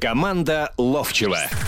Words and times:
Команда 0.00 0.72
Ловчева. 0.78 1.67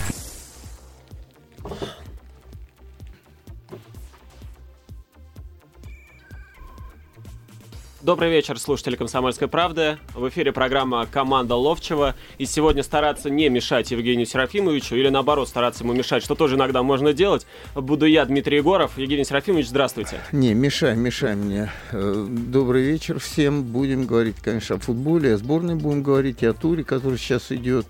Добрый 8.03 8.31
вечер, 8.31 8.57
слушатели 8.57 8.95
«Комсомольской 8.95 9.47
правды». 9.47 9.99
В 10.15 10.27
эфире 10.29 10.51
программа 10.51 11.05
«Команда 11.05 11.55
Ловчева». 11.55 12.15
И 12.39 12.47
сегодня 12.47 12.81
стараться 12.81 13.29
не 13.29 13.47
мешать 13.47 13.91
Евгению 13.91 14.25
Серафимовичу 14.25 14.95
или, 14.95 15.09
наоборот, 15.09 15.47
стараться 15.47 15.83
ему 15.83 15.93
мешать, 15.93 16.23
что 16.23 16.33
тоже 16.33 16.55
иногда 16.55 16.81
можно 16.81 17.13
делать. 17.13 17.45
Буду 17.75 18.07
я, 18.07 18.25
Дмитрий 18.25 18.57
Егоров. 18.57 18.97
Евгений 18.97 19.23
Серафимович, 19.23 19.67
здравствуйте. 19.67 20.19
Не, 20.31 20.55
мешай, 20.55 20.95
мешай 20.95 21.35
мне. 21.35 21.71
Э, 21.91 22.25
добрый 22.27 22.81
вечер 22.81 23.19
всем. 23.19 23.61
Будем 23.61 24.07
говорить, 24.07 24.37
конечно, 24.41 24.77
о 24.77 24.79
футболе, 24.79 25.35
о 25.35 25.37
сборной 25.37 25.75
будем 25.75 26.01
говорить, 26.01 26.41
и 26.41 26.47
о 26.47 26.53
туре, 26.53 26.83
который 26.83 27.19
сейчас 27.19 27.51
идет. 27.51 27.85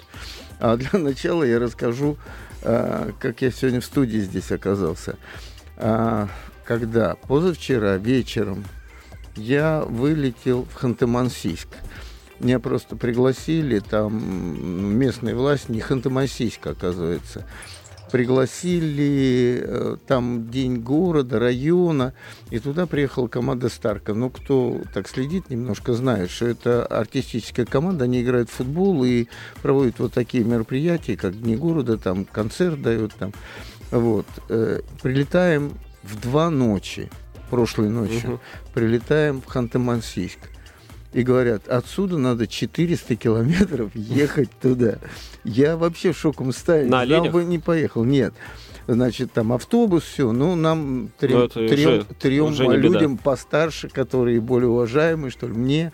А 0.59 0.75
для 0.75 0.89
начала 0.99 1.45
я 1.45 1.57
расскажу, 1.57 2.17
э, 2.63 3.11
как 3.17 3.41
я 3.41 3.49
сегодня 3.49 3.79
в 3.79 3.85
студии 3.85 4.17
здесь 4.17 4.51
оказался. 4.51 5.15
А, 5.77 6.27
когда 6.65 7.15
позавчера 7.15 7.95
вечером 7.95 8.65
я 9.35 9.81
вылетел 9.81 10.65
в 10.65 10.83
Ханты-Мансийск. 10.83 11.67
Меня 12.39 12.59
просто 12.59 12.95
пригласили, 12.95 13.79
там 13.79 14.97
местная 14.97 15.35
власть, 15.35 15.69
не 15.69 15.79
Ханты-Мансийск, 15.79 16.71
оказывается, 16.71 17.45
пригласили, 18.11 19.61
э, 19.63 19.97
там 20.07 20.49
день 20.49 20.79
города, 20.79 21.39
района, 21.39 22.13
и 22.49 22.59
туда 22.59 22.85
приехала 22.85 23.27
команда 23.27 23.69
Старка. 23.69 24.13
Ну, 24.13 24.29
кто 24.29 24.81
так 24.93 25.07
следит 25.07 25.49
немножко, 25.49 25.93
знает, 25.93 26.29
что 26.29 26.47
это 26.47 26.85
артистическая 26.85 27.65
команда, 27.65 28.05
они 28.05 28.21
играют 28.21 28.49
в 28.49 28.53
футбол 28.53 29.03
и 29.03 29.27
проводят 29.61 29.99
вот 29.99 30.13
такие 30.13 30.43
мероприятия, 30.43 31.15
как 31.15 31.39
Дни 31.39 31.55
города, 31.55 31.97
там 31.97 32.25
концерт 32.25 32.81
дают, 32.81 33.13
там, 33.13 33.33
вот. 33.91 34.25
Э, 34.49 34.81
прилетаем 35.01 35.73
в 36.03 36.19
два 36.19 36.49
ночи 36.49 37.09
прошлой 37.51 37.89
ночью, 37.89 38.35
угу. 38.35 38.39
прилетаем 38.73 39.41
в 39.41 39.55
Ханты-Мансийск. 39.55 40.39
И 41.13 41.23
говорят, 41.23 41.67
отсюда 41.67 42.17
надо 42.17 42.47
400 42.47 43.17
километров 43.17 43.93
ехать 43.93 44.49
туда. 44.61 44.95
Я 45.43 45.75
вообще 45.75 46.13
в 46.13 46.17
шоковом 46.17 46.53
состоянии. 46.53 46.89
На 46.89 47.05
Сам 47.05 47.29
бы 47.29 47.43
не 47.43 47.59
поехал. 47.59 48.05
Нет. 48.05 48.33
Значит, 48.87 49.33
там 49.33 49.51
автобус, 49.51 50.03
все. 50.03 50.31
Ну, 50.31 50.55
нам 50.55 51.09
трем, 51.19 51.39
Ну, 51.39 51.47
трем, 51.49 51.71
уже- 51.71 52.05
трем 52.17 52.45
уже 52.45 52.67
не 52.67 52.77
беда. 52.77 52.87
людям 52.87 53.17
постарше, 53.17 53.89
которые 53.89 54.39
более 54.39 54.69
уважаемые, 54.69 55.31
что 55.31 55.47
ли, 55.47 55.53
мне, 55.53 55.91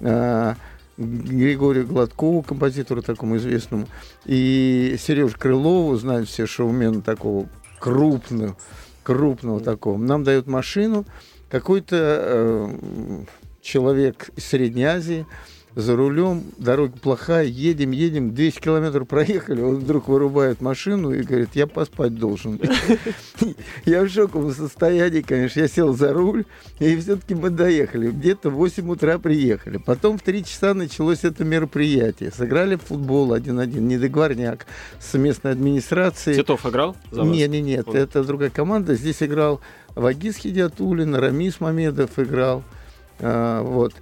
а, 0.00 0.54
Григорию 0.96 1.86
Гладкову, 1.86 2.42
композитору 2.42 3.02
такому 3.02 3.38
известному, 3.38 3.88
и 4.24 4.96
Сереж 5.00 5.32
Крылову, 5.34 5.96
знают 5.96 6.28
все 6.28 6.46
шоумена 6.46 7.02
такого 7.02 7.48
крупного, 7.80 8.56
крупного 9.02 9.60
такого. 9.60 9.98
Нам 9.98 10.24
дают 10.24 10.46
машину, 10.46 11.04
какой-то 11.48 11.96
э, 11.96 13.24
человек 13.60 14.30
из 14.36 14.44
Средней 14.44 14.84
Азии 14.84 15.26
за 15.74 15.96
рулем, 15.96 16.44
дорога 16.58 16.92
плохая, 16.98 17.44
едем, 17.44 17.92
едем, 17.92 18.34
200 18.34 18.60
километров 18.60 19.06
проехали, 19.06 19.60
он 19.60 19.76
вдруг 19.76 20.08
вырубает 20.08 20.60
машину 20.60 21.12
и 21.12 21.22
говорит, 21.22 21.50
я 21.54 21.66
поспать 21.66 22.14
должен. 22.14 22.60
Я 23.84 24.02
в 24.02 24.08
шоковом 24.08 24.52
состоянии, 24.52 25.20
конечно, 25.20 25.60
я 25.60 25.68
сел 25.68 25.94
за 25.94 26.12
руль, 26.12 26.44
и 26.78 26.96
все-таки 26.96 27.34
мы 27.34 27.50
доехали. 27.50 28.10
Где-то 28.10 28.50
в 28.50 28.54
8 28.54 28.88
утра 28.90 29.18
приехали. 29.18 29.78
Потом 29.78 30.18
в 30.18 30.22
3 30.22 30.44
часа 30.44 30.74
началось 30.74 31.24
это 31.24 31.44
мероприятие. 31.44 32.30
Сыграли 32.30 32.76
в 32.76 32.82
футбол 32.82 33.34
1-1, 33.34 33.80
недоговорняк 33.80 34.66
с 34.98 35.16
местной 35.16 35.52
администрацией. 35.52 36.36
Титов 36.36 36.66
играл 36.66 36.96
за 37.10 37.22
вас? 37.22 37.28
Нет, 37.28 37.50
нет, 37.50 37.64
нет, 37.64 37.94
это 37.94 38.24
другая 38.24 38.50
команда. 38.50 38.94
Здесь 38.94 39.22
играл 39.22 39.60
Вагиз 39.94 40.36
Хидиатулин, 40.36 41.14
Рамис 41.14 41.60
Мамедов 41.60 42.18
играл. 42.18 42.62
А, 43.18 43.62
вот. 43.62 43.94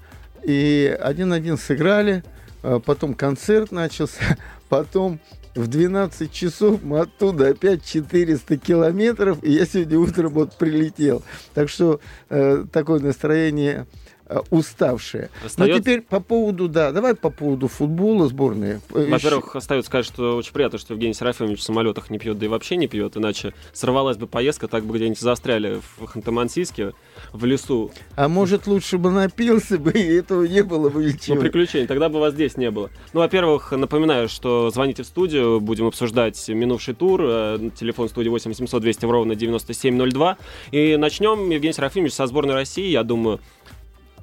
И 0.49 0.97
один-один 0.99 1.59
сыграли, 1.59 2.25
а, 2.63 2.81
потом 2.81 3.13
концерт 3.13 3.71
начался, 3.71 4.39
потом 4.71 5.21
в 5.55 5.67
12 5.67 6.33
часов 6.33 6.83
мы 6.83 7.01
оттуда 7.01 7.49
опять 7.49 7.85
400 7.85 8.57
километров, 8.57 9.45
и 9.45 9.51
я 9.53 9.67
сегодня 9.67 9.99
утром 9.99 10.33
вот 10.33 10.57
прилетел. 10.57 11.23
Так 11.53 11.69
что 11.69 12.01
э, 12.31 12.65
такое 12.73 12.99
настроение 13.01 13.87
э, 14.29 14.39
уставшее. 14.51 15.31
Но 15.43 15.47
Остаётся- 15.47 15.81
теперь 15.81 16.01
по 16.03 16.21
поводу, 16.21 16.69
да, 16.69 16.93
давай 16.93 17.15
по 17.15 17.31
поводу 17.31 17.69
футбола 17.69 18.29
сборной. 18.29 18.77
Э, 18.95 19.07
Во-первых, 19.11 19.57
остается 19.57 19.89
сказать, 19.89 20.07
что 20.07 20.37
очень 20.37 20.53
приятно, 20.53 20.79
что 20.79 20.95
Евгений 20.95 21.15
Серафимович 21.15 21.61
в 21.61 21.63
самолетах 21.63 22.11
не 22.11 22.19
пьет, 22.19 22.39
да 22.39 22.47
и 22.47 22.49
вообще 22.49 22.77
не 22.77 22.87
пьет, 22.87 23.17
иначе 23.17 23.55
сорвалась 23.73 24.17
бы 24.17 24.27
поездка, 24.27 24.69
так 24.69 24.85
бы 24.85 24.97
где-нибудь 24.97 25.19
застряли 25.21 25.81
в 25.99 26.05
Ханты-Мансийске, 26.05 26.95
в 27.33 27.45
лесу. 27.45 27.91
А 28.17 28.29
может, 28.29 28.67
лучше 28.67 28.99
бы 28.99 29.11
напился 29.11 29.79
бы, 29.79 29.93
и 29.93 30.17
этого 30.17 30.45
не 30.45 30.63
было 30.63 30.89
бы 30.89 31.03
Ну, 31.03 31.09
ничего. 31.09 31.37
приключений, 31.41 31.87
тогда 31.87 32.09
бы 32.09 32.21
вас 32.21 32.35
здесь 32.35 32.57
не 32.57 32.71
было. 32.71 32.91
Ну, 33.13 33.21
во-первых, 33.21 33.73
напоминаю, 33.73 34.29
что 34.29 34.71
звоните 34.71 35.03
в 35.03 35.07
студию, 35.07 35.61
будем 35.61 35.87
обсуждать 35.87 36.49
минувший 36.49 36.95
тур. 36.95 37.21
Э, 37.25 37.71
Телефон 37.79 38.09
студии 38.09 38.29
8 38.29 38.51
800 38.51 38.83
200 38.83 39.05
ровно 39.07 39.35
9702. 39.35 40.37
И 40.73 40.97
начнем, 40.97 41.51
Евгений 41.51 41.73
Серафимович, 41.73 42.13
со 42.13 42.27
сборной 42.27 42.55
России, 42.55 42.87
я 42.89 43.03
думаю. 43.03 43.41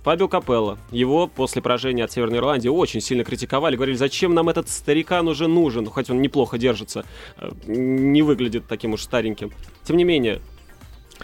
Фабио 0.06 0.28
Капелло. 0.28 0.78
Его 0.92 1.26
после 1.26 1.64
поражения 1.64 2.04
от 2.04 2.12
Северной 2.12 2.38
Ирландии 2.38 2.70
очень 2.70 3.02
сильно 3.02 3.24
критиковали. 3.24 3.76
Говорили, 3.76 3.96
зачем 3.96 4.36
нам 4.36 4.50
этот 4.50 4.70
старикан 4.70 5.28
уже 5.28 5.48
нужен, 5.48 5.88
хоть 5.88 6.12
он 6.12 6.22
неплохо 6.22 6.60
держится, 6.60 7.06
э, 7.40 7.50
не 7.66 8.22
выглядит 8.22 8.68
таким 8.68 8.94
уж 8.94 9.02
стареньким. 9.02 9.52
Тем 9.84 9.98
не 9.98 10.04
менее, 10.04 10.42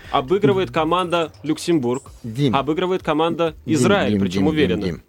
обыгрывает 0.10 0.72
команда 0.72 1.32
Люксембург, 1.44 2.10
Дим, 2.24 2.56
обыгрывает 2.56 3.04
команда 3.04 3.54
Израиль, 3.68 4.14
Дим, 4.14 4.22
причем 4.22 4.40
Дим, 4.40 4.48
уверенно. 4.48 4.82
Дим, 4.82 4.96
Дим. 4.96 5.04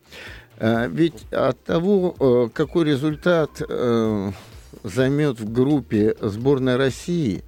А, 0.59 0.87
ведь 0.89 1.25
от 1.33 1.65
того, 1.65 2.15
э, 2.21 2.49
какой 2.53 2.85
результат 2.85 3.63
э, 3.67 4.33
займет 4.83 5.41
в 5.41 5.51
группе 5.51 6.15
сборная 6.21 6.77
России, 6.77 7.43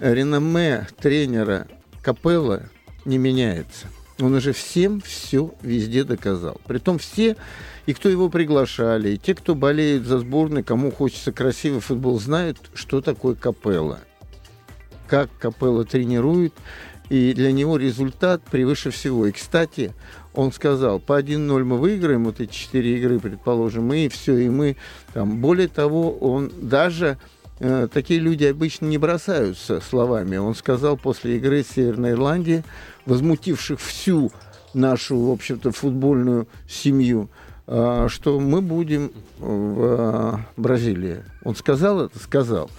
реноме 0.00 0.88
тренера 1.00 1.68
Капелла 2.02 2.64
не 3.04 3.16
меняется. 3.16 3.86
Он 4.18 4.34
уже 4.34 4.52
всем 4.52 5.00
все 5.00 5.54
везде 5.62 6.04
доказал. 6.04 6.60
Притом 6.66 6.98
все, 6.98 7.36
и 7.84 7.92
кто 7.92 8.08
его 8.08 8.30
приглашали, 8.30 9.10
и 9.10 9.18
те, 9.18 9.34
кто 9.34 9.54
болеет 9.54 10.06
за 10.06 10.18
сборную, 10.18 10.64
кому 10.64 10.90
хочется 10.90 11.32
красивый 11.32 11.80
футбол, 11.80 12.18
знают, 12.18 12.58
что 12.74 13.02
такое 13.02 13.34
Капелла. 13.34 14.00
Как 15.06 15.28
Капелла 15.38 15.84
тренирует, 15.84 16.54
и 17.08 17.34
для 17.34 17.52
него 17.52 17.76
результат 17.76 18.42
превыше 18.42 18.90
всего. 18.90 19.26
И, 19.26 19.32
кстати, 19.32 19.92
он 20.34 20.52
сказал, 20.52 20.98
по 20.98 21.20
1-0 21.20 21.64
мы 21.64 21.78
выиграем 21.78 22.24
вот 22.24 22.40
эти 22.40 22.52
четыре 22.52 22.98
игры, 22.98 23.20
предположим, 23.20 23.92
и 23.92 24.08
все, 24.08 24.36
и 24.38 24.48
мы 24.48 24.76
там. 25.12 25.40
Более 25.40 25.68
того, 25.68 26.16
он 26.18 26.50
даже 26.60 27.18
такие 27.58 28.20
люди 28.20 28.44
обычно 28.44 28.86
не 28.86 28.98
бросаются 28.98 29.80
словами. 29.80 30.36
Он 30.36 30.54
сказал 30.54 30.96
после 30.96 31.36
игры 31.36 31.62
с 31.62 31.74
Северной 31.74 32.12
Ирландии, 32.12 32.64
возмутивших 33.06 33.80
всю 33.80 34.32
нашу, 34.74 35.18
в 35.18 35.30
общем-то, 35.30 35.72
футбольную 35.72 36.46
семью, 36.68 37.28
э, 37.66 38.06
что 38.10 38.38
мы 38.38 38.60
будем 38.60 39.10
в 39.38 39.80
э, 39.80 40.36
Бразилии. 40.56 41.24
Он 41.44 41.56
сказал 41.56 42.02
это? 42.02 42.18
Сказал. 42.18 42.70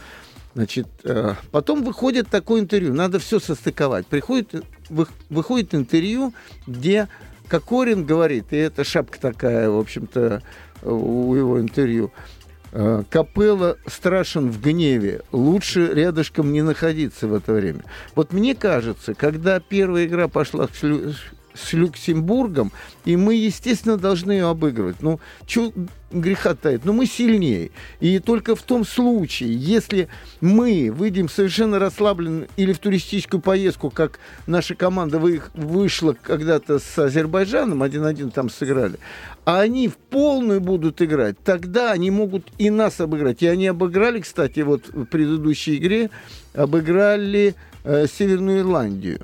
Значит, 0.53 0.87
э, 1.03 1.33
потом 1.51 1.83
выходит 1.83 2.29
такое 2.29 2.61
интервью, 2.61 2.93
надо 2.93 3.19
все 3.19 3.39
состыковать. 3.39 4.07
Приходит, 4.07 4.55
э, 4.55 4.61
вы- 4.89 5.07
выходит 5.29 5.73
интервью, 5.75 6.33
где 6.67 7.07
Кокорин 7.47 8.05
говорит, 8.05 8.45
и 8.51 8.57
это 8.57 8.83
шапка 8.83 9.19
такая, 9.19 9.69
в 9.69 9.77
общем-то, 9.77 10.41
э, 10.81 10.89
у 10.89 11.33
его 11.35 11.59
интервью, 11.59 12.11
э, 12.15 12.36
Капелла 12.71 13.77
страшен 13.87 14.49
в 14.49 14.61
гневе. 14.61 15.21
Лучше 15.31 15.93
рядышком 15.93 16.51
не 16.51 16.61
находиться 16.61 17.27
в 17.27 17.33
это 17.33 17.53
время. 17.53 17.83
Вот 18.15 18.33
мне 18.33 18.55
кажется, 18.55 19.13
когда 19.13 19.59
первая 19.59 20.05
игра 20.05 20.27
пошла 20.27 20.67
Лю- 20.83 21.13
с 21.57 21.73
Люксембургом, 21.73 22.71
и 23.05 23.15
мы, 23.15 23.35
естественно, 23.35 23.97
должны 23.97 24.31
ее 24.31 24.49
обыгрывать. 24.49 24.97
Ну, 25.01 25.19
что 25.45 25.73
греха 26.11 26.55
таит? 26.55 26.85
Ну, 26.85 26.93
мы 26.93 27.05
сильнее. 27.05 27.71
И 27.99 28.19
только 28.19 28.55
в 28.55 28.61
том 28.61 28.85
случае, 28.85 29.53
если 29.53 30.07
мы 30.41 30.91
выйдем 30.91 31.29
совершенно 31.29 31.79
расслабленно 31.79 32.47
или 32.55 32.73
в 32.73 32.79
туристическую 32.79 33.41
поездку, 33.41 33.89
как 33.89 34.19
наша 34.45 34.75
команда 34.75 35.19
вы- 35.19 35.41
вышла 35.53 36.15
когда-то 36.19 36.79
с 36.79 36.97
Азербайджаном, 36.97 37.83
1-1 37.83 38.31
там 38.31 38.49
сыграли, 38.49 38.99
а 39.45 39.61
они 39.61 39.87
в 39.87 39.97
полную 39.97 40.61
будут 40.61 41.01
играть, 41.01 41.37
тогда 41.43 41.91
они 41.91 42.11
могут 42.11 42.47
и 42.57 42.69
нас 42.69 42.99
обыграть. 42.99 43.41
И 43.41 43.47
они 43.47 43.67
обыграли, 43.67 44.21
кстати, 44.21 44.61
вот 44.61 44.87
в 44.87 45.05
предыдущей 45.05 45.77
игре, 45.77 46.09
обыграли 46.53 47.55
э, 47.83 48.07
Северную 48.07 48.59
Ирландию. 48.59 49.19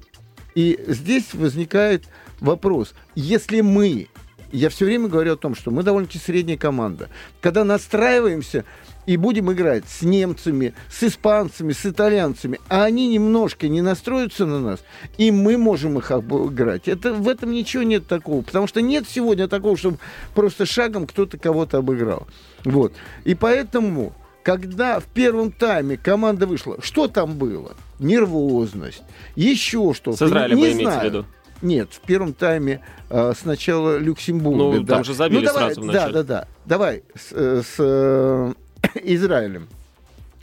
И 0.55 0.79
здесь 0.87 1.33
возникает 1.33 2.03
вопрос, 2.43 2.93
если 3.15 3.61
мы 3.61 4.09
я 4.53 4.69
все 4.69 4.85
время 4.85 5.07
говорю 5.07 5.33
о 5.33 5.35
том, 5.35 5.55
что 5.55 5.71
мы 5.71 5.81
довольно-таки 5.81 6.19
средняя 6.19 6.57
команда. 6.57 7.09
Когда 7.41 7.63
настраиваемся 7.63 8.65
и 9.07 9.17
будем 9.17 9.51
играть 9.51 9.83
с 9.89 10.03
немцами, 10.03 10.75
с 10.91 11.01
испанцами, 11.01 11.73
с 11.73 11.87
итальянцами, 11.87 12.59
а 12.69 12.83
они 12.83 13.07
немножко 13.07 13.67
не 13.67 13.81
настроятся 13.81 14.45
на 14.45 14.59
нас, 14.59 14.83
и 15.17 15.31
мы 15.31 15.57
можем 15.57 15.97
их 15.97 16.11
обыграть. 16.11 16.87
Это, 16.87 17.13
в 17.13 17.27
этом 17.27 17.51
ничего 17.51 17.81
нет 17.81 18.05
такого, 18.05 18.43
потому 18.43 18.67
что 18.67 18.79
нет 18.81 19.05
сегодня 19.09 19.47
такого, 19.47 19.75
чтобы 19.75 19.97
просто 20.35 20.67
шагом 20.67 21.07
кто-то 21.07 21.39
кого-то 21.39 21.79
обыграл. 21.79 22.27
Вот. 22.63 22.93
И 23.23 23.33
поэтому 23.33 24.13
когда 24.43 24.99
в 24.99 25.05
первом 25.05 25.51
тайме 25.51 25.97
команда 25.97 26.45
вышла, 26.45 26.77
что 26.79 27.07
там 27.07 27.37
было? 27.39 27.75
Нервозность, 27.97 29.01
еще 29.35 29.93
что-то. 29.95 30.17
С 30.17 30.21
Израилем 30.21 30.57
не 30.57 30.61
вы 30.61 30.71
имеете 30.73 30.99
в 30.99 31.03
виду? 31.03 31.25
Нет, 31.63 31.93
в 31.93 32.01
первом 32.01 32.33
тайме 32.33 32.81
э, 33.09 33.31
сначала 33.39 33.97
Люксембург. 33.97 34.57
Ну, 34.57 34.83
да. 34.83 34.95
там 34.95 35.03
же 35.05 35.13
забили 35.13 35.39
ну, 35.39 35.45
давай, 35.45 35.63
сразу 35.63 35.81
в 35.81 35.85
Да, 35.87 35.93
начале. 35.93 36.13
да, 36.13 36.23
да. 36.23 36.47
Давай 36.65 37.03
с, 37.15 37.31
э, 37.31 37.61
с, 37.65 37.75
э, 37.79 38.53
Израилем. 39.03 39.69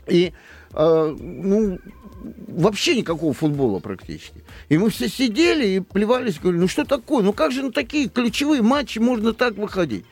И, 0.07 0.33
э, 0.73 1.15
ну, 1.19 1.77
вообще 2.47 2.95
никакого 2.95 3.33
футбола 3.33 3.79
практически. 3.79 4.43
И 4.69 4.79
мы 4.79 4.89
все 4.89 5.07
сидели 5.07 5.67
и 5.67 5.79
плевались, 5.79 6.39
говорили, 6.39 6.61
ну 6.61 6.67
что 6.67 6.85
такое, 6.85 7.23
ну 7.23 7.33
как 7.33 7.51
же 7.51 7.61
на 7.61 7.71
такие 7.71 8.09
ключевые 8.09 8.63
матчи 8.63 8.97
можно 8.97 9.33
так 9.33 9.55
выходить? 9.57 10.05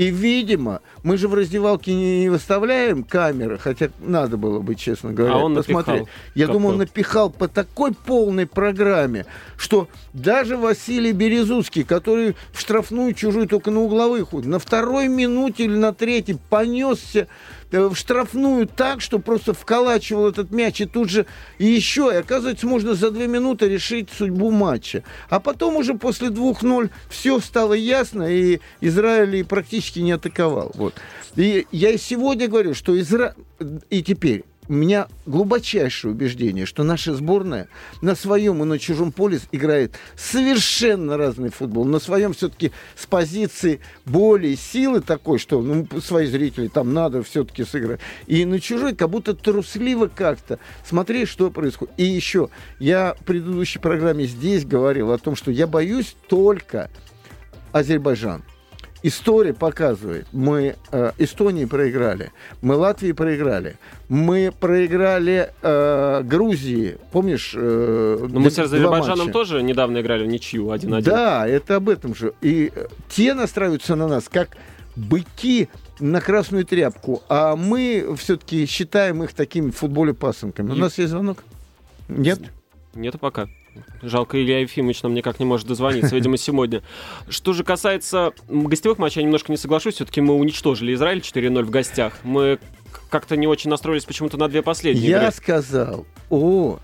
И, 0.00 0.08
видимо, 0.08 0.80
мы 1.02 1.18
же 1.18 1.28
в 1.28 1.34
раздевалке 1.34 1.92
не 1.92 2.30
выставляем 2.30 3.04
камеры, 3.04 3.58
хотя 3.58 3.90
надо 4.00 4.38
было 4.38 4.58
бы, 4.60 4.74
честно 4.74 5.12
говоря, 5.12 5.34
А 5.34 5.36
он 5.36 5.54
посмотреть. 5.56 6.00
напихал. 6.00 6.08
Я 6.34 6.46
Как 6.46 6.54
думаю, 6.54 6.72
он 6.72 6.78
напихал 6.78 7.28
по 7.28 7.48
такой 7.48 7.92
полной 7.92 8.46
программе, 8.46 9.26
что 9.58 9.88
даже 10.14 10.56
Василий 10.56 11.12
Березуцкий, 11.12 11.84
который 11.84 12.34
в 12.50 12.60
штрафную 12.60 13.12
чужую 13.12 13.46
только 13.46 13.70
на 13.70 13.80
угловых 13.80 14.32
на 14.32 14.58
второй 14.58 15.06
минуте 15.08 15.64
или 15.64 15.76
на 15.76 15.92
третьей 15.92 16.38
понесся 16.48 17.26
в 17.70 17.94
штрафную 17.94 18.66
так, 18.66 19.00
что 19.00 19.18
просто 19.18 19.54
вколачивал 19.54 20.28
этот 20.28 20.50
мяч 20.50 20.80
и 20.80 20.86
тут 20.86 21.08
же 21.08 21.26
и 21.58 21.66
еще, 21.66 22.10
и 22.12 22.16
оказывается, 22.16 22.66
можно 22.66 22.94
за 22.94 23.10
две 23.10 23.26
минуты 23.26 23.68
решить 23.68 24.10
судьбу 24.10 24.50
матча. 24.50 25.02
А 25.28 25.40
потом 25.40 25.76
уже 25.76 25.94
после 25.94 26.28
2-0 26.28 26.90
все 27.08 27.40
стало 27.40 27.74
ясно, 27.74 28.24
и 28.24 28.60
Израиль 28.80 29.44
практически 29.44 30.00
не 30.00 30.12
атаковал. 30.12 30.72
Вот. 30.74 30.94
И 31.36 31.66
я 31.70 31.90
и 31.90 31.98
сегодня 31.98 32.48
говорю, 32.48 32.74
что 32.74 32.98
Израиль... 32.98 33.34
И 33.90 34.02
теперь 34.02 34.44
у 34.70 34.72
меня 34.72 35.08
глубочайшее 35.26 36.12
убеждение, 36.12 36.64
что 36.64 36.84
наша 36.84 37.12
сборная 37.12 37.66
на 38.02 38.14
своем 38.14 38.62
и 38.62 38.66
на 38.66 38.78
чужом 38.78 39.10
поле 39.10 39.40
играет 39.50 39.96
совершенно 40.14 41.16
разный 41.16 41.50
футбол. 41.50 41.84
На 41.84 41.98
своем 41.98 42.34
все-таки 42.34 42.70
с 42.94 43.04
позиции 43.04 43.80
более 44.06 44.54
силы 44.54 45.00
такой, 45.00 45.40
что 45.40 45.60
ну, 45.60 45.88
свои 46.00 46.26
зрители 46.26 46.68
там 46.68 46.94
надо 46.94 47.24
все-таки 47.24 47.64
сыграть. 47.64 47.98
И 48.28 48.44
на 48.44 48.60
чужой 48.60 48.94
как 48.94 49.10
будто 49.10 49.34
трусливо 49.34 50.06
как-то. 50.06 50.60
Смотри, 50.86 51.26
что 51.26 51.50
происходит. 51.50 51.92
И 51.96 52.04
еще, 52.04 52.48
я 52.78 53.16
в 53.18 53.24
предыдущей 53.24 53.80
программе 53.80 54.26
здесь 54.26 54.64
говорил 54.64 55.10
о 55.10 55.18
том, 55.18 55.34
что 55.34 55.50
я 55.50 55.66
боюсь 55.66 56.14
только 56.28 56.92
Азербайджан. 57.72 58.44
История 59.02 59.54
показывает, 59.54 60.26
мы 60.32 60.76
э, 60.92 61.12
Эстонии 61.16 61.64
проиграли, 61.64 62.32
мы 62.60 62.74
Латвии 62.76 63.12
проиграли, 63.12 63.76
мы 64.08 64.52
проиграли 64.60 65.50
э, 65.62 66.22
Грузии, 66.22 66.98
помнишь? 67.10 67.54
Э, 67.56 68.18
Но 68.20 68.28
Ну, 68.28 68.40
мы 68.40 68.50
с 68.50 68.58
Азербайджаном 68.58 69.18
матча? 69.26 69.32
тоже 69.32 69.62
недавно 69.62 70.00
играли 70.02 70.24
в 70.24 70.26
ничью 70.26 70.66
1-1. 70.66 71.02
Да, 71.02 71.46
это 71.48 71.76
об 71.76 71.88
этом 71.88 72.14
же. 72.14 72.34
И 72.42 72.70
э, 72.74 72.86
те 73.08 73.32
настраиваются 73.32 73.96
на 73.96 74.06
нас 74.06 74.28
как 74.28 74.56
быки 74.96 75.68
на 75.98 76.20
красную 76.20 76.66
тряпку, 76.66 77.22
а 77.28 77.56
мы 77.56 78.14
все-таки 78.18 78.66
считаем 78.66 79.22
их 79.22 79.32
такими 79.32 79.70
футболе 79.70 80.12
пасынками. 80.12 80.72
У 80.72 80.74
нас 80.74 80.98
есть 80.98 81.10
звонок? 81.10 81.42
Нет? 82.08 82.40
Нету 82.94 83.18
пока. 83.18 83.48
Жалко, 84.02 84.40
Илья 84.40 84.60
Ефимович 84.60 85.02
нам 85.02 85.14
никак 85.14 85.38
не 85.40 85.46
может 85.46 85.66
дозвониться, 85.66 86.14
видимо, 86.14 86.36
сегодня. 86.36 86.82
Что 87.28 87.52
же 87.52 87.64
касается 87.64 88.32
гостевых 88.48 88.98
матчей, 88.98 89.20
я 89.20 89.24
немножко 89.24 89.52
не 89.52 89.58
соглашусь. 89.58 89.94
Все-таки 89.96 90.20
мы 90.20 90.34
уничтожили 90.34 90.94
Израиль 90.94 91.18
4-0 91.18 91.62
в 91.62 91.70
гостях. 91.70 92.14
Мы 92.24 92.58
как-то 93.10 93.36
не 93.36 93.46
очень 93.46 93.70
настроились 93.70 94.04
почему-то 94.04 94.36
на 94.38 94.48
две 94.48 94.62
последние 94.62 95.10
Я 95.10 95.22
игры. 95.22 95.32
сказал 95.32 96.06
о 96.30 96.78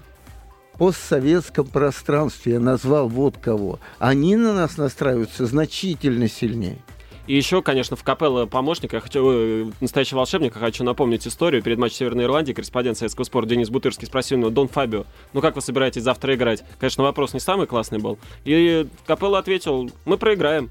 постсоветском 0.78 1.66
пространстве, 1.66 2.54
я 2.54 2.60
назвал 2.60 3.08
вот 3.08 3.38
кого. 3.38 3.80
Они 3.98 4.36
на 4.36 4.52
нас 4.52 4.76
настраиваются 4.76 5.46
значительно 5.46 6.28
сильнее. 6.28 6.78
И 7.26 7.34
еще, 7.34 7.60
конечно, 7.62 7.96
в 7.96 8.04
капелло 8.04 8.46
помощника, 8.46 8.96
я 8.96 9.00
хочу, 9.00 9.30
э, 9.30 9.66
настоящий 9.80 10.14
волшебник, 10.14 10.54
я 10.54 10.60
хочу 10.60 10.84
напомнить 10.84 11.26
историю. 11.26 11.62
Перед 11.62 11.78
матчем 11.78 11.96
Северной 11.96 12.24
Ирландии 12.24 12.52
корреспондент 12.52 12.98
Советского 12.98 13.24
спорта 13.24 13.50
Денис 13.50 13.68
Бутырский 13.68 14.06
спросил 14.06 14.38
у 14.38 14.40
него, 14.42 14.50
Дон 14.50 14.68
Фабио, 14.68 15.04
ну 15.32 15.40
как 15.40 15.56
вы 15.56 15.60
собираетесь 15.60 16.02
завтра 16.02 16.34
играть? 16.34 16.62
Конечно, 16.78 17.02
вопрос 17.02 17.34
не 17.34 17.40
самый 17.40 17.66
классный 17.66 17.98
был. 17.98 18.18
И 18.44 18.86
Капелло 19.06 19.38
ответил, 19.38 19.90
мы 20.04 20.18
проиграем. 20.18 20.70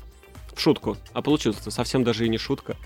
В 0.54 0.62
шутку. 0.62 0.96
А 1.12 1.22
получилось 1.22 1.58
совсем 1.68 2.06
даже 2.06 2.26
и 2.26 2.30
не 2.30 2.38
шутка. 2.38 2.78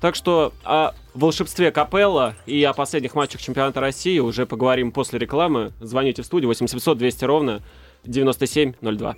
Так 0.00 0.14
что 0.14 0.52
о 0.62 0.92
волшебстве 1.12 1.72
Капелла 1.72 2.36
и 2.46 2.62
о 2.62 2.72
последних 2.72 3.16
матчах 3.16 3.42
чемпионата 3.42 3.80
России 3.80 4.20
уже 4.20 4.46
поговорим 4.46 4.92
после 4.92 5.18
рекламы. 5.18 5.72
Звоните 5.80 6.22
в 6.22 6.26
студию 6.26 6.46
8700 6.46 6.96
200 6.96 7.24
ровно 7.24 7.62
9702. 8.04 9.16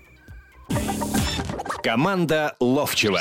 Команда 1.83 2.57
Ловчева. 2.61 3.21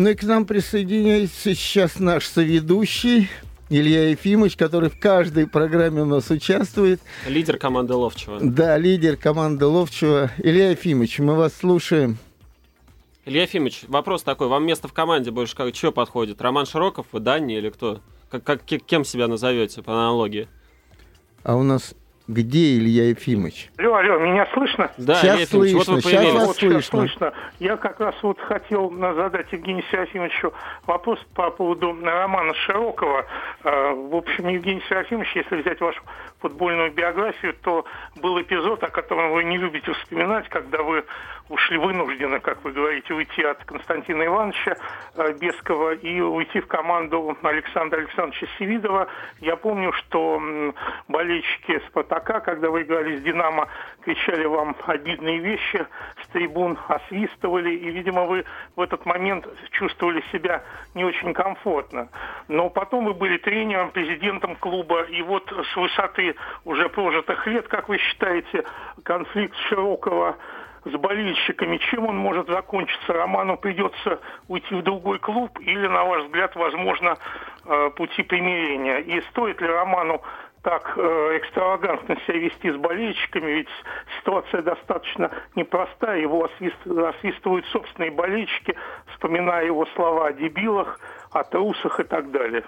Ну 0.00 0.08
и 0.08 0.14
к 0.14 0.22
нам 0.22 0.46
присоединяется 0.46 1.54
сейчас 1.54 1.98
наш 1.98 2.24
соведущий 2.24 3.28
Илья 3.68 4.08
Ефимович, 4.08 4.56
который 4.56 4.88
в 4.88 4.98
каждой 4.98 5.46
программе 5.46 6.00
у 6.00 6.06
нас 6.06 6.30
участвует. 6.30 7.02
Лидер 7.28 7.58
команды 7.58 7.92
Ловчева. 7.92 8.38
Да, 8.40 8.78
лидер 8.78 9.18
команды 9.18 9.66
Ловчева. 9.66 10.30
Илья 10.38 10.70
Ефимович, 10.70 11.18
мы 11.18 11.34
вас 11.34 11.52
слушаем. 11.54 12.16
Илья 13.26 13.42
Ефимович, 13.42 13.82
вопрос 13.88 14.22
такой. 14.22 14.48
Вам 14.48 14.64
место 14.64 14.88
в 14.88 14.94
команде 14.94 15.32
больше 15.32 15.54
как 15.54 15.76
что 15.76 15.92
подходит? 15.92 16.40
Роман 16.40 16.64
Широков, 16.64 17.04
вы 17.12 17.20
Дани 17.20 17.58
или 17.58 17.68
кто? 17.68 18.00
Как, 18.30 18.42
как, 18.42 18.62
ке- 18.64 18.78
кем 18.78 19.04
себя 19.04 19.28
назовете 19.28 19.82
по 19.82 19.92
аналогии? 19.92 20.48
А 21.42 21.56
у 21.56 21.62
нас 21.62 21.94
где 22.30 22.76
Илья 22.78 23.08
Ефимович? 23.10 23.70
Алло, 23.78 23.96
алло, 23.96 24.18
меня 24.18 24.46
слышно? 24.54 24.90
Да, 24.96 25.14
Сейчас 25.16 25.24
Илья 25.34 25.40
Ефимович, 25.42 25.74
вот 25.74 25.88
вы 25.88 26.00
слышно, 26.00 26.10
сейчас 26.22 26.34
вас 26.34 26.46
Вот 26.46 26.56
сейчас 26.56 26.70
слышно. 26.86 26.98
слышно. 27.00 27.32
Я 27.58 27.76
как 27.76 28.00
раз 28.00 28.14
вот 28.22 28.38
хотел 28.40 28.90
задать 29.14 29.52
Евгению 29.52 29.84
Серафимовичу 29.90 30.52
вопрос 30.86 31.18
по 31.34 31.50
поводу 31.50 31.96
романа 32.02 32.54
Широкова. 32.54 33.26
Э, 33.64 33.92
В 33.94 34.14
общем, 34.14 34.48
Евгений 34.48 34.82
Серафимович, 34.88 35.28
если 35.34 35.60
взять 35.60 35.80
вашу 35.80 36.00
футбольную 36.40 36.92
биографию, 36.92 37.54
то 37.62 37.84
был 38.16 38.40
эпизод, 38.40 38.82
о 38.82 38.88
котором 38.88 39.32
вы 39.32 39.44
не 39.44 39.58
любите 39.58 39.92
вспоминать, 39.92 40.48
когда 40.48 40.82
вы 40.82 41.04
ушли 41.50 41.78
вынуждены, 41.78 42.40
как 42.40 42.62
вы 42.64 42.72
говорите, 42.72 43.12
уйти 43.12 43.42
от 43.42 43.62
Константина 43.64 44.24
Ивановича 44.24 44.76
э, 45.16 45.32
Бескова 45.38 45.94
и 45.94 46.20
уйти 46.20 46.60
в 46.60 46.66
команду 46.68 47.36
Александра 47.42 47.98
Александровича 47.98 48.46
Севидова. 48.58 49.08
Я 49.40 49.56
помню, 49.56 49.92
что 49.92 50.40
болельщики 51.08 51.82
Спартака, 51.88 52.40
когда 52.40 52.70
вы 52.70 52.82
играли 52.82 53.16
с 53.16 53.22
Динамо, 53.22 53.68
кричали 54.02 54.44
вам 54.44 54.76
обидные 54.86 55.38
вещи 55.38 55.86
с 56.24 56.28
трибун, 56.28 56.78
освистывали, 56.86 57.70
и, 57.70 57.90
видимо, 57.90 58.26
вы 58.26 58.44
в 58.76 58.80
этот 58.80 59.04
момент 59.04 59.46
чувствовали 59.72 60.22
себя 60.32 60.62
не 60.94 61.04
очень 61.04 61.34
комфортно. 61.34 62.08
Но 62.46 62.70
потом 62.70 63.06
вы 63.06 63.14
были 63.14 63.38
тренером, 63.38 63.90
президентом 63.90 64.54
клуба, 64.56 65.02
и 65.02 65.20
вот 65.22 65.52
с 65.52 65.76
высоты 65.76 66.29
уже 66.64 66.88
прожитых 66.88 67.46
лет, 67.46 67.68
как 67.68 67.88
вы 67.88 67.98
считаете, 67.98 68.64
конфликт 69.02 69.56
Широкого 69.68 70.36
с 70.84 70.90
болельщиками, 70.90 71.76
чем 71.76 72.06
он 72.06 72.16
может 72.16 72.48
закончиться? 72.48 73.12
Роману 73.12 73.56
придется 73.56 74.20
уйти 74.48 74.74
в 74.74 74.82
другой 74.82 75.18
клуб 75.18 75.58
или, 75.60 75.86
на 75.86 76.04
ваш 76.04 76.24
взгляд, 76.24 76.54
возможно, 76.56 77.16
э, 77.66 77.90
пути 77.96 78.22
примирения? 78.22 78.98
И 78.98 79.20
стоит 79.30 79.60
ли 79.60 79.66
Роману 79.66 80.22
так 80.62 80.92
э, 80.96 81.38
экстравагантно 81.38 82.16
себя 82.26 82.38
вести 82.38 82.70
с 82.70 82.76
болельщиками, 82.76 83.50
ведь 83.50 83.68
ситуация 84.18 84.62
достаточно 84.62 85.30
непростая, 85.54 86.20
его 86.20 86.44
освист- 86.44 86.86
освистывают 86.86 87.66
собственные 87.66 88.10
болельщики, 88.10 88.76
вспоминая 89.12 89.66
его 89.66 89.86
слова 89.94 90.28
о 90.28 90.32
дебилах, 90.32 91.00
о 91.32 91.44
трусах 91.44 92.00
и 92.00 92.04
так 92.04 92.30
далее. 92.30 92.64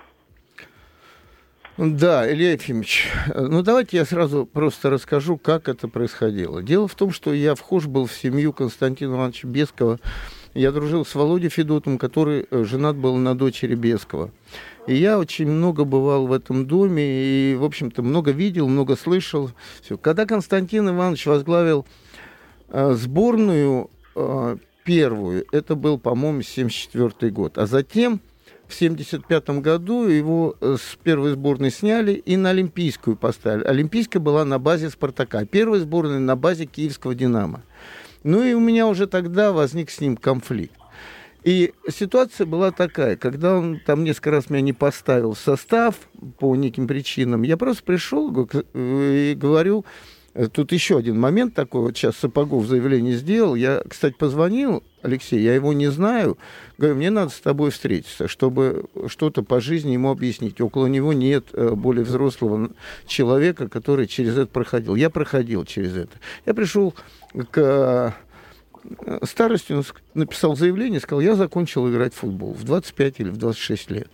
Да, 1.84 2.32
Илья 2.32 2.52
Ефимович, 2.52 3.08
э, 3.34 3.40
ну 3.40 3.62
давайте 3.62 3.96
я 3.96 4.04
сразу 4.04 4.46
просто 4.46 4.88
расскажу, 4.88 5.36
как 5.36 5.68
это 5.68 5.88
происходило. 5.88 6.62
Дело 6.62 6.86
в 6.86 6.94
том, 6.94 7.10
что 7.10 7.34
я 7.34 7.56
вхож 7.56 7.86
был 7.86 8.06
в 8.06 8.12
семью 8.12 8.52
Константина 8.52 9.14
Ивановича 9.16 9.48
Бескова. 9.48 9.98
Я 10.54 10.70
дружил 10.70 11.04
с 11.04 11.12
Володей 11.12 11.48
Федотом, 11.48 11.98
который 11.98 12.46
э, 12.48 12.62
женат 12.62 12.94
был 12.94 13.16
на 13.16 13.36
дочери 13.36 13.74
Бескова. 13.74 14.30
И 14.86 14.94
я 14.94 15.18
очень 15.18 15.48
много 15.48 15.82
бывал 15.82 16.28
в 16.28 16.32
этом 16.32 16.66
доме 16.68 17.02
и, 17.02 17.56
в 17.56 17.64
общем-то, 17.64 18.00
много 18.02 18.30
видел, 18.30 18.68
много 18.68 18.94
слышал. 18.94 19.50
Всё. 19.82 19.98
Когда 19.98 20.24
Константин 20.24 20.88
Иванович 20.88 21.26
возглавил 21.26 21.84
э, 22.68 22.92
сборную, 22.92 23.90
э, 24.14 24.56
первую, 24.84 25.46
это 25.50 25.74
был, 25.74 25.98
по-моему, 25.98 26.42
74 26.42 27.32
год. 27.32 27.58
А 27.58 27.66
затем 27.66 28.20
в 28.72 28.74
75 28.74 29.50
году 29.60 30.08
его 30.08 30.56
э, 30.60 30.76
с 30.80 30.96
первой 30.96 31.32
сборной 31.32 31.70
сняли 31.70 32.12
и 32.14 32.36
на 32.36 32.50
Олимпийскую 32.50 33.16
поставили. 33.16 33.64
Олимпийская 33.64 34.20
была 34.20 34.44
на 34.44 34.58
базе 34.58 34.88
«Спартака», 34.88 35.44
первая 35.44 35.80
сборная 35.80 36.18
на 36.18 36.36
базе 36.36 36.64
киевского 36.64 37.14
«Динамо». 37.14 37.62
Ну 38.24 38.42
и 38.42 38.54
у 38.54 38.60
меня 38.60 38.86
уже 38.86 39.06
тогда 39.06 39.52
возник 39.52 39.90
с 39.90 40.00
ним 40.00 40.16
конфликт. 40.16 40.74
И 41.44 41.74
ситуация 41.88 42.46
была 42.46 42.70
такая, 42.70 43.16
когда 43.16 43.56
он 43.56 43.80
там 43.84 44.04
несколько 44.04 44.30
раз 44.30 44.48
меня 44.48 44.62
не 44.62 44.72
поставил 44.72 45.34
в 45.34 45.38
состав 45.38 45.96
по 46.38 46.54
неким 46.56 46.86
причинам, 46.86 47.42
я 47.42 47.56
просто 47.56 47.82
пришел 47.82 48.30
и 48.74 49.34
говорю, 49.36 49.80
э, 49.80 50.21
тут 50.52 50.72
еще 50.72 50.98
один 50.98 51.18
момент 51.18 51.54
такой, 51.54 51.82
вот 51.82 51.96
сейчас 51.96 52.16
Сапогов 52.16 52.66
заявление 52.66 53.14
сделал, 53.16 53.54
я, 53.54 53.82
кстати, 53.86 54.14
позвонил 54.14 54.82
Алексей, 55.02 55.40
я 55.40 55.54
его 55.54 55.72
не 55.72 55.88
знаю, 55.90 56.38
говорю, 56.78 56.96
мне 56.96 57.10
надо 57.10 57.30
с 57.30 57.40
тобой 57.40 57.70
встретиться, 57.70 58.28
чтобы 58.28 58.86
что-то 59.08 59.42
по 59.42 59.60
жизни 59.60 59.92
ему 59.92 60.10
объяснить. 60.10 60.60
Около 60.60 60.86
него 60.86 61.12
нет 61.12 61.46
э, 61.52 61.70
более 61.74 62.04
взрослого 62.04 62.70
человека, 63.06 63.68
который 63.68 64.06
через 64.06 64.36
это 64.38 64.46
проходил. 64.46 64.94
Я 64.94 65.10
проходил 65.10 65.64
через 65.64 65.96
это. 65.96 66.12
Я 66.46 66.54
пришел 66.54 66.94
к 67.50 68.14
старости 69.24 69.74
написал 70.14 70.56
заявление, 70.56 71.00
сказал, 71.00 71.20
я 71.20 71.34
закончил 71.34 71.88
играть 71.90 72.14
в 72.14 72.18
футбол 72.18 72.52
в 72.52 72.64
25 72.64 73.20
или 73.20 73.28
в 73.30 73.36
26 73.36 73.90
лет. 73.90 74.10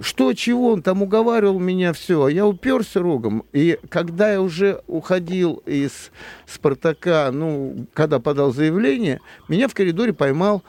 Что, 0.00 0.32
чего, 0.32 0.72
он 0.72 0.82
там 0.82 1.02
уговаривал 1.02 1.60
меня, 1.60 1.92
все, 1.92 2.24
а 2.24 2.30
я 2.30 2.46
уперся 2.46 3.00
рогом. 3.00 3.44
И 3.52 3.78
когда 3.88 4.32
я 4.32 4.40
уже 4.40 4.82
уходил 4.86 5.62
из 5.66 6.10
«Спартака», 6.46 7.30
ну, 7.32 7.86
когда 7.94 8.18
подал 8.18 8.52
заявление, 8.52 9.20
меня 9.48 9.68
в 9.68 9.74
коридоре 9.74 10.12
поймал 10.12 10.62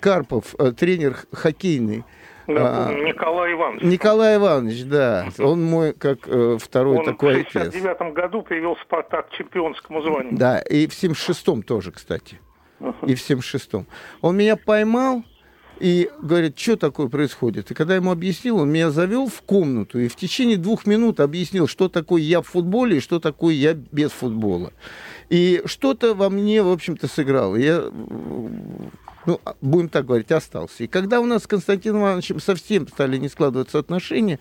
Карпов, 0.00 0.54
э, 0.58 0.72
тренер 0.72 1.16
хоккейный. 1.32 2.04
Да, 2.46 2.88
а, 2.88 2.92
Николай 2.92 3.52
Иванович. 3.52 3.82
Николай 3.82 4.36
Иванович, 4.36 4.84
да. 4.84 5.28
Он 5.38 5.64
мой, 5.64 5.92
как 5.92 6.18
э, 6.26 6.58
второй 6.60 6.98
Он 6.98 7.04
такой 7.04 7.40
отец. 7.42 7.54
Он 7.54 7.70
в 7.70 7.72
69 7.72 8.14
году 8.14 8.42
привел 8.42 8.76
«Спартак» 8.84 9.28
к 9.28 9.32
чемпионскому 9.32 10.02
званию. 10.02 10.36
Да, 10.36 10.58
и 10.58 10.86
в 10.86 10.90
76-м 10.90 11.62
тоже, 11.62 11.92
кстати. 11.92 12.40
Uh-huh. 12.80 13.06
И 13.06 13.14
в 13.14 13.18
76-м. 13.18 13.86
Он 14.20 14.36
меня 14.36 14.56
поймал 14.56 15.22
и 15.82 16.08
говорит, 16.22 16.56
что 16.56 16.76
такое 16.76 17.08
происходит. 17.08 17.72
И 17.72 17.74
когда 17.74 17.96
ему 17.96 18.12
объяснил, 18.12 18.58
он 18.58 18.70
меня 18.70 18.92
завел 18.92 19.26
в 19.26 19.42
комнату 19.42 19.98
и 19.98 20.06
в 20.06 20.14
течение 20.14 20.56
двух 20.56 20.86
минут 20.86 21.18
объяснил, 21.18 21.66
что 21.66 21.88
такое 21.88 22.22
я 22.22 22.40
в 22.40 22.46
футболе 22.46 22.98
и 22.98 23.00
что 23.00 23.18
такое 23.18 23.54
я 23.54 23.74
без 23.74 24.12
футбола. 24.12 24.72
И 25.28 25.60
что-то 25.64 26.14
во 26.14 26.30
мне, 26.30 26.62
в 26.62 26.70
общем-то, 26.70 27.08
сыграло. 27.08 27.56
Я 27.56 27.90
ну, 29.26 29.40
будем 29.60 29.88
так 29.88 30.06
говорить, 30.06 30.30
остался. 30.30 30.84
И 30.84 30.86
когда 30.86 31.20
у 31.20 31.26
нас 31.26 31.42
с 31.42 31.46
Константином 31.48 32.02
Ивановичем 32.02 32.38
совсем 32.38 32.86
стали 32.86 33.16
не 33.16 33.28
складываться 33.28 33.80
отношения, 33.80 34.38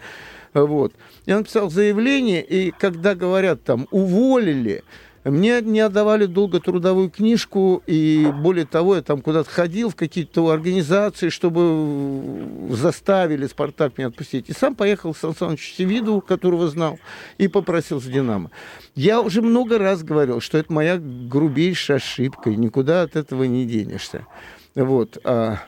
вот, 0.54 0.94
я 1.26 1.40
написал 1.40 1.72
заявление, 1.72 2.44
и 2.44 2.70
когда 2.70 3.16
говорят 3.16 3.64
там 3.64 3.88
«уволили», 3.90 4.84
мне 5.24 5.62
не 5.62 5.80
отдавали 5.80 6.26
долго 6.26 6.60
трудовую 6.60 7.10
книжку, 7.10 7.84
и 7.86 8.32
более 8.42 8.66
того, 8.66 8.96
я 8.96 9.02
там 9.02 9.22
куда-то 9.22 9.50
ходил 9.50 9.90
в 9.90 9.96
какие-то 9.96 10.50
организации, 10.50 11.30
чтобы 11.30 12.48
заставили 12.72 13.46
«Спартак» 13.48 13.98
меня 13.98 14.08
отпустить. 14.08 14.50
И 14.50 14.54
сам 14.54 14.76
поехал 14.76 15.14
к 15.14 15.18
Сан 15.18 15.36
Санычу 15.36 15.74
Севиду, 15.76 16.22
которого 16.22 16.68
знал, 16.68 17.00
и 17.38 17.48
попросил 17.48 18.02
с 18.02 18.06
«Динамо». 18.06 18.50
Я 18.96 19.22
уже 19.22 19.42
много 19.42 19.78
раз 19.78 20.04
говорил, 20.04 20.42
что 20.42 20.58
это 20.58 20.74
моя 20.74 20.98
грубейшая 20.98 21.98
ошибка, 21.98 22.50
и 22.50 22.56
никуда 22.56 23.04
от 23.04 23.16
этого 23.16 23.44
не 23.44 23.66
денешься. 23.66 24.26
Вот. 24.76 25.18
А, 25.24 25.60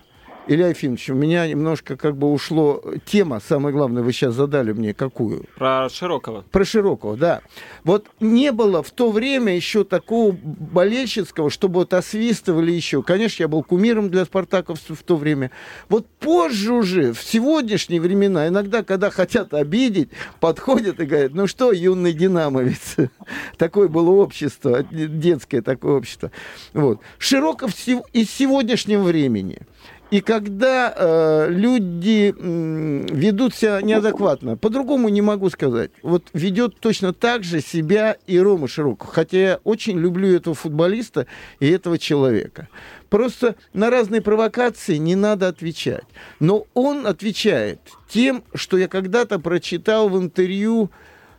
Илья 0.46 0.68
Ефимович, 0.68 1.10
у 1.10 1.14
меня 1.14 1.48
немножко 1.48 1.96
как 1.96 2.18
бы 2.18 2.30
ушло 2.30 2.84
тема, 3.06 3.40
самое 3.40 3.74
главное, 3.74 4.04
вы 4.04 4.12
сейчас 4.12 4.34
задали 4.34 4.74
мне 4.74 4.94
какую? 4.94 5.46
Про 5.56 5.88
Широкого. 5.88 6.44
Про 6.52 6.66
Широкого, 6.66 7.16
да. 7.16 7.42
Вот 7.86 8.08
не 8.20 8.52
было 8.52 8.84
в 8.84 8.92
то 8.92 9.10
время 9.10 9.56
еще 9.56 9.86
такого 9.86 10.34
болельщицкого, 10.34 11.50
чтобы 11.50 11.76
вот 11.76 11.94
освистывали 11.94 12.74
еще. 12.74 13.04
Конечно, 13.04 13.44
я 13.44 13.48
был 13.48 13.64
кумиром 13.64 14.10
для 14.10 14.26
спартаковцев 14.26 15.00
в 15.00 15.04
то 15.04 15.16
время. 15.16 15.50
Вот 15.88 16.08
позже 16.08 16.74
уже, 16.74 17.14
в 17.14 17.24
сегодняшние 17.24 18.02
времена, 18.02 18.50
иногда, 18.50 18.84
когда 18.84 19.12
хотят 19.12 19.54
обидеть, 19.54 20.10
подходят 20.42 21.00
и 21.00 21.06
говорят, 21.06 21.34
ну 21.34 21.48
что, 21.48 21.72
юный 21.72 22.12
динамовец, 22.12 22.98
такое 23.58 23.88
было 23.88 24.10
общество, 24.12 24.84
детское 24.84 25.62
такое 25.62 25.94
общество. 25.94 26.32
Вот. 26.74 27.00
Широков 27.18 27.72
из 28.12 28.30
сегодняшнего 28.30 29.04
времени– 29.04 29.60
и 30.14 30.22
когда 30.22 30.94
э, 30.96 31.48
люди 31.50 32.36
э, 32.38 33.06
ведут 33.10 33.56
себя 33.56 33.82
неадекватно, 33.82 34.56
по-другому 34.56 35.10
не 35.10 35.24
могу 35.24 35.50
сказать. 35.50 35.90
Вот 36.04 36.26
ведет 36.34 36.80
точно 36.80 37.14
так 37.14 37.44
же 37.44 37.62
себя 37.62 38.18
и 38.28 38.38
Рома 38.38 38.68
Широков. 38.68 39.10
Хотя 39.10 39.38
я 39.40 39.60
очень 39.64 39.98
люблю 39.98 40.32
этого 40.32 40.56
футболиста 40.56 41.26
и 41.60 41.68
этого 41.68 41.98
человека. 41.98 42.68
Просто 43.10 43.56
на 43.74 43.90
разные 43.90 44.22
провокации 44.22 44.98
не 44.98 45.16
надо 45.16 45.48
отвечать. 45.48 46.06
Но 46.40 46.68
он 46.76 47.08
отвечает 47.08 47.80
тем, 48.08 48.44
что 48.54 48.78
я 48.78 48.88
когда-то 48.88 49.40
прочитал 49.40 50.10
в 50.10 50.18
интервью 50.20 50.92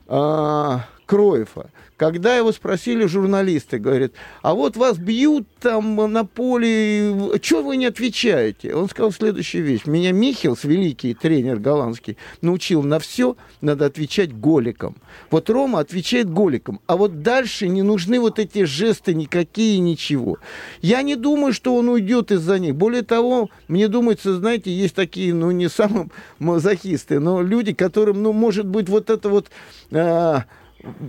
э, 0.08 0.78
Кроева. 1.06 1.70
Когда 1.96 2.36
его 2.36 2.50
спросили 2.50 3.06
журналисты, 3.06 3.78
говорят, 3.78 4.12
а 4.42 4.54
вот 4.54 4.76
вас 4.76 4.98
бьют 4.98 5.46
там 5.60 5.94
на 5.94 6.24
поле, 6.24 7.38
что 7.40 7.62
вы 7.62 7.76
не 7.76 7.86
отвечаете? 7.86 8.74
Он 8.74 8.88
сказал 8.88 9.12
следующую 9.12 9.64
вещь. 9.64 9.82
Меня 9.86 10.10
Михелс, 10.10 10.64
великий 10.64 11.14
тренер 11.14 11.60
голландский, 11.60 12.16
научил 12.40 12.82
на 12.82 12.98
все 12.98 13.36
надо 13.60 13.86
отвечать 13.86 14.36
голиком. 14.36 14.96
Вот 15.30 15.48
Рома 15.48 15.78
отвечает 15.78 16.28
голиком, 16.28 16.80
а 16.88 16.96
вот 16.96 17.22
дальше 17.22 17.68
не 17.68 17.82
нужны 17.82 18.18
вот 18.18 18.40
эти 18.40 18.64
жесты 18.64 19.14
никакие, 19.14 19.78
ничего. 19.78 20.38
Я 20.82 21.02
не 21.02 21.14
думаю, 21.14 21.52
что 21.52 21.76
он 21.76 21.88
уйдет 21.88 22.32
из-за 22.32 22.58
них. 22.58 22.74
Более 22.74 23.02
того, 23.02 23.50
мне 23.68 23.86
думается, 23.86 24.34
знаете, 24.34 24.72
есть 24.72 24.96
такие, 24.96 25.32
ну, 25.32 25.52
не 25.52 25.68
самые 25.68 26.08
мазохисты, 26.40 27.20
но 27.20 27.40
люди, 27.40 27.72
которым, 27.72 28.22
ну, 28.22 28.32
может 28.32 28.66
быть, 28.66 28.88
вот 28.88 29.10
это 29.10 29.28
вот... 29.28 29.46
А, 29.92 30.44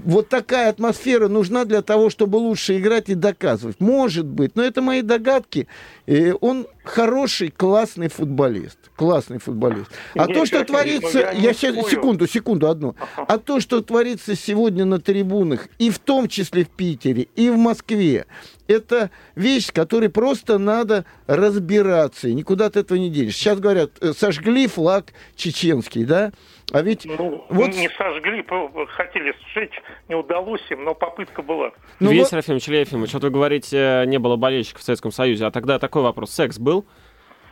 вот 0.05 0.29
такая 0.29 0.70
атмосфера 0.70 1.27
нужна 1.27 1.65
для 1.65 1.82
того, 1.82 2.10
чтобы 2.10 2.38
лучше 2.38 2.77
играть 2.77 3.10
и 3.10 3.15
доказывать. 3.15 3.79
Может 3.79 4.25
быть, 4.25 4.55
но 4.55 4.63
это 4.63 4.82
мои 4.82 5.01
догадки. 5.01 5.67
И 6.05 6.34
он 6.39 6.67
хороший, 6.84 7.50
классный 7.50 8.10
футболист. 8.10 8.77
Классный 8.96 9.39
футболист. 9.39 9.89
А 10.13 10.27
Нет, 10.27 10.38
то, 10.38 10.46
что 10.46 10.63
творится... 10.63 11.20
Я, 11.20 11.32
я 11.32 11.53
сейчас, 11.53 11.75
секунду, 11.89 12.27
секунду, 12.27 12.70
одну. 12.70 12.96
А 13.15 13.38
то, 13.38 13.60
что 13.60 13.82
творится 13.82 14.36
сегодня 14.36 14.86
на 14.86 15.00
трибунах, 15.00 15.67
и 15.79 15.89
в 15.89 16.00
том 16.00 16.27
числе 16.27 16.63
в 16.63 16.70
Питере, 16.70 17.27
и 17.36 17.50
в 17.50 17.58
Москве, 17.58 18.25
это 18.67 19.10
вещь, 19.36 19.67
с 19.67 19.72
которой 19.72 20.10
просто 20.10 20.58
надо 20.58 21.05
разбираться, 21.27 22.27
и 22.27 22.34
никуда 22.34 22.67
от 22.67 22.77
этого 22.77 22.98
не 22.98 23.10
денешь. 23.10 23.36
Сейчас 23.36 23.60
говорят, 23.60 23.91
э, 24.01 24.13
сожгли 24.17 24.67
флаг 24.67 25.13
чеченский, 25.36 26.05
да? 26.05 26.32
А 26.72 26.81
ведь 26.81 27.05
ну, 27.05 27.45
вот... 27.50 27.75
не 27.75 27.89
сожгли, 27.89 28.43
хотели 28.88 29.36
сжечь, 29.53 29.81
не 30.10 30.15
удалось 30.15 30.62
им, 30.69 30.84
но 30.84 30.95
попытка 30.95 31.41
была. 31.41 31.72
Ну, 32.00 32.12
Весь 32.12 32.31
вот... 32.31 32.39
Ефимович, 32.39 32.69
Илья 32.69 32.79
Ефимович, 32.81 33.13
вот 33.13 33.24
вы 33.24 33.29
говорите, 33.29 34.03
не 34.07 34.17
было 34.17 34.36
болельщиков 34.36 34.81
в 34.81 34.84
Советском 34.84 35.12
Союзе, 35.12 35.45
а 35.45 35.51
тогда 35.51 35.77
такой 35.79 36.01
вопрос, 36.01 36.31
секс 36.31 36.57
был? 36.57 36.86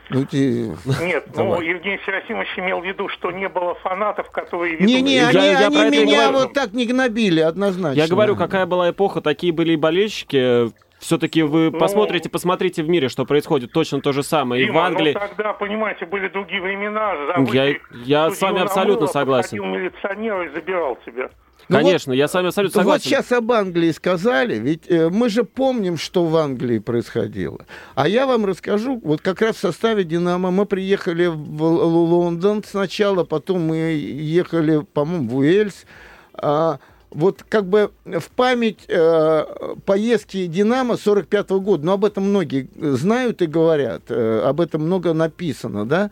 Ну, 0.09 0.25
ты... 0.25 0.75
Нет, 1.01 1.27
ну, 1.35 1.61
Евгений 1.61 1.99
Серафимович 2.05 2.49
имел 2.57 2.81
в 2.81 2.85
виду, 2.85 3.07
что 3.09 3.31
не 3.31 3.47
было 3.47 3.75
фанатов, 3.75 4.29
которые... 4.31 4.77
Не-не, 4.77 5.19
они, 5.23 5.37
я, 5.37 5.67
они 5.67 5.97
я 5.97 6.05
меня 6.05 6.31
вот 6.31 6.53
так 6.53 6.73
не 6.73 6.85
гнобили, 6.85 7.39
однозначно. 7.39 7.99
Я 7.99 8.07
говорю, 8.07 8.35
какая 8.35 8.65
была 8.65 8.89
эпоха, 8.89 9.21
такие 9.21 9.53
были 9.53 9.73
и 9.73 9.77
болельщики, 9.77 10.71
все-таки 11.03 11.43
вы 11.43 11.69
ну, 11.69 11.77
посмотрите, 11.77 12.29
посмотрите 12.29 12.81
в 12.81 12.89
мире, 12.89 13.09
что 13.09 13.25
происходит 13.25 13.71
точно 13.71 14.01
то 14.01 14.11
же 14.11 14.23
самое. 14.23 14.65
Дима, 14.65 14.77
и 14.77 14.81
в 14.81 14.83
Англии... 14.83 15.13
Ну, 15.13 15.19
тогда, 15.19 15.53
понимаете, 15.53 16.05
были 16.05 16.29
другие 16.29 16.61
времена. 16.61 17.13
Я, 17.51 17.75
я 18.05 18.31
с 18.31 18.41
вами 18.41 18.61
абсолютно 18.61 19.07
согласен. 19.07 19.57
милиционер 19.57 20.41
и 20.43 20.49
забирал 20.49 20.97
тебя. 21.05 21.29
Ну 21.69 21.77
Конечно, 21.77 22.11
вот, 22.11 22.17
я 22.17 22.27
с 22.27 22.33
вами 22.33 22.47
абсолютно 22.47 22.81
согласен. 22.81 23.03
Вот 23.03 23.03
сейчас 23.03 23.31
об 23.31 23.51
Англии 23.51 23.91
сказали, 23.91 24.55
ведь 24.55 24.89
э, 24.89 25.09
мы 25.09 25.29
же 25.29 25.43
помним, 25.43 25.97
что 25.97 26.25
в 26.25 26.35
Англии 26.35 26.79
происходило. 26.79 27.65
А 27.95 28.07
я 28.07 28.27
вам 28.27 28.45
расскажу, 28.45 28.99
вот 29.03 29.21
как 29.21 29.41
раз 29.41 29.55
в 29.55 29.59
составе 29.59 30.03
«Динамо» 30.03 30.51
мы 30.51 30.65
приехали 30.65 31.27
в 31.27 31.63
Лондон 31.63 32.63
сначала, 32.65 33.23
потом 33.23 33.61
мы 33.67 33.77
ехали, 33.77 34.81
по-моему, 34.93 35.29
в 35.29 35.37
Уэльс. 35.37 35.85
А, 36.33 36.79
вот 37.13 37.43
как 37.47 37.65
бы 37.65 37.91
в 38.05 38.29
память 38.35 38.79
э, 38.87 39.45
поездки 39.85 40.47
«Динамо» 40.47 40.97
45 40.97 41.47
-го 41.51 41.59
года, 41.59 41.85
но 41.85 41.93
об 41.93 42.05
этом 42.05 42.23
многие 42.25 42.67
знают 42.75 43.41
и 43.41 43.45
говорят, 43.45 44.03
э, 44.09 44.41
об 44.45 44.59
этом 44.59 44.83
много 44.83 45.13
написано, 45.13 45.85
да, 45.85 46.11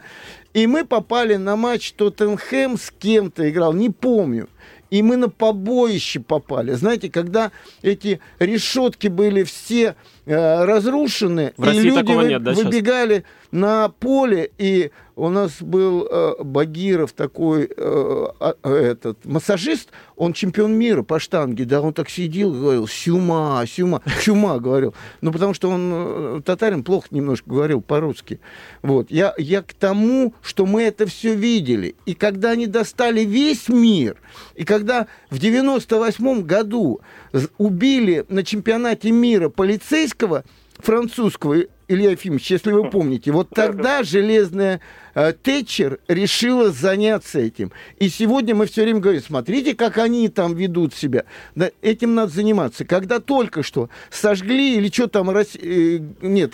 и 0.54 0.68
мы 0.68 0.86
попали 0.86 1.36
на 1.36 1.56
матч 1.56 1.94
Тоттенхэм 1.94 2.78
с 2.78 2.92
кем-то 2.92 3.50
играл, 3.50 3.74
не 3.74 3.90
помню. 3.90 4.48
И 4.90 5.02
мы 5.02 5.16
на 5.16 5.30
побоище 5.30 6.20
попали. 6.20 6.74
Знаете, 6.74 7.10
когда 7.10 7.52
эти 7.82 8.20
решетки 8.40 9.08
были 9.08 9.44
все 9.44 9.96
э, 10.26 10.66
разрушены, 10.66 11.54
В 11.56 11.64
России 11.64 11.80
и 11.80 11.84
люди 11.84 12.12
вы- 12.12 12.28
нет, 12.28 12.44
да, 12.44 12.54
сейчас? 12.54 12.66
На 13.52 13.90
поле, 13.90 14.52
и 14.58 14.92
у 15.16 15.30
нас 15.30 15.62
был 15.62 16.08
э, 16.10 16.44
Багиров 16.44 17.12
такой, 17.12 17.66
э, 17.66 18.26
а- 18.40 18.56
этот, 18.64 19.26
массажист, 19.26 19.90
он 20.16 20.34
чемпион 20.34 20.74
мира 20.74 21.04
по 21.04 21.20
штанге, 21.20 21.66
да, 21.66 21.82
он 21.82 21.94
так 21.94 22.10
сидел 22.10 22.52
говорил, 22.52 22.88
сюма, 22.88 23.64
сюма, 23.68 24.02
чума, 24.22 24.58
говорил. 24.60 24.96
Ну, 25.20 25.32
потому 25.32 25.54
что 25.54 25.70
он, 25.70 25.92
э, 25.94 26.42
татарин, 26.46 26.84
плохо 26.84 27.08
немножко 27.12 27.50
говорил 27.50 27.82
по-русски. 27.82 28.40
Вот, 28.82 29.12
я, 29.12 29.34
я 29.38 29.62
к 29.62 29.74
тому, 29.74 30.34
что 30.42 30.66
мы 30.66 30.84
это 30.84 31.06
все 31.06 31.36
видели. 31.36 31.96
И 32.06 32.14
когда 32.14 32.52
они 32.52 32.68
достали 32.68 33.22
весь 33.22 33.68
мир, 33.68 34.18
и 34.56 34.64
когда 34.64 35.08
в 35.30 35.40
98 35.40 36.44
году 36.44 37.02
убили 37.58 38.26
на 38.30 38.44
чемпионате 38.44 39.12
мира 39.12 39.50
полицейского, 39.50 40.46
французского, 40.80 41.58
Илья 41.92 42.12
Ефимович, 42.12 42.52
если 42.52 42.72
вы 42.72 42.90
помните, 42.90 43.32
вот 43.32 43.50
тогда 43.50 44.04
железная 44.04 44.80
э, 45.14 45.34
Тэтчер 45.34 46.00
решила 46.08 46.72
заняться 46.72 47.40
этим. 47.40 47.72
И 48.00 48.08
сегодня 48.10 48.56
мы 48.56 48.66
все 48.66 48.84
время 48.84 49.00
говорим, 49.00 49.22
смотрите, 49.22 49.76
как 49.76 49.98
они 49.98 50.30
там 50.30 50.56
ведут 50.56 50.94
себя. 50.94 51.26
Да, 51.56 51.70
этим 51.82 52.16
надо 52.16 52.32
заниматься. 52.32 52.86
Когда 52.86 53.20
только 53.20 53.62
что 53.64 53.90
сожгли 54.10 54.78
или 54.78 54.88
что 54.90 55.08
там, 55.08 55.30
Рос- 55.30 55.58
э, 55.62 56.00
нет, 56.22 56.54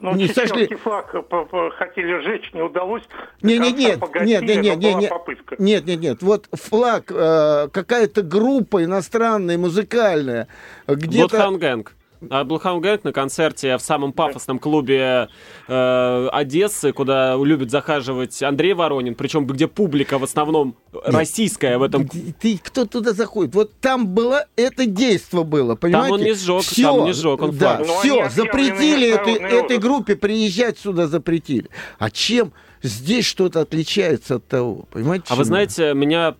Ну, 0.00 0.14
не 0.14 0.28
сожгли. 0.28 0.66
флаг 0.76 1.14
э, 1.14 1.70
хотели 1.78 2.20
сжечь, 2.22 2.52
не 2.52 2.60
удалось. 2.60 3.04
Не, 3.40 3.58
не, 3.58 3.72
нет, 3.72 4.00
погасили, 4.00 4.28
нет, 4.28 4.42
нет, 4.62 4.76
нет, 4.76 4.96
нет, 5.00 5.10
попытка. 5.10 5.56
нет, 5.58 5.86
нет, 5.86 6.00
нет. 6.00 6.22
Вот 6.22 6.46
флаг, 6.52 7.04
э, 7.10 7.68
какая-то 7.72 8.22
группа 8.22 8.84
иностранная, 8.84 9.56
музыкальная, 9.56 10.46
где-то... 10.86 11.38
Gang. 11.58 11.86
А 12.30 12.44
Bloodhound 12.44 12.80
Gang 12.80 13.00
на 13.02 13.12
концерте 13.12 13.76
в 13.76 13.80
самом 13.80 14.12
пафосном 14.12 14.58
клубе 14.58 15.28
э, 15.68 16.28
Одессы, 16.32 16.92
куда 16.92 17.36
любит 17.36 17.70
захаживать 17.70 18.42
Андрей 18.42 18.74
Воронин, 18.74 19.14
причем 19.14 19.46
где 19.46 19.68
публика 19.68 20.18
в 20.18 20.24
основном 20.24 20.76
российская 21.04 21.78
в 21.78 21.82
этом 21.82 22.08
Ты 22.08 22.58
кто 22.62 22.86
туда 22.86 23.12
заходит? 23.12 23.54
Вот 23.54 23.72
там 23.80 24.06
было 24.08 24.46
это 24.56 24.86
действо 24.86 25.42
было, 25.42 25.74
понимаете? 25.74 26.14
он 26.14 26.20
не 26.22 26.34
сжег, 26.34 26.62
Всё, 26.62 26.96
там 26.96 27.04
не 27.04 27.12
сжег, 27.12 27.42
он 27.42 27.56
да. 27.56 27.78
Но 27.78 27.98
все, 28.00 28.20
они 28.20 28.30
запретили 28.30 29.08
этой, 29.08 29.34
этой 29.34 29.78
группе 29.78 30.16
приезжать 30.16 30.78
сюда 30.78 31.06
запретили. 31.06 31.68
А 31.98 32.10
чем 32.10 32.52
здесь 32.82 33.24
что-то 33.24 33.60
отличается 33.60 34.36
от 34.36 34.46
того? 34.46 34.86
Понимаете? 34.90 35.26
А 35.28 35.34
вы 35.34 35.44
знаете, 35.44 35.94
меня 35.94 36.36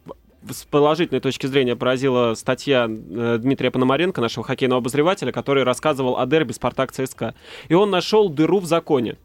с 0.50 0.64
положительной 0.64 1.20
точки 1.20 1.46
зрения 1.46 1.76
поразила 1.76 2.34
статья 2.34 2.86
э, 2.88 3.38
Дмитрия 3.40 3.70
Пономаренко, 3.70 4.20
нашего 4.20 4.44
хоккейного 4.44 4.78
обозревателя, 4.78 5.32
который 5.32 5.62
рассказывал 5.62 6.18
о 6.18 6.26
дерби 6.26 6.52
«Спартак 6.52 6.92
ЦСКА». 6.92 7.34
И 7.68 7.74
он 7.74 7.90
нашел 7.90 8.28
дыру 8.28 8.60
в 8.60 8.66
законе. 8.66 9.16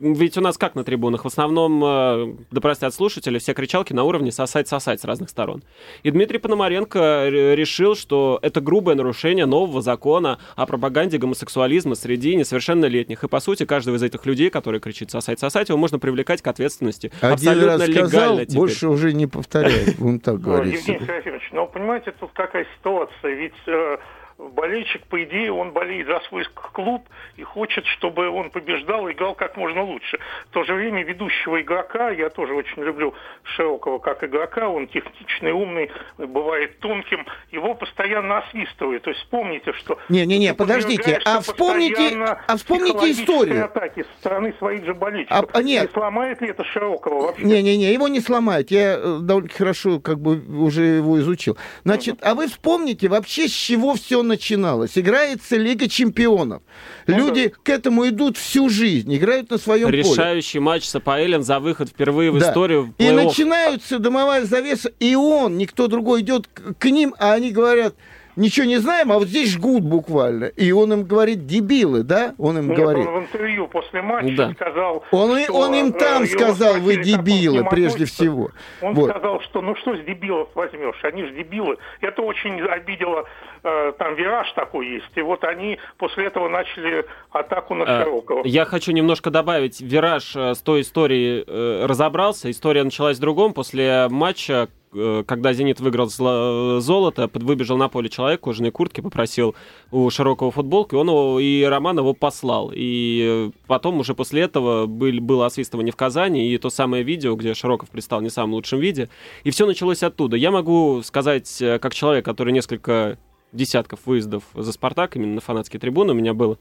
Ведь 0.00 0.36
у 0.38 0.40
нас 0.40 0.56
как 0.56 0.74
на 0.74 0.84
трибунах? 0.84 1.24
В 1.24 1.26
основном, 1.26 1.82
э, 1.84 2.34
да 2.50 2.60
простят 2.60 2.94
слушатели, 2.94 3.38
все 3.38 3.52
кричалки 3.54 3.92
на 3.92 4.04
уровне 4.04 4.30
сосать-сосать 4.30 5.00
с 5.00 5.04
разных 5.04 5.28
сторон. 5.28 5.62
И 6.02 6.10
Дмитрий 6.10 6.38
Пономаренко 6.38 7.28
решил, 7.28 7.96
что 7.96 8.38
это 8.42 8.60
грубое 8.60 8.94
нарушение 8.94 9.46
нового 9.46 9.82
закона 9.82 10.38
о 10.56 10.66
пропаганде 10.66 11.18
гомосексуализма 11.18 11.94
среди 11.94 12.36
несовершеннолетних. 12.36 13.24
И, 13.24 13.28
по 13.28 13.40
сути, 13.40 13.64
каждого 13.66 13.96
из 13.96 14.02
этих 14.02 14.24
людей, 14.26 14.50
который 14.50 14.80
кричит 14.80 15.10
«сосать-сосать», 15.10 15.68
его 15.68 15.78
можно 15.78 15.98
привлекать 15.98 16.42
к 16.42 16.46
ответственности. 16.46 17.10
Один 17.20 17.32
Абсолютно 17.32 17.78
раз 17.78 17.82
сказал, 17.82 18.06
легально 18.06 18.44
теперь. 18.44 18.56
больше 18.56 18.88
уже 18.88 19.12
не 19.12 19.26
повторяет. 19.26 19.96
Он 20.00 20.20
так 20.20 20.34
Ну, 20.36 20.40
говорит. 20.40 20.74
Евгений 20.74 21.00
Серафимович, 21.06 21.48
но 21.52 21.66
понимаете, 21.66 22.12
тут 22.20 22.30
какая 22.34 22.66
ситуация, 22.78 23.34
ведь 23.34 23.52
э, 23.66 23.96
болельщик, 24.38 25.04
по 25.06 25.22
идее, 25.24 25.52
он 25.52 25.72
болеет 25.72 26.06
за 26.06 26.20
свой 26.28 26.44
клуб 26.72 27.02
и 27.36 27.42
хочет, 27.42 27.84
чтобы 27.86 28.28
он 28.28 28.50
побеждал 28.50 29.08
и 29.08 29.12
играл 29.12 29.34
как 29.34 29.56
можно 29.56 29.82
лучше. 29.82 30.18
В 30.50 30.52
то 30.52 30.64
же 30.64 30.74
время 30.74 31.02
ведущего 31.02 31.60
игрока, 31.60 32.10
я 32.10 32.30
тоже 32.30 32.54
очень 32.54 32.82
люблю 32.82 33.14
Широкого 33.42 33.98
как 33.98 34.22
игрока, 34.22 34.68
он 34.68 34.86
техничный, 34.86 35.52
умный, 35.52 35.90
бывает 36.16 36.78
тонким, 36.78 37.26
его 37.50 37.74
постоянно 37.74 38.38
освистывают. 38.38 39.02
То 39.02 39.10
есть 39.10 39.22
вспомните, 39.22 39.72
что... 39.72 39.98
Не-не-не, 40.08 40.54
подождите, 40.54 41.20
а 41.24 41.40
вспомните- 41.40 42.16
а 42.46 42.56
вспомните 42.56 43.10
историю. 43.10 43.64
атаки 43.64 44.04
со 44.04 44.18
стороны 44.20 44.54
своих 44.58 44.84
же 44.84 44.94
болельщиков. 44.94 45.50
А- 45.52 45.58
а 45.58 45.62
нет. 45.62 45.88
Не 45.88 45.92
сломает 45.92 46.40
ли 46.40 46.50
это 46.50 46.64
Широкого 46.64 47.26
вообще? 47.26 47.44
Не-не-не, 47.44 47.92
его 47.92 48.06
не 48.06 48.20
сломает. 48.20 48.70
Я 48.70 48.98
э, 48.98 49.18
довольно 49.20 49.48
хорошо 49.48 49.98
как 49.98 50.20
бы 50.20 50.38
уже 50.62 50.82
его 50.82 51.18
изучил. 51.18 51.58
Значит, 51.84 52.18
а 52.22 52.34
вы 52.34 52.46
вспомните 52.46 53.08
вообще, 53.08 53.48
с 53.48 53.52
чего 53.52 53.94
все 53.94 54.22
начиналось. 54.28 54.96
Играется 54.96 55.56
Лига 55.56 55.88
чемпионов. 55.88 56.62
Люди 57.06 57.52
к 57.62 57.68
этому 57.68 58.06
идут 58.08 58.36
всю 58.36 58.68
жизнь, 58.68 59.14
играют 59.16 59.50
на 59.50 59.58
своем 59.58 59.86
поле. 59.86 59.98
Решающий 59.98 60.60
матч 60.60 60.84
с 60.84 60.94
АПЛ 60.94 61.40
за 61.40 61.58
выход 61.58 61.88
впервые 61.88 62.30
в 62.30 62.38
Да. 62.38 62.48
историю 62.48 62.94
в 62.96 63.02
И 63.02 63.10
начинаются 63.10 63.98
дымовая 63.98 64.44
завеса, 64.44 64.92
и 65.00 65.14
он, 65.14 65.58
никто 65.58 65.88
другой 65.88 66.20
идет 66.20 66.48
к 66.78 66.84
ним, 66.84 67.14
а 67.18 67.32
они 67.32 67.50
говорят, 67.50 67.94
ничего 68.38 68.66
не 68.66 68.78
знаем, 68.78 69.12
а 69.12 69.18
вот 69.18 69.28
здесь 69.28 69.50
жгут 69.52 69.82
буквально. 69.82 70.46
И 70.46 70.70
он 70.72 70.92
им 70.92 71.04
говорит, 71.04 71.46
дебилы, 71.46 72.02
да? 72.02 72.34
Он 72.38 72.58
им 72.58 72.68
Нет, 72.68 72.76
говорит. 72.78 73.06
он 73.06 73.14
в 73.14 73.18
интервью 73.24 73.68
после 73.68 74.00
матча 74.02 74.36
Да. 74.36 74.52
сказал... 74.52 75.04
Он, 75.10 75.38
что, 75.40 75.52
он 75.52 75.74
им 75.74 75.88
э, 75.88 75.92
там 75.98 76.26
сказал, 76.26 76.74
вы 76.74 76.92
спросили, 76.94 77.02
к 77.02 77.04
дебилы, 77.22 77.64
прежде 77.68 78.04
всего. 78.04 78.50
Он 78.80 78.94
Вот. 78.94 79.10
сказал, 79.10 79.40
что 79.42 79.60
ну 79.60 79.74
что 79.76 79.96
с 79.96 80.00
дебилов 80.00 80.48
возьмешь, 80.54 80.98
они 81.02 81.24
же 81.24 81.34
дебилы. 81.34 81.76
Это 82.00 82.22
очень 82.22 82.60
обидело, 82.60 83.24
э, 83.64 83.92
там 83.98 84.14
вираж 84.14 84.50
такой 84.52 84.88
есть. 84.88 85.10
И 85.16 85.20
вот 85.20 85.44
они 85.44 85.78
после 85.98 86.26
этого 86.26 86.48
начали 86.48 87.04
атаку 87.30 87.74
на 87.74 87.84
Э, 87.88 88.02
Широкого. 88.04 88.42
Я 88.44 88.64
хочу 88.64 88.92
немножко 88.92 89.30
добавить. 89.30 89.80
Вираж 89.80 90.36
с 90.36 90.58
той 90.62 90.82
историей 90.82 91.44
э, 91.46 91.86
разобрался. 91.86 92.50
История 92.50 92.84
началась 92.84 93.16
в 93.16 93.20
другом. 93.20 93.52
После 93.54 94.06
матча, 94.10 94.68
когда 94.90 95.52
«Зенит» 95.52 95.80
выиграл 95.80 96.06
зло- 96.06 96.80
золото, 96.80 97.30
выбежал 97.34 97.76
на 97.76 97.88
поле 97.88 98.08
человек 98.08 98.40
в 98.40 98.44
кожаной 98.44 98.70
куртке, 98.70 99.02
попросил 99.02 99.54
у 99.90 100.08
Широкого 100.10 100.50
футболку, 100.50 100.96
и 100.96 100.98
он 100.98 101.08
его, 101.08 101.40
и 101.40 101.62
Роман 101.62 101.98
его 101.98 102.14
послал. 102.14 102.72
И 102.74 103.50
э, 103.50 103.50
потом 103.66 104.00
уже 104.00 104.14
после 104.14 104.42
этого 104.42 104.86
был, 104.86 105.20
было 105.20 105.46
освистывание 105.46 105.92
в 105.92 105.96
Казани, 105.96 106.52
и 106.52 106.58
то 106.58 106.70
самое 106.70 107.02
видео, 107.02 107.34
где 107.36 107.54
Широков 107.54 107.90
предстал 107.90 108.20
не 108.20 108.28
в 108.28 108.32
самом 108.32 108.54
лучшем 108.54 108.80
виде. 108.80 109.08
И 109.44 109.50
все 109.50 109.66
началось 109.66 110.02
оттуда. 110.02 110.36
Я 110.36 110.50
могу 110.50 111.02
сказать, 111.02 111.60
э, 111.60 111.78
как 111.78 111.94
человек, 111.94 112.24
который 112.24 112.52
несколько 112.52 113.18
десятков 113.52 114.00
выездов 114.06 114.44
за 114.54 114.72
«Спартак», 114.72 115.16
именно 115.16 115.34
на 115.34 115.40
фанатские 115.40 115.80
трибуны 115.80 116.12
у 116.12 116.16
меня 116.16 116.34
было, 116.34 116.58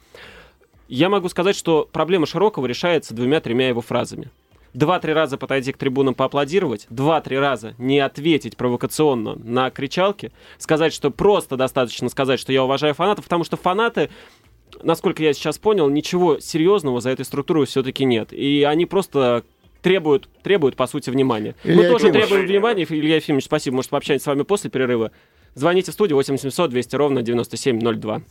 я 0.87 1.09
могу 1.09 1.27
сказать, 1.29 1.55
что 1.55 1.87
проблема 1.91 2.25
Широкого 2.25 2.65
решается 2.65 3.13
двумя-тремя 3.13 3.67
его 3.67 3.81
фразами. 3.81 4.29
Два-три 4.77 5.11
раза 5.11 5.37
подойти 5.39 5.73
к 5.73 5.77
трибунам 5.77 6.13
поаплодировать, 6.13 6.85
два-три 6.91 7.39
раза 7.39 7.73
не 7.79 7.99
ответить 7.99 8.55
провокационно 8.55 9.33
на 9.33 9.71
кричалки, 9.71 10.31
сказать, 10.59 10.93
что 10.93 11.09
просто 11.09 11.57
достаточно 11.57 12.09
сказать, 12.09 12.39
что 12.39 12.53
я 12.53 12.63
уважаю 12.63 12.93
фанатов, 12.93 13.25
потому 13.25 13.43
что 13.43 13.57
фанаты, 13.57 14.11
насколько 14.83 15.23
я 15.23 15.33
сейчас 15.33 15.57
понял, 15.57 15.89
ничего 15.89 16.39
серьезного 16.39 17.01
за 17.01 17.09
этой 17.09 17.25
структурой 17.25 17.65
все-таки 17.65 18.05
нет. 18.05 18.31
И 18.31 18.61
они 18.69 18.85
просто 18.85 19.43
требуют, 19.81 20.29
требуют, 20.43 20.75
по 20.75 20.85
сути, 20.85 21.09
внимания. 21.09 21.55
Мы 21.63 21.71
Илья 21.71 21.89
тоже 21.89 22.05
Ефимович. 22.05 22.27
требуем 22.27 22.47
внимания. 22.47 22.85
Илья 22.87 23.15
Ефимович, 23.15 23.45
спасибо. 23.45 23.77
Может, 23.77 23.89
пообщаемся 23.89 24.25
с 24.25 24.27
вами 24.27 24.43
после 24.43 24.69
перерыва. 24.69 25.09
Звоните 25.55 25.89
в 25.89 25.95
студию 25.95 26.17
8700 26.17 26.69
200 26.69 26.95
ровно 26.95 27.23
9702. 27.23 28.21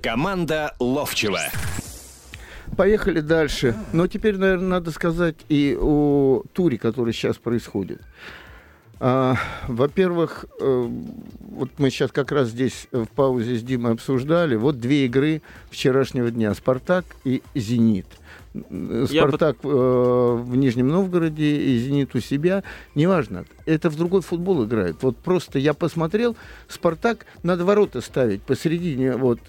Команда 0.00 0.74
Ловчева. 0.80 1.40
Поехали 2.78 3.18
дальше. 3.18 3.74
Но 3.92 4.06
теперь, 4.06 4.36
наверное, 4.36 4.68
надо 4.68 4.92
сказать 4.92 5.34
и 5.48 5.76
о 5.78 6.44
туре, 6.52 6.78
который 6.78 7.12
сейчас 7.12 7.36
происходит. 7.36 8.00
А, 9.00 9.36
во-первых, 9.68 10.46
э, 10.60 10.88
вот 11.50 11.70
мы 11.78 11.90
сейчас 11.90 12.10
как 12.10 12.32
раз 12.32 12.48
здесь 12.48 12.88
э, 12.90 13.04
в 13.04 13.08
паузе 13.08 13.56
с 13.56 13.62
Димой 13.62 13.92
обсуждали. 13.92 14.56
Вот 14.56 14.80
две 14.80 15.06
игры 15.06 15.42
вчерашнего 15.70 16.30
дня. 16.30 16.52
«Спартак» 16.54 17.04
и 17.24 17.42
«Зенит». 17.54 18.06
М, 18.54 19.04
Я 19.04 19.06
«Спартак» 19.06 19.58
э, 19.62 19.68
в 19.68 20.56
Нижнем 20.56 20.88
Новгороде 20.88 21.44
и 21.44 21.78
«Зенит» 21.78 22.16
у 22.16 22.20
себя. 22.20 22.64
Неважно. 22.96 23.44
Это 23.66 23.88
в 23.88 23.96
другой 23.96 24.22
футбол 24.22 24.64
играет. 24.64 24.96
Вот 25.02 25.16
просто 25.16 25.60
я 25.60 25.74
посмотрел, 25.74 26.36
«Спартак» 26.66 27.26
надо 27.44 27.64
ворота 27.64 28.00
ставить 28.00 28.42
посередине, 28.42 29.16
вот 29.16 29.40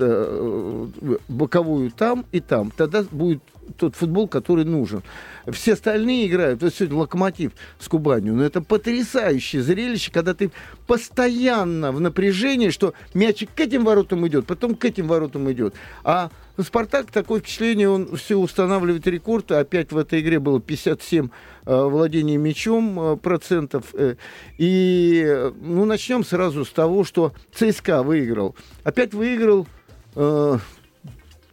боковую 1.27 1.89
там 1.89 2.25
и 2.31 2.39
там. 2.39 2.71
Тогда 2.75 3.03
будет 3.09 3.41
тот 3.77 3.95
футбол, 3.95 4.27
который 4.27 4.65
нужен. 4.65 5.03
Все 5.47 5.73
остальные 5.73 6.27
играют, 6.27 6.61
вот 6.61 6.73
сегодня 6.73 6.97
Локомотив 6.97 7.51
с 7.79 7.87
Кубанью, 7.87 8.35
но 8.35 8.43
это 8.43 8.61
потрясающее 8.61 9.61
зрелище, 9.61 10.11
когда 10.11 10.33
ты 10.33 10.51
постоянно 10.87 11.91
в 11.91 11.99
напряжении, 11.99 12.69
что 12.69 12.93
мячик 13.13 13.49
к 13.55 13.59
этим 13.59 13.85
воротам 13.85 14.27
идет, 14.27 14.45
потом 14.45 14.75
к 14.75 14.85
этим 14.85 15.07
воротам 15.07 15.51
идет. 15.51 15.73
А 16.03 16.29
Спартак, 16.63 17.11
такое 17.11 17.39
впечатление, 17.39 17.89
он 17.89 18.17
все 18.17 18.37
устанавливает 18.37 19.07
рекорд. 19.07 19.51
Опять 19.51 19.91
в 19.91 19.97
этой 19.97 20.19
игре 20.19 20.39
было 20.39 20.59
57 20.59 21.29
э, 21.65 21.83
владений 21.83 22.35
мячом 22.35 22.99
э, 22.99 23.17
процентов. 23.17 23.85
Э, 23.93 24.15
и 24.57 25.51
ну, 25.61 25.85
начнем 25.85 26.25
сразу 26.25 26.65
с 26.65 26.69
того, 26.69 27.03
что 27.05 27.33
ЦСКА 27.53 28.03
выиграл. 28.03 28.55
Опять 28.83 29.13
выиграл 29.13 29.67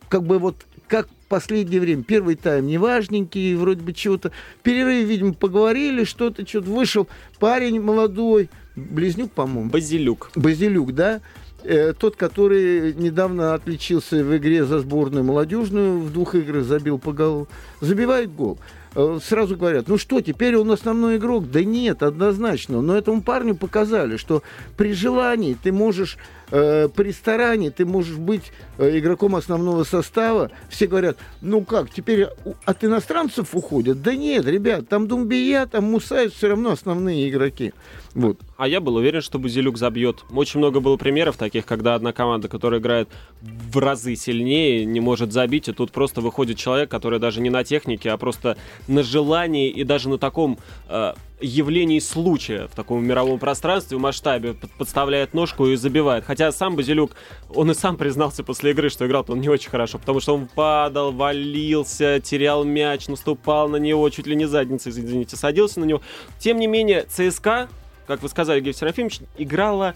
как 0.08 0.22
бы 0.22 0.38
вот 0.38 0.66
как 0.88 1.08
последнее 1.28 1.80
время. 1.80 2.02
Первый 2.02 2.36
тайм 2.36 2.66
неважненький, 2.66 3.54
вроде 3.54 3.82
бы 3.82 3.92
чего-то. 3.92 4.32
В 4.60 4.62
перерыве, 4.62 5.04
видимо, 5.04 5.34
поговорили, 5.34 6.04
что-то, 6.04 6.46
что-то. 6.46 6.70
Вышел 6.70 7.08
парень 7.38 7.80
молодой, 7.80 8.50
близнюк, 8.74 9.32
по-моему. 9.32 9.70
Базилюк. 9.70 10.30
Базилюк, 10.34 10.94
да? 10.94 11.20
Э, 11.64 11.94
тот, 11.98 12.14
который 12.16 12.94
недавно 12.94 13.54
отличился 13.54 14.22
в 14.22 14.36
игре 14.36 14.64
за 14.64 14.78
сборную 14.78 15.24
молодежную, 15.24 15.98
в 15.98 16.12
двух 16.12 16.34
играх 16.36 16.64
забил 16.64 16.98
по 16.98 17.12
голу, 17.12 17.48
забивает 17.80 18.32
гол. 18.32 18.58
Э, 18.94 19.18
сразу 19.22 19.56
говорят, 19.56 19.88
ну 19.88 19.98
что, 19.98 20.20
теперь 20.20 20.56
он 20.56 20.70
основной 20.70 21.16
игрок? 21.16 21.50
Да 21.50 21.64
нет, 21.64 22.02
однозначно. 22.02 22.82
Но 22.82 22.96
этому 22.96 23.20
парню 23.20 23.56
показали, 23.56 24.16
что 24.16 24.42
при 24.76 24.92
желании 24.92 25.56
ты 25.60 25.72
можешь 25.72 26.18
э, 26.50 26.88
при 26.94 27.12
старании 27.12 27.70
ты 27.70 27.84
можешь 27.84 28.16
быть 28.16 28.52
э, 28.78 28.98
игроком 28.98 29.36
основного 29.36 29.84
состава. 29.84 30.50
Все 30.68 30.86
говорят, 30.86 31.16
ну 31.40 31.64
как, 31.64 31.90
теперь 31.90 32.28
от 32.64 32.84
иностранцев 32.84 33.54
уходят? 33.54 34.02
Да 34.02 34.14
нет, 34.14 34.46
ребят, 34.46 34.88
там 34.88 35.08
Думбия, 35.08 35.66
там 35.66 35.84
Мусаев 35.84 36.34
все 36.34 36.48
равно 36.48 36.72
основные 36.72 37.28
игроки. 37.28 37.72
Вот. 38.14 38.38
А 38.56 38.66
я 38.66 38.80
был 38.80 38.96
уверен, 38.96 39.20
что 39.20 39.38
Бузелюк 39.38 39.76
забьет. 39.76 40.24
Очень 40.30 40.58
много 40.58 40.80
было 40.80 40.96
примеров 40.96 41.36
таких, 41.36 41.66
когда 41.66 41.94
одна 41.94 42.14
команда, 42.14 42.48
которая 42.48 42.80
играет 42.80 43.10
в 43.42 43.78
разы 43.78 44.16
сильнее, 44.16 44.86
не 44.86 45.00
может 45.00 45.32
забить, 45.32 45.68
и 45.68 45.72
тут 45.72 45.92
просто 45.92 46.22
выходит 46.22 46.56
человек, 46.56 46.90
который 46.90 47.18
даже 47.18 47.42
не 47.42 47.50
на 47.50 47.62
технике, 47.62 48.10
а 48.10 48.16
просто 48.16 48.56
на 48.88 49.02
желании 49.02 49.68
и 49.68 49.84
даже 49.84 50.08
на 50.08 50.16
таком 50.16 50.58
э, 50.88 51.12
явлений 51.40 52.00
случая 52.00 52.66
в 52.68 52.74
таком 52.74 53.04
мировом 53.04 53.38
пространстве, 53.38 53.98
в 53.98 54.00
масштабе, 54.00 54.54
подставляет 54.78 55.34
ножку 55.34 55.66
и 55.66 55.76
забивает. 55.76 56.24
Хотя 56.24 56.50
сам 56.52 56.76
Базилюк, 56.76 57.12
он 57.54 57.70
и 57.70 57.74
сам 57.74 57.96
признался 57.96 58.42
после 58.42 58.70
игры, 58.70 58.88
что 58.88 59.06
играл 59.06 59.24
он 59.28 59.40
не 59.40 59.48
очень 59.48 59.70
хорошо, 59.70 59.98
потому 59.98 60.20
что 60.20 60.34
он 60.34 60.46
падал, 60.46 61.12
валился, 61.12 62.20
терял 62.20 62.64
мяч, 62.64 63.08
наступал 63.08 63.68
на 63.68 63.76
него, 63.76 64.08
чуть 64.10 64.26
ли 64.26 64.36
не 64.36 64.46
задницей, 64.46 64.90
извините, 64.90 65.36
садился 65.36 65.80
на 65.80 65.84
него. 65.84 66.00
Тем 66.38 66.58
не 66.58 66.66
менее, 66.66 67.04
ЦСКА, 67.08 67.68
как 68.06 68.22
вы 68.22 68.28
сказали, 68.28 68.58
Евгений 68.58 68.76
Серафимович, 68.76 69.20
играла, 69.36 69.94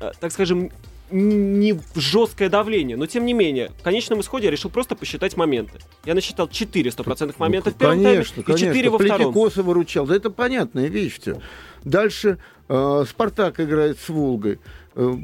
э, 0.00 0.12
так 0.20 0.32
скажем, 0.32 0.70
не 1.12 1.78
жесткое 1.94 2.48
давление, 2.48 2.96
но 2.96 3.06
тем 3.06 3.24
не 3.24 3.32
менее, 3.32 3.70
в 3.78 3.82
конечном 3.82 4.20
исходе 4.20 4.46
я 4.46 4.50
решил 4.50 4.70
просто 4.70 4.96
посчитать 4.96 5.36
моменты. 5.36 5.78
Я 6.04 6.14
насчитал 6.14 6.48
4 6.48 6.90
стопроцентных 6.90 7.38
момента 7.38 7.70
в 7.70 7.74
первом 7.74 8.02
конечно, 8.02 8.42
тайме 8.42 8.60
и 8.60 8.66
4 8.66 8.90
во 8.90 8.98
втором. 8.98 9.32
Коса 9.32 9.62
выручал, 9.62 10.06
да 10.06 10.16
это 10.16 10.30
понятная 10.30 10.88
вещь 10.88 11.20
все. 11.20 11.40
Дальше 11.84 12.38
э, 12.68 13.04
Спартак 13.08 13.60
играет 13.60 13.98
с 13.98 14.08
Волгой. 14.08 14.58
Э, 14.94 15.14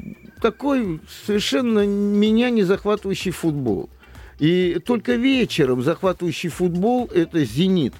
такой 0.41 0.99
совершенно 1.25 1.85
меня 1.85 2.49
не 2.49 2.63
захватывающий 2.63 3.31
футбол. 3.31 3.89
И 4.39 4.79
только 4.85 5.13
вечером 5.13 5.81
захватывающий 5.81 6.49
футбол 6.49 7.09
это 7.13 7.43
«Зенит». 7.43 7.93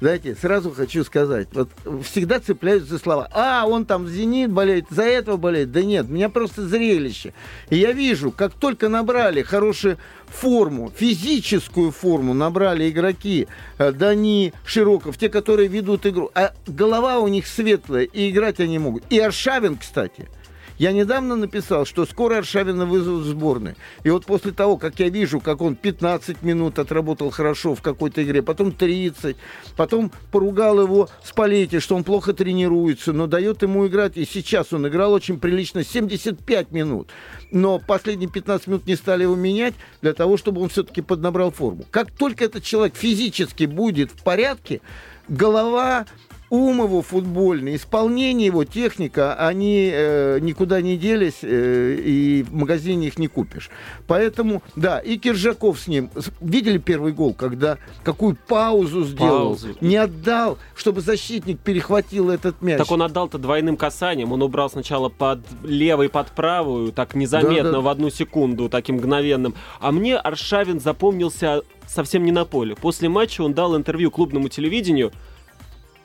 Знаете, 0.00 0.34
сразу 0.34 0.70
хочу 0.70 1.04
сказать, 1.04 1.48
вот 1.52 1.68
всегда 2.02 2.40
цепляюсь 2.40 2.84
за 2.84 2.98
слова. 2.98 3.28
А, 3.32 3.66
он 3.66 3.84
там 3.84 4.08
«Зенит» 4.08 4.50
болеет, 4.50 4.86
за 4.88 5.02
этого 5.02 5.36
болеет. 5.36 5.72
Да 5.72 5.82
нет, 5.82 6.08
меня 6.08 6.30
просто 6.30 6.66
зрелище. 6.66 7.34
И 7.68 7.76
я 7.76 7.92
вижу, 7.92 8.30
как 8.30 8.54
только 8.54 8.88
набрали 8.88 9.42
хорошую 9.42 9.98
форму, 10.26 10.90
физическую 10.96 11.90
форму 11.90 12.32
набрали 12.32 12.88
игроки 12.88 13.46
э, 13.76 13.92
Дани, 13.92 14.54
Широков, 14.64 15.18
те, 15.18 15.28
которые 15.28 15.68
ведут 15.68 16.06
игру, 16.06 16.30
а 16.34 16.54
голова 16.66 17.18
у 17.18 17.28
них 17.28 17.46
светлая, 17.46 18.04
и 18.04 18.30
играть 18.30 18.58
они 18.58 18.78
могут. 18.78 19.04
И 19.10 19.18
Аршавин, 19.18 19.76
кстати– 19.76 20.28
я 20.80 20.92
недавно 20.92 21.36
написал, 21.36 21.84
что 21.84 22.06
скоро 22.06 22.38
Аршавина 22.38 22.86
вызовут 22.86 23.24
в 23.24 23.26
сборную. 23.26 23.76
И 24.02 24.08
вот 24.08 24.24
после 24.24 24.50
того, 24.50 24.78
как 24.78 24.98
я 24.98 25.10
вижу, 25.10 25.38
как 25.38 25.60
он 25.60 25.76
15 25.76 26.42
минут 26.42 26.78
отработал 26.78 27.28
хорошо 27.28 27.74
в 27.74 27.82
какой-то 27.82 28.24
игре, 28.24 28.40
потом 28.40 28.72
30, 28.72 29.36
потом 29.76 30.10
поругал 30.32 30.80
его 30.80 31.10
Спалетти, 31.22 31.80
что 31.80 31.96
он 31.96 32.02
плохо 32.02 32.32
тренируется, 32.32 33.12
но 33.12 33.26
дает 33.26 33.60
ему 33.60 33.86
играть. 33.86 34.16
И 34.16 34.24
сейчас 34.24 34.72
он 34.72 34.88
играл 34.88 35.12
очень 35.12 35.38
прилично 35.38 35.84
75 35.84 36.72
минут. 36.72 37.10
Но 37.50 37.78
последние 37.78 38.30
15 38.30 38.66
минут 38.68 38.86
не 38.86 38.96
стали 38.96 39.24
его 39.24 39.36
менять 39.36 39.74
для 40.00 40.14
того, 40.14 40.38
чтобы 40.38 40.62
он 40.62 40.70
все-таки 40.70 41.02
поднабрал 41.02 41.50
форму. 41.50 41.84
Как 41.90 42.10
только 42.10 42.46
этот 42.46 42.64
человек 42.64 42.96
физически 42.96 43.64
будет 43.64 44.12
в 44.12 44.22
порядке, 44.22 44.80
голова 45.28 46.06
ум 46.50 46.82
его 46.82 47.00
футбольный, 47.00 47.76
исполнение 47.76 48.46
его, 48.46 48.64
техника, 48.64 49.34
они 49.34 49.90
э, 49.92 50.40
никуда 50.40 50.80
не 50.80 50.96
делись, 50.96 51.38
э, 51.42 51.94
и 52.04 52.42
в 52.42 52.52
магазине 52.52 53.06
их 53.06 53.18
не 53.18 53.28
купишь. 53.28 53.70
Поэтому, 54.08 54.62
да, 54.74 54.98
и 54.98 55.16
Киржаков 55.16 55.78
с 55.78 55.86
ним. 55.86 56.10
Видели 56.40 56.78
первый 56.78 57.12
гол, 57.12 57.34
когда 57.34 57.78
какую 58.02 58.36
паузу 58.48 59.04
сделал? 59.04 59.50
Паузу. 59.50 59.76
Не 59.80 59.96
отдал, 59.96 60.58
чтобы 60.74 61.00
защитник 61.00 61.60
перехватил 61.60 62.30
этот 62.30 62.60
мяч. 62.62 62.78
Так 62.78 62.90
он 62.90 63.02
отдал-то 63.02 63.38
двойным 63.38 63.76
касанием. 63.76 64.32
Он 64.32 64.42
убрал 64.42 64.68
сначала 64.68 65.08
под 65.08 65.40
левой, 65.62 66.08
под 66.08 66.32
правую, 66.32 66.90
так 66.92 67.14
незаметно, 67.14 67.70
да, 67.70 67.72
да. 67.72 67.80
в 67.80 67.88
одну 67.88 68.10
секунду, 68.10 68.68
таким 68.68 68.96
мгновенным. 68.96 69.54
А 69.78 69.92
мне 69.92 70.16
Аршавин 70.16 70.80
запомнился 70.80 71.62
совсем 71.86 72.24
не 72.24 72.32
на 72.32 72.44
поле. 72.44 72.74
После 72.74 73.08
матча 73.08 73.42
он 73.42 73.54
дал 73.54 73.76
интервью 73.76 74.10
клубному 74.10 74.48
телевидению, 74.48 75.12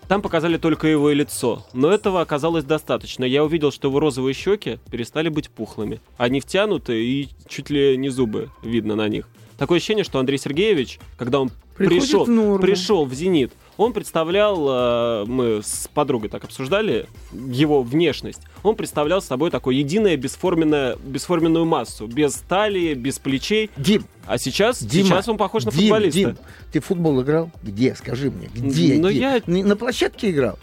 там 0.07 0.21
показали 0.21 0.57
только 0.57 0.87
его 0.87 1.09
лицо, 1.11 1.65
но 1.73 1.91
этого 1.91 2.21
оказалось 2.21 2.63
достаточно. 2.63 3.23
Я 3.23 3.43
увидел, 3.43 3.71
что 3.71 3.87
его 3.87 3.99
розовые 3.99 4.33
щеки 4.33 4.79
перестали 4.91 5.29
быть 5.29 5.49
пухлыми. 5.49 5.99
Они 6.17 6.39
втянуты 6.39 7.03
и 7.03 7.29
чуть 7.47 7.69
ли 7.69 7.97
не 7.97 8.09
зубы 8.09 8.49
видно 8.61 8.95
на 8.95 9.07
них. 9.07 9.27
Такое 9.57 9.77
ощущение, 9.77 10.03
что 10.03 10.19
Андрей 10.19 10.37
Сергеевич, 10.37 10.99
когда 11.17 11.39
он 11.39 11.49
пришел, 11.77 12.25
в 12.25 12.59
пришел 12.59 13.05
в 13.05 13.13
«Зенит», 13.13 13.53
он 13.77 13.93
представлял, 13.93 14.65
э, 14.69 15.25
мы 15.27 15.61
с 15.63 15.89
подругой 15.93 16.29
так 16.29 16.43
обсуждали, 16.43 17.07
его 17.31 17.83
внешность. 17.83 18.41
Он 18.63 18.75
представлял 18.75 19.21
собой 19.21 19.51
такое 19.51 19.75
единое 19.75 20.15
бесформенное, 20.17 20.97
бесформенную 21.03 21.65
массу, 21.65 22.07
без 22.07 22.35
талии, 22.35 22.93
без 22.93 23.19
плечей. 23.19 23.69
Дим, 23.77 24.05
а 24.25 24.37
сейчас, 24.37 24.81
Дима, 24.81 25.09
сейчас 25.09 25.29
он 25.29 25.37
похож 25.37 25.65
на 25.65 25.71
Дим, 25.71 25.81
футболиста. 25.81 26.19
Дим, 26.19 26.37
ты 26.71 26.79
в 26.79 26.85
футбол 26.85 27.21
играл? 27.21 27.51
Где? 27.63 27.95
Скажи 27.95 28.31
мне, 28.31 28.49
где? 28.53 28.95
Но 28.95 29.09
где? 29.09 29.19
я... 29.19 29.41
На 29.45 29.75
площадке 29.75 30.31
играл? 30.31 30.57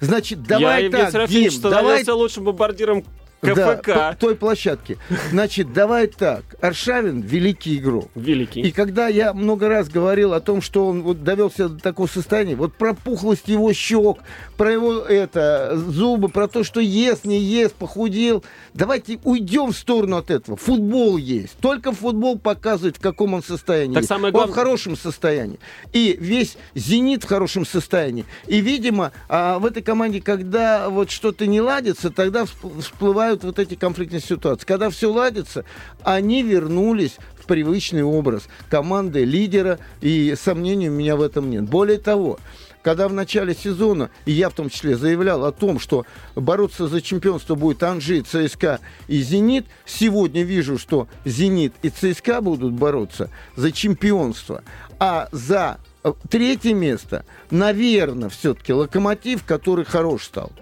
Значит, 0.00 0.42
давай 0.42 0.84
я, 0.84 0.90
так, 0.90 1.28
Дим, 1.28 1.50
давай... 1.60 2.04
лучшим 2.08 2.44
бомбардиром 2.44 3.04
КФК. 3.44 3.86
Да, 3.86 4.16
той 4.18 4.34
площадке. 4.34 4.98
Значит, 5.30 5.72
давай 5.72 6.06
так. 6.06 6.42
Аршавин 6.60 7.20
великий 7.20 7.76
игрок. 7.76 8.10
Великий. 8.14 8.62
И 8.62 8.70
когда 8.70 9.08
я 9.08 9.34
много 9.34 9.68
раз 9.68 9.88
говорил 9.88 10.32
о 10.32 10.40
том, 10.40 10.62
что 10.62 10.86
он 10.86 11.02
вот 11.02 11.24
довелся 11.24 11.68
до 11.68 11.80
такого 11.80 12.06
состояния, 12.06 12.56
вот 12.56 12.74
про 12.74 12.94
пухлость 12.94 13.48
его 13.48 13.72
щек, 13.72 14.18
про 14.56 14.72
его 14.72 15.00
это, 15.00 15.72
зубы, 15.76 16.28
про 16.28 16.48
то, 16.48 16.64
что 16.64 16.80
ест, 16.80 17.24
не 17.24 17.40
ест, 17.40 17.74
похудел. 17.74 18.44
Давайте 18.72 19.18
уйдем 19.24 19.72
в 19.72 19.76
сторону 19.76 20.16
от 20.16 20.30
этого. 20.30 20.56
Футбол 20.56 21.16
есть. 21.16 21.56
Только 21.58 21.92
футбол 21.92 22.38
показывает, 22.38 22.96
в 22.96 23.00
каком 23.00 23.34
он 23.34 23.42
состоянии. 23.42 23.94
Так 23.94 24.04
самое 24.04 24.32
главное... 24.32 24.48
Он 24.48 24.52
в 24.52 24.56
хорошем 24.56 24.96
состоянии. 24.96 25.58
И 25.92 26.16
весь 26.20 26.56
«Зенит» 26.74 27.24
в 27.24 27.26
хорошем 27.26 27.66
состоянии. 27.66 28.24
И, 28.46 28.60
видимо, 28.60 29.12
а 29.28 29.58
в 29.58 29.66
этой 29.66 29.82
команде, 29.82 30.20
когда 30.20 30.88
вот 30.88 31.10
что-то 31.10 31.46
не 31.46 31.60
ладится, 31.60 32.10
тогда 32.10 32.44
всплывают 32.44 33.33
возникают 33.34 33.44
вот 33.44 33.58
эти 33.58 33.74
конфликтные 33.74 34.20
ситуации. 34.20 34.66
Когда 34.66 34.90
все 34.90 35.12
ладится, 35.12 35.64
они 36.02 36.42
вернулись 36.42 37.16
в 37.40 37.46
привычный 37.46 38.02
образ 38.02 38.44
команды 38.70 39.24
лидера, 39.24 39.78
и 40.00 40.34
сомнений 40.40 40.88
у 40.88 40.92
меня 40.92 41.16
в 41.16 41.22
этом 41.22 41.50
нет. 41.50 41.64
Более 41.64 41.98
того, 41.98 42.38
когда 42.82 43.08
в 43.08 43.12
начале 43.12 43.54
сезона, 43.54 44.10
и 44.26 44.32
я 44.32 44.48
в 44.50 44.54
том 44.54 44.68
числе 44.68 44.96
заявлял 44.96 45.44
о 45.44 45.52
том, 45.52 45.78
что 45.80 46.04
бороться 46.34 46.86
за 46.86 47.00
чемпионство 47.00 47.54
будет 47.54 47.82
Анжи, 47.82 48.22
ЦСКА 48.22 48.80
и 49.08 49.22
Зенит, 49.22 49.66
сегодня 49.86 50.42
вижу, 50.42 50.78
что 50.78 51.08
Зенит 51.24 51.72
и 51.82 51.90
ЦСКА 51.90 52.40
будут 52.40 52.72
бороться 52.72 53.30
за 53.56 53.72
чемпионство, 53.72 54.62
а 54.98 55.28
за 55.32 55.78
э, 56.02 56.12
третье 56.28 56.74
место, 56.74 57.24
наверное, 57.50 58.28
все-таки 58.28 58.72
Локомотив, 58.72 59.44
который 59.44 59.84
хорош 59.84 60.24
стал 60.24 60.52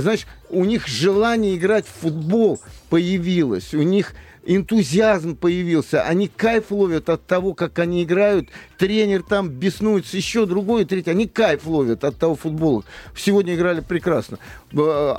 знаешь, 0.00 0.26
у 0.50 0.64
них 0.64 0.86
желание 0.86 1.56
играть 1.56 1.86
в 1.86 2.00
футбол 2.02 2.60
появилось, 2.90 3.74
у 3.74 3.82
них 3.82 4.14
энтузиазм 4.46 5.36
появился, 5.36 6.02
они 6.02 6.28
кайф 6.28 6.70
ловят 6.70 7.08
от 7.08 7.26
того, 7.26 7.54
как 7.54 7.78
они 7.78 8.02
играют, 8.02 8.48
тренер 8.78 9.22
там 9.22 9.48
беснуется, 9.48 10.16
еще 10.16 10.46
другой, 10.46 10.84
третий, 10.84 11.10
они 11.10 11.26
кайф 11.26 11.66
ловят 11.66 12.04
от 12.04 12.18
того 12.18 12.36
футбола. 12.36 12.84
Сегодня 13.16 13.54
играли 13.54 13.80
прекрасно. 13.80 14.38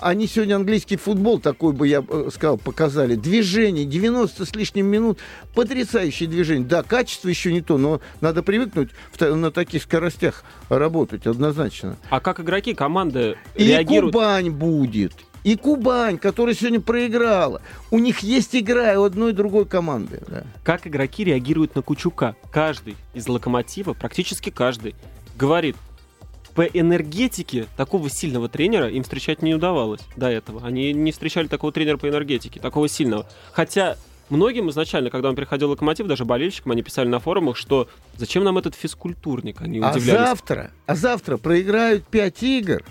Они 0.01 0.27
сегодня 0.27 0.55
английский 0.55 0.97
футбол, 0.97 1.39
такой 1.39 1.73
бы 1.73 1.87
я 1.87 2.03
э, 2.07 2.29
сказал, 2.33 2.57
показали. 2.57 3.15
Движение, 3.15 3.85
90 3.85 4.45
с 4.45 4.55
лишним 4.55 4.87
минут, 4.87 5.19
потрясающее 5.53 6.27
движение. 6.27 6.67
Да, 6.67 6.83
качество 6.83 7.29
еще 7.29 7.53
не 7.53 7.61
то, 7.61 7.77
но 7.77 8.01
надо 8.21 8.43
привыкнуть 8.43 8.89
на 9.19 9.51
таких 9.51 9.83
скоростях 9.83 10.43
работать 10.69 11.25
однозначно. 11.25 11.97
А 12.09 12.19
как 12.19 12.39
игроки 12.39 12.73
команды 12.73 13.37
И 13.55 13.65
реагируют? 13.65 14.13
Кубань 14.13 14.49
будет. 14.49 15.13
И 15.45 15.55
Кубань, 15.55 16.17
которая 16.17 16.55
сегодня 16.55 16.81
проиграла. 16.81 17.61
У 17.91 17.99
них 17.99 18.19
есть 18.21 18.55
игра 18.55 18.99
у 18.99 19.03
одной 19.03 19.29
и 19.29 19.33
другой 19.33 19.65
команды. 19.65 20.19
Да. 20.27 20.43
Как 20.63 20.87
игроки 20.87 21.23
реагируют 21.23 21.75
на 21.75 21.83
Кучука? 21.83 22.35
Каждый 22.51 22.95
из 23.13 23.27
локомотива, 23.27 23.93
практически 23.93 24.49
каждый, 24.49 24.95
говорит, 25.37 25.75
по 26.55 26.63
энергетике 26.63 27.67
такого 27.77 28.09
сильного 28.09 28.49
тренера 28.49 28.89
им 28.89 29.03
встречать 29.03 29.43
не 29.43 29.53
удавалось 29.53 30.01
до 30.15 30.31
этого. 30.31 30.65
Они 30.65 30.93
не 30.93 31.11
встречали 31.11 31.45
такого 31.45 31.71
тренера 31.71 31.97
по 31.97 32.09
энергетике, 32.09 32.59
такого 32.59 32.89
сильного. 32.89 33.27
Хотя 33.51 33.97
многим 34.29 34.71
изначально, 34.71 35.11
когда 35.11 35.29
он 35.29 35.35
приходил 35.35 35.67
в 35.67 35.71
Локомотив, 35.71 36.07
даже 36.07 36.25
болельщикам, 36.25 36.71
они 36.71 36.81
писали 36.81 37.07
на 37.07 37.19
форумах, 37.19 37.55
что 37.55 37.87
зачем 38.17 38.43
нам 38.43 38.57
этот 38.57 38.73
физкультурник? 38.73 39.61
Они 39.61 39.79
а 39.79 39.91
удивлялись. 39.91 40.27
завтра, 40.27 40.71
а 40.87 40.95
завтра 40.95 41.37
проиграют 41.37 42.07
пять 42.07 42.41
игр, 42.41 42.83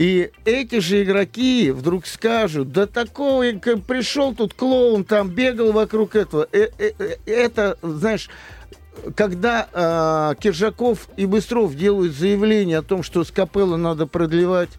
и 0.00 0.30
эти 0.46 0.78
же 0.78 1.02
игроки 1.02 1.70
вдруг 1.70 2.06
скажут, 2.06 2.72
да 2.72 2.86
такого, 2.86 3.44
пришел 3.86 4.34
тут 4.34 4.54
клоун, 4.54 5.04
там 5.04 5.28
бегал 5.28 5.72
вокруг 5.72 6.16
этого. 6.16 6.48
Э, 6.52 6.68
э, 6.78 6.92
э, 6.98 7.16
это, 7.26 7.76
знаешь, 7.82 8.30
когда 9.14 9.68
э, 9.70 10.40
Киржаков 10.40 11.06
и 11.18 11.26
Быстров 11.26 11.76
делают 11.76 12.14
заявление 12.14 12.78
о 12.78 12.82
том, 12.82 13.02
что 13.02 13.24
с 13.24 13.30
Капелло 13.30 13.76
надо 13.76 14.06
продлевать 14.06 14.70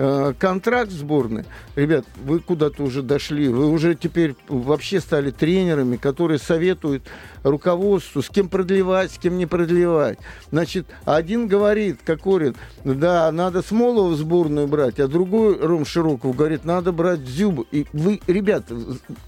Э, 0.00 0.32
контракт 0.38 0.92
сборной, 0.92 1.44
ребят, 1.74 2.04
вы 2.24 2.38
куда-то 2.38 2.84
уже 2.84 3.02
дошли, 3.02 3.48
вы 3.48 3.68
уже 3.68 3.96
теперь 3.96 4.36
вообще 4.46 5.00
стали 5.00 5.32
тренерами, 5.32 5.96
которые 5.96 6.38
советуют 6.38 7.02
руководству, 7.42 8.22
с 8.22 8.28
кем 8.28 8.48
продлевать, 8.48 9.10
с 9.10 9.18
кем 9.18 9.38
не 9.38 9.46
продлевать. 9.46 10.20
Значит, 10.52 10.86
один 11.04 11.48
говорит, 11.48 11.98
Кокорин, 12.04 12.54
да, 12.84 13.32
надо 13.32 13.60
Смолова 13.60 14.10
в 14.10 14.16
сборную 14.16 14.68
брать, 14.68 15.00
а 15.00 15.08
другой, 15.08 15.58
Ром 15.58 15.84
Широков, 15.84 16.36
говорит, 16.36 16.64
надо 16.64 16.92
брать 16.92 17.26
Зюбу. 17.26 17.66
И 17.72 17.84
вы, 17.92 18.20
ребят, 18.28 18.66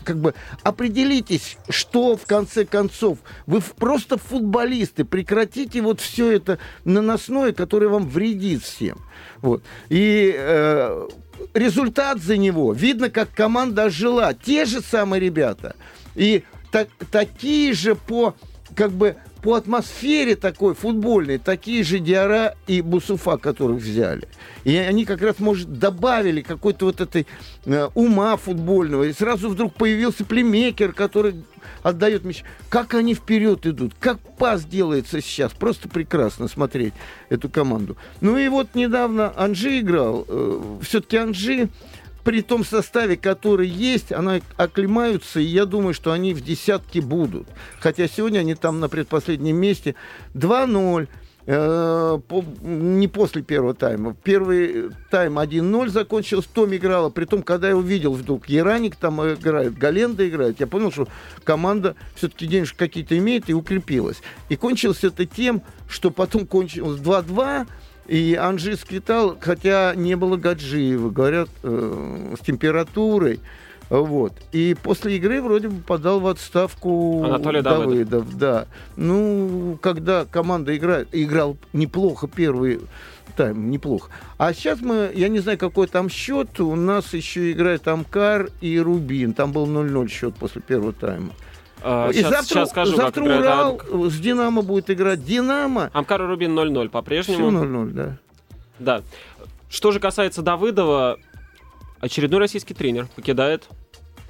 как 0.05 0.19
бы 0.19 0.35
определитесь, 0.63 1.59
что 1.69 2.17
в 2.17 2.27
конце 2.27 2.65
концов. 2.65 3.19
Вы 3.45 3.61
просто 3.61 4.19
футболисты, 4.19 5.05
прекратите 5.05 5.83
вот 5.83 6.01
все 6.01 6.31
это 6.31 6.61
наносное, 6.85 7.53
которое 7.53 7.89
вам 7.89 8.09
вредит 8.09 8.63
всем. 8.63 8.99
Вот. 9.43 9.63
И 9.89 10.35
э, 10.37 11.09
результат 11.55 12.21
за 12.21 12.37
него. 12.37 12.73
Видно, 12.73 13.11
как 13.11 13.31
команда 13.33 13.91
жила. 13.91 14.35
Те 14.35 14.65
же 14.65 14.81
самые 14.81 15.21
ребята. 15.21 15.77
И 16.15 16.45
так, 16.71 16.89
такие 17.11 17.73
же 17.73 17.95
по 17.95 18.35
как 18.75 18.93
бы 18.93 19.17
по 19.43 19.55
атмосфере 19.55 20.37
такой 20.37 20.75
футбольной, 20.75 21.39
такие 21.39 21.83
же 21.85 21.99
Диара 21.99 22.57
и 22.67 22.83
Бусуфа, 22.83 23.37
которых 23.37 23.83
взяли. 23.83 24.29
И 24.65 24.77
они 24.77 25.05
как 25.05 25.23
раз, 25.23 25.39
может, 25.39 25.79
добавили 25.79 26.43
какой-то 26.43 26.87
вот 26.87 27.01
этой 27.01 27.27
э, 27.65 27.89
ума 27.95 28.37
футбольного. 28.37 29.05
И 29.05 29.13
сразу 29.13 29.49
вдруг 29.49 29.75
появился 29.75 30.25
племекер, 30.25 30.93
который 30.93 31.43
отдает 31.83 32.25
мяч. 32.25 32.45
Как 32.69 32.95
они 32.95 33.15
вперед 33.15 33.67
идут, 33.67 33.93
как 33.99 34.19
пас 34.37 34.65
делается 34.65 35.21
сейчас. 35.21 35.53
Просто 35.53 35.89
прекрасно 35.89 36.49
смотреть 36.49 36.95
эту 37.29 37.49
команду. 37.49 37.97
Ну 38.21 38.37
и 38.37 38.49
вот 38.49 38.75
недавно 38.75 39.33
Анжи 39.37 39.81
играл. 39.81 40.25
Э, 40.29 40.79
все-таки 40.83 41.17
Анжи 41.17 41.69
при 42.25 42.43
том 42.43 42.65
составе, 42.65 43.17
который 43.17 43.69
есть, 43.69 44.13
она 44.13 44.41
оклемаются, 44.57 45.41
и 45.41 45.45
я 45.45 45.65
думаю, 45.67 45.95
что 45.95 46.13
они 46.13 46.35
в 46.35 46.43
десятке 46.43 47.01
будут. 47.01 47.49
Хотя 47.81 48.09
сегодня 48.09 48.41
они 48.41 48.55
там 48.55 48.81
на 48.81 48.89
предпоследнем 48.89 49.57
месте. 49.57 49.95
2-0. 50.35 51.09
Э, 51.47 52.21
по, 52.29 52.45
не 52.61 53.09
после 53.09 53.43
первого 53.43 53.75
тайма. 53.75 54.15
Первый 54.23 54.91
тайм 55.11 55.39
1-0 55.39 55.89
закончился, 55.89 56.49
Том 56.53 56.75
играла. 56.77 57.09
Притом, 57.09 57.43
когда 57.43 57.71
я 57.71 57.77
увидел 57.77 58.13
вдруг, 58.13 58.49
Яраник 58.49 58.97
там 58.97 59.21
играет, 59.21 59.77
Галенда 59.77 60.29
играет, 60.29 60.61
я 60.61 60.67
понял, 60.67 60.93
что 60.93 61.09
команда 61.43 61.97
все-таки 62.15 62.47
денежки 62.47 62.77
какие-то 62.77 63.17
имеет 63.17 63.49
и 63.49 63.55
укрепилась. 63.55 64.23
И 64.49 64.57
кончилось 64.57 65.03
это 65.03 65.25
тем, 65.25 65.63
что 65.89 66.11
потом 66.11 66.47
кончилось 66.47 67.01
2-2, 67.01 67.67
и 68.11 68.35
Анжи 68.35 68.77
сквитал, 68.77 69.39
хотя 69.41 69.95
не 69.95 70.17
было 70.17 70.37
Гаджиева, 70.37 71.11
говорят, 71.11 71.49
э, 71.63 72.35
с 72.37 72.45
температурой. 72.45 73.39
Вот. 73.89 74.33
И 74.51 74.77
после 74.83 75.17
игры 75.17 75.41
вроде 75.41 75.69
бы 75.69 75.81
подал 75.81 76.19
в 76.19 76.27
отставку 76.27 77.23
Анатолий 77.23 77.63
Давыдов. 77.63 78.11
Давыдов. 78.11 78.39
Да. 78.39 78.67
Ну, 78.97 79.79
когда 79.81 80.25
команда 80.25 80.77
играет, 80.77 81.09
играл 81.13 81.57
неплохо 81.73 82.27
первый 82.27 82.81
тайм, 83.37 83.71
неплохо. 83.71 84.11
А 84.39 84.53
сейчас 84.55 84.81
мы, 84.81 85.13
я 85.15 85.29
не 85.29 85.39
знаю, 85.39 85.57
какой 85.57 85.87
там 85.87 86.09
счет, 86.09 86.59
у 86.59 86.75
нас 86.75 87.15
еще 87.15 87.53
играет 87.53 87.87
Амкар 87.87 88.51
и 88.61 88.81
Рубин. 88.81 89.35
Там 89.35 89.53
был 89.53 89.67
0-0 89.67 90.09
счет 90.09 90.35
после 90.35 90.63
первого 90.63 90.93
тайма. 90.93 91.31
А, 91.83 92.09
и 92.11 92.15
сейчас, 92.15 92.31
завтра, 92.31 92.47
сейчас 92.47 92.71
скажу, 92.71 92.97
завтра 92.97 93.25
как 93.25 93.41
Урал 93.41 93.77
играет... 93.77 94.13
с 94.13 94.19
Динамо 94.19 94.63
будет 94.63 94.91
играть. 94.91 95.25
Динамо... 95.25 95.91
Амкар 95.93 96.23
и 96.23 96.27
Рубин 96.27 96.59
0-0 96.59 96.89
по-прежнему. 96.89 97.49
Все 97.49 97.59
0-0, 97.59 97.91
да. 97.91 98.19
Да. 98.79 99.03
Что 99.69 99.93
же 99.93 100.01
касается 100.01 100.43
Давыдова, 100.43 101.19
очередной 102.01 102.41
российский 102.41 102.75
тренер 102.75 103.07
покидает 103.15 103.69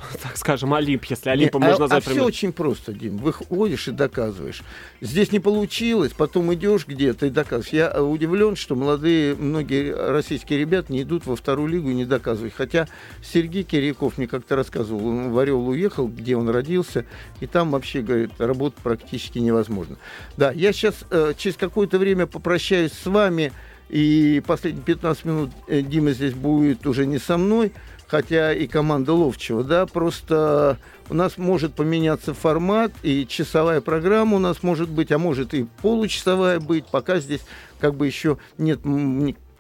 так 0.23 0.37
скажем, 0.37 0.75
Олимп, 0.75 1.05
если 1.05 1.31
Олимпом 1.31 1.63
Нет, 1.63 1.71
можно 1.71 1.85
а, 1.85 1.89
назвать. 1.89 2.07
А 2.07 2.11
все 2.11 2.25
очень 2.25 2.53
просто, 2.53 2.93
Дим. 2.93 3.19
Выходишь 3.19 3.89
и 3.89 3.91
доказываешь. 3.91 4.63
Здесь 5.01 5.33
не 5.33 5.41
получилось, 5.41 6.13
потом 6.17 6.53
идешь 6.55 6.87
где-то 6.87 7.27
и 7.27 7.31
доказываешь. 7.31 7.73
Я 7.73 8.03
удивлен, 8.03 8.57
что 8.57 8.75
молодые, 8.75 9.35
многие 9.35 9.95
российские 9.95 10.59
ребята 10.59 10.93
не 10.93 11.03
идут 11.03 11.27
во 11.27 11.37
вторую 11.37 11.69
лигу 11.69 11.91
и 11.91 11.95
не 11.95 12.05
доказывают. 12.05 12.55
Хотя 12.55 12.89
Сергей 13.23 13.63
Киряков 13.63 14.19
мне 14.19 14.27
как-то 14.27 14.57
рассказывал, 14.57 15.07
он 15.07 15.31
в 15.31 15.39
Орел 15.39 15.67
уехал, 15.69 16.09
где 16.09 16.37
он 16.37 16.49
родился, 16.49 17.05
и 17.41 17.47
там 17.47 17.71
вообще, 17.71 18.03
говорит, 18.03 18.33
работать 18.39 18.81
практически 18.83 19.39
невозможно. 19.39 19.97
Да, 20.37 20.51
я 20.53 20.73
сейчас 20.73 21.05
э, 21.11 21.35
через 21.37 21.57
какое-то 21.57 21.99
время 21.99 22.27
попрощаюсь 22.27 22.93
с 22.93 23.07
вами, 23.07 23.53
и 23.91 24.41
последние 24.47 24.85
15 24.85 25.25
минут 25.25 25.51
э, 25.67 25.83
Дима 25.83 26.13
здесь 26.13 26.35
будет 26.35 26.87
уже 26.87 27.07
не 27.07 27.19
со 27.19 27.37
мной, 27.37 27.73
хотя 28.07 28.53
и 28.53 28.67
команда 28.67 29.13
Ловчева, 29.13 29.65
да, 29.65 29.87
просто 29.87 30.79
у 31.09 31.15
нас 31.15 31.39
может 31.39 31.75
поменяться 31.75 32.33
формат, 32.33 32.93
и 33.03 33.27
часовая 33.27 33.81
программа 33.81 34.37
у 34.37 34.39
нас 34.39 34.63
может 34.63 34.89
быть, 34.89 35.11
а 35.11 35.19
может 35.19 35.55
и 35.55 35.67
получасовая 35.83 36.61
быть, 36.61 36.87
пока 36.87 37.19
здесь 37.19 37.41
как 37.81 37.95
бы 37.95 38.07
еще 38.07 38.39
нет 38.59 38.81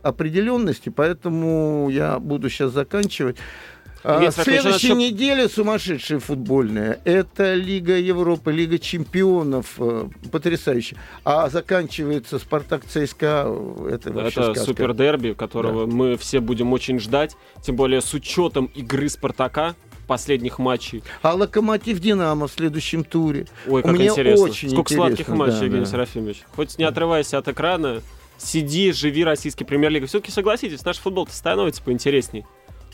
определенности, 0.02 0.88
поэтому 0.88 1.88
я 1.90 2.18
буду 2.18 2.48
сейчас 2.48 2.72
заканчивать. 2.72 3.36
А, 4.02 4.30
следующая 4.30 4.94
неделя 4.94 5.48
сумасшедшая 5.48 6.20
футбольная. 6.20 7.00
Это 7.04 7.54
Лига 7.54 7.98
Европы, 7.98 8.52
Лига 8.52 8.78
чемпионов. 8.78 9.74
Э, 9.78 10.08
потрясающе. 10.32 10.96
А 11.24 11.48
заканчивается 11.50 12.38
Спартак 12.38 12.84
ЦСКА. 12.86 13.54
Это, 13.90 14.10
это 14.10 14.54
супер 14.54 14.94
дерби, 14.94 15.32
которого 15.32 15.86
да. 15.86 15.92
мы 15.94 16.16
все 16.16 16.40
будем 16.40 16.72
очень 16.72 16.98
ждать. 16.98 17.36
Тем 17.62 17.76
более 17.76 18.00
с 18.00 18.14
учетом 18.14 18.66
игры 18.74 19.08
Спартака 19.08 19.74
последних 20.06 20.58
матчей. 20.58 21.04
А 21.22 21.34
Локомотив 21.34 22.00
Динамо 22.00 22.48
в 22.48 22.52
следующем 22.52 23.04
туре. 23.04 23.46
Ой, 23.68 23.82
как 23.82 23.92
Мне 23.92 24.08
интересно. 24.08 24.44
Очень 24.44 24.70
Сколько 24.70 24.94
интересно. 24.94 25.16
сладких 25.16 25.28
матчей, 25.28 25.58
да, 25.58 25.64
Евгений 25.66 25.84
да. 25.84 25.90
Серафимович. 25.90 26.42
Хоть 26.56 26.78
не 26.78 26.84
отрывайся 26.84 27.38
от 27.38 27.46
экрана, 27.46 28.02
сиди, 28.36 28.92
живи 28.92 29.22
российский 29.22 29.64
премьер-лига. 29.64 30.06
Все-таки 30.06 30.32
согласитесь, 30.32 30.84
наш 30.84 30.98
футбол-то 30.98 31.32
становится 31.32 31.82
поинтересней 31.82 32.44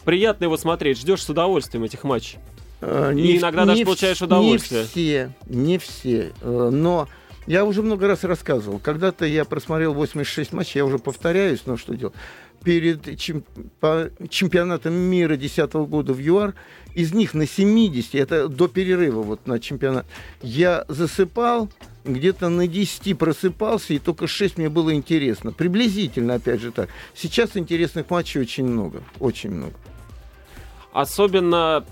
приятно 0.06 0.44
его 0.44 0.56
смотреть, 0.56 0.98
ждешь 0.98 1.22
с 1.22 1.28
удовольствием 1.28 1.84
этих 1.84 2.04
матчей. 2.04 2.38
Не, 2.80 3.32
и 3.32 3.38
иногда 3.38 3.62
не 3.62 3.68
даже 3.68 3.84
получаешь 3.84 4.22
удовольствие. 4.22 4.82
Не 4.82 4.86
все, 4.86 5.32
не 5.46 5.78
все. 5.78 6.32
Э, 6.40 6.70
но 6.72 7.08
я 7.46 7.64
уже 7.64 7.82
много 7.82 8.06
раз 8.06 8.24
рассказывал. 8.24 8.78
Когда-то 8.78 9.26
я 9.26 9.44
просмотрел 9.44 9.94
86 9.94 10.52
матчей, 10.52 10.78
я 10.78 10.84
уже 10.84 10.98
повторяюсь, 10.98 11.62
но 11.66 11.76
что 11.76 11.94
делать. 11.94 12.14
Перед 12.62 13.18
чемпионатом 13.18 14.94
мира 14.94 15.36
2010 15.36 15.72
года 15.88 16.12
в 16.12 16.18
ЮАР, 16.18 16.54
из 16.94 17.12
них 17.12 17.34
на 17.34 17.46
70, 17.46 18.14
это 18.14 18.48
до 18.48 18.68
перерыва 18.68 19.22
вот 19.22 19.46
на 19.46 19.60
чемпионат, 19.60 20.06
я 20.42 20.84
засыпал, 20.88 21.68
где-то 22.04 22.48
на 22.48 22.66
10 22.66 23.16
просыпался, 23.16 23.94
и 23.94 23.98
только 23.98 24.26
6 24.26 24.58
мне 24.58 24.68
было 24.68 24.94
интересно. 24.94 25.52
Приблизительно, 25.52 26.34
опять 26.34 26.60
же 26.60 26.72
так. 26.72 26.88
Сейчас 27.14 27.56
интересных 27.56 28.10
матчей 28.10 28.40
очень 28.40 28.66
много, 28.66 29.02
очень 29.20 29.50
много. 29.50 29.74
Особенно 30.96 31.84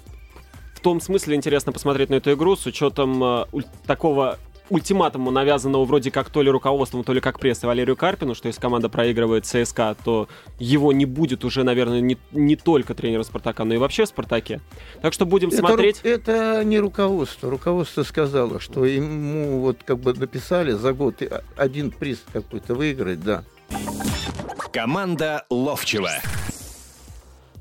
в 0.75 0.81
том 0.81 0.99
смысле 0.99 1.37
интересно 1.37 1.73
посмотреть 1.73 2.09
на 2.09 2.15
эту 2.15 2.33
игру 2.33 2.57
с 2.57 2.65
учетом 2.65 3.23
э, 3.23 3.45
такого 3.87 4.39
ультиматуму, 4.71 5.31
навязанного 5.31 5.85
вроде 5.85 6.11
как 6.11 6.31
то 6.31 6.41
ли 6.41 6.49
руководством, 6.49 7.05
то 7.05 7.13
ли 7.13 7.21
как 7.21 7.39
прессой 7.39 7.67
Валерию 7.67 7.97
Карпину, 7.97 8.35
что 8.35 8.49
если 8.49 8.63
команда 8.63 8.89
проигрывает 8.89 9.45
ЦСКА, 9.45 9.95
то 10.03 10.27
его 10.59 10.91
не 10.95 11.05
будет 11.05 11.45
уже, 11.45 11.65
наверное, 11.65 12.01
не, 12.01 12.17
не 12.33 12.57
только 12.57 12.95
тренера 12.95 13.25
Спартака, 13.25 13.65
но 13.65 13.75
и 13.75 13.77
вообще 13.77 14.07
в 14.07 14.09
Спартаке. 14.09 14.63
Так 15.03 15.13
что 15.13 15.27
будем 15.27 15.49
это, 15.49 15.59
смотреть. 15.59 16.01
Это 16.03 16.65
не 16.65 16.79
руководство. 16.79 17.51
Руководство 17.51 18.05
сказало, 18.05 18.59
что 18.59 18.87
ему 18.87 19.61
вот 19.61 19.83
как 19.85 19.99
бы 19.99 20.15
написали 20.15 20.73
за 20.73 20.95
год 20.95 21.23
один 21.59 21.91
приз 21.91 22.25
какой-то 22.33 22.75
выиграть, 22.75 23.23
да. 23.23 23.45
Команда 24.73 25.45
Ловчева. 25.51 26.11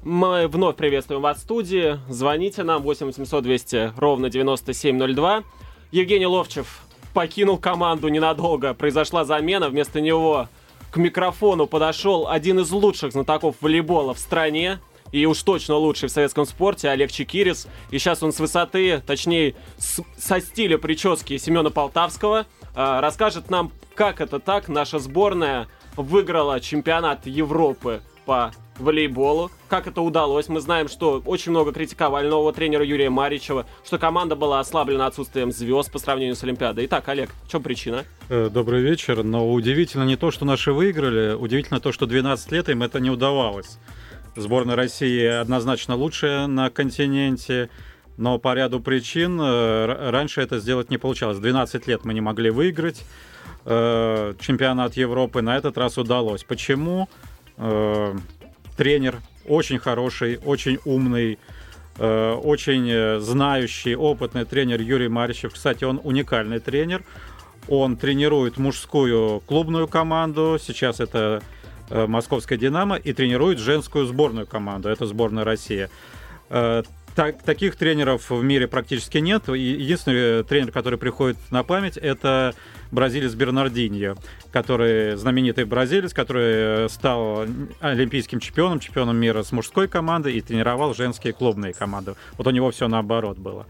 Мы 0.06 0.50
вновь 0.50 0.76
приветствуем 0.76 1.22
вас 1.22 1.38
в 1.38 1.42
студии. 1.42 1.98
Звоните 2.10 2.64
нам 2.64 2.82
8 2.82 3.06
800 3.06 3.42
200 3.42 3.94
ровно 3.96 4.30
9702. 4.30 5.44
Евгений 5.92 6.26
Ловчев 6.26 6.82
покинул 7.14 7.58
команду 7.58 8.10
ненадолго. 8.10 8.74
Произошла 8.74 9.24
замена. 9.24 9.70
Вместо 9.70 10.02
него 10.02 10.50
к 10.92 10.98
микрофону 10.98 11.68
подошел 11.68 12.28
один 12.28 12.60
из 12.60 12.70
лучших 12.72 13.14
знатоков 13.14 13.56
волейбола 13.62 14.14
в 14.14 14.20
стране. 14.20 14.80
И 15.14 15.26
уж 15.26 15.42
точно 15.42 15.76
лучший 15.76 16.10
в 16.10 16.12
советском 16.12 16.46
спорте 16.46 16.90
Олег 16.90 17.10
Чекирис. 17.10 17.70
И 17.90 17.98
сейчас 17.98 18.22
он 18.24 18.34
с 18.34 18.42
высоты, 18.42 19.02
точнее, 19.08 19.56
с, 19.78 20.02
со 20.18 20.42
стиля 20.42 20.78
прически 20.78 21.38
Семена 21.38 21.70
Полтавского, 21.70 22.46
э, 22.76 23.00
расскажет 23.00 23.50
нам, 23.50 23.72
как 23.96 24.20
это 24.20 24.40
так 24.40 24.68
наша 24.68 25.00
сборная 25.00 25.70
выиграла 25.96 26.60
чемпионат 26.60 27.26
Европы 27.26 28.02
по 28.26 28.52
волейболу. 28.80 29.50
Как 29.74 29.88
это 29.88 30.04
удалось? 30.04 30.50
Мы 30.50 30.62
знаем, 30.62 30.88
что 30.88 31.24
очень 31.26 31.50
много 31.50 31.72
критиковали 31.72 32.28
нового 32.28 32.54
тренера 32.54 32.86
Юрия 32.86 33.10
Маричева, 33.10 33.66
что 33.84 33.98
команда 33.98 34.36
была 34.36 34.60
ослаблена 34.60 35.08
отсутствием 35.08 35.52
звезд 35.52 35.92
по 35.92 35.98
сравнению 35.98 36.36
с 36.36 36.44
Олимпиадой. 36.44 36.86
Итак, 36.86 37.10
Олег, 37.10 37.32
в 37.48 37.52
чем 37.52 37.64
причина? 37.64 38.06
Э, 38.30 38.52
добрый 38.54 38.84
вечер. 38.84 39.24
Но 39.24 39.52
удивительно 39.52 40.04
не 40.04 40.16
то, 40.16 40.30
что 40.30 40.46
наши 40.46 40.72
выиграли, 40.72 41.34
удивительно 41.34 41.80
то, 41.80 41.92
что 41.92 42.06
12 42.06 42.52
лет 42.52 42.70
им 42.70 42.84
это 42.84 43.00
не 43.00 43.10
удавалось. 43.10 43.80
Сборная 44.36 44.76
России 44.76 45.26
однозначно 45.26 45.96
лучшая 45.96 46.46
на 46.46 46.70
континенте, 46.70 47.72
но 48.16 48.38
по 48.38 48.54
ряду 48.54 48.80
причин 48.80 49.42
э, 49.42 50.10
раньше 50.12 50.42
это 50.42 50.60
сделать 50.60 50.92
не 50.92 51.00
получалось. 51.00 51.40
12 51.40 51.88
лет 51.88 52.06
мы 52.06 52.14
не 52.14 52.22
могли 52.22 52.52
выиграть 52.52 53.04
э, 53.66 54.36
чемпионат 54.40 54.98
Европы, 54.98 55.42
на 55.42 55.58
этот 55.58 55.80
раз 55.80 55.98
удалось. 55.98 56.44
Почему? 56.44 57.10
тренер 58.78 59.20
очень 59.48 59.80
хороший, 59.80 60.40
очень 60.46 60.80
умный, 60.86 61.40
э, 61.98 62.34
очень 62.34 63.22
знающий, 63.22 63.96
опытный 63.96 64.46
тренер 64.46 64.82
Юрий 64.82 65.10
Маричев. 65.10 65.54
Кстати, 65.54 65.84
он 65.84 66.00
уникальный 66.04 66.60
тренер. 66.60 67.04
Он 67.68 67.96
тренирует 67.96 68.58
мужскую 68.58 69.40
клубную 69.42 69.88
команду, 69.88 70.58
сейчас 70.62 71.00
это 71.00 71.42
э, 71.90 72.08
Московская 72.08 72.58
«Динамо», 72.58 72.98
и 72.98 73.14
тренирует 73.14 73.60
женскую 73.60 74.06
сборную 74.06 74.46
команду, 74.46 74.90
это 74.90 75.06
сборная 75.06 75.44
России. 75.44 75.90
Э, 76.50 76.84
так, 77.16 77.42
таких 77.44 77.76
тренеров 77.76 78.30
в 78.30 78.44
мире 78.44 78.68
практически 78.68 79.20
нет. 79.20 79.48
Единственный 79.48 80.44
тренер, 80.44 80.72
который 80.72 80.98
приходит 81.00 81.38
на 81.52 81.64
память, 81.64 81.98
это 81.98 82.54
бразилец 82.92 83.34
Бернардиньо, 83.34 84.16
который 84.52 85.16
знаменитый 85.16 85.66
бразилец, 85.66 86.14
который 86.14 86.90
стал 86.90 87.46
олимпийским 87.80 88.40
чемпионом, 88.40 88.80
чемпионом 88.80 89.18
мира 89.18 89.44
с 89.44 89.52
мужской 89.52 89.88
командой 89.88 90.34
и 90.34 90.42
тренировал 90.42 90.94
женские 90.94 91.34
клубные 91.34 91.74
команды. 91.74 92.16
Вот 92.38 92.48
у 92.48 92.52
него 92.52 92.72
все 92.72 92.88
наоборот 92.88 93.38
было. 93.38 93.66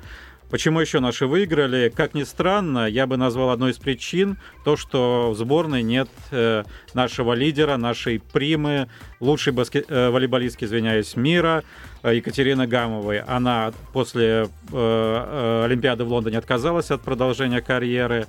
Почему 0.49 0.79
еще 0.79 0.99
наши 0.99 1.25
выиграли? 1.25 1.91
Как 1.95 2.13
ни 2.13 2.23
странно, 2.23 2.87
я 2.87 3.07
бы 3.07 3.17
назвал 3.17 3.49
одной 3.49 3.71
из 3.71 3.77
причин 3.77 4.37
то, 4.63 4.77
что 4.77 5.31
в 5.31 5.35
сборной 5.35 5.81
нет 5.81 6.09
э, 6.31 6.63
нашего 6.93 7.33
лидера, 7.33 7.77
нашей 7.77 8.19
примы, 8.19 8.87
лучшей 9.19 9.53
баскет... 9.53 9.85
э, 9.89 10.09
волейболистки, 10.09 10.65
извиняюсь, 10.65 11.15
мира, 11.15 11.63
э, 12.03 12.15
Екатерины 12.15 12.67
Гамовой. 12.67 13.19
Она 13.21 13.73
после 13.93 14.25
э, 14.25 14.47
э, 14.71 15.63
Олимпиады 15.65 16.03
в 16.03 16.09
Лондоне 16.09 16.37
отказалась 16.37 16.91
от 16.91 17.01
продолжения 17.01 17.61
карьеры 17.61 18.27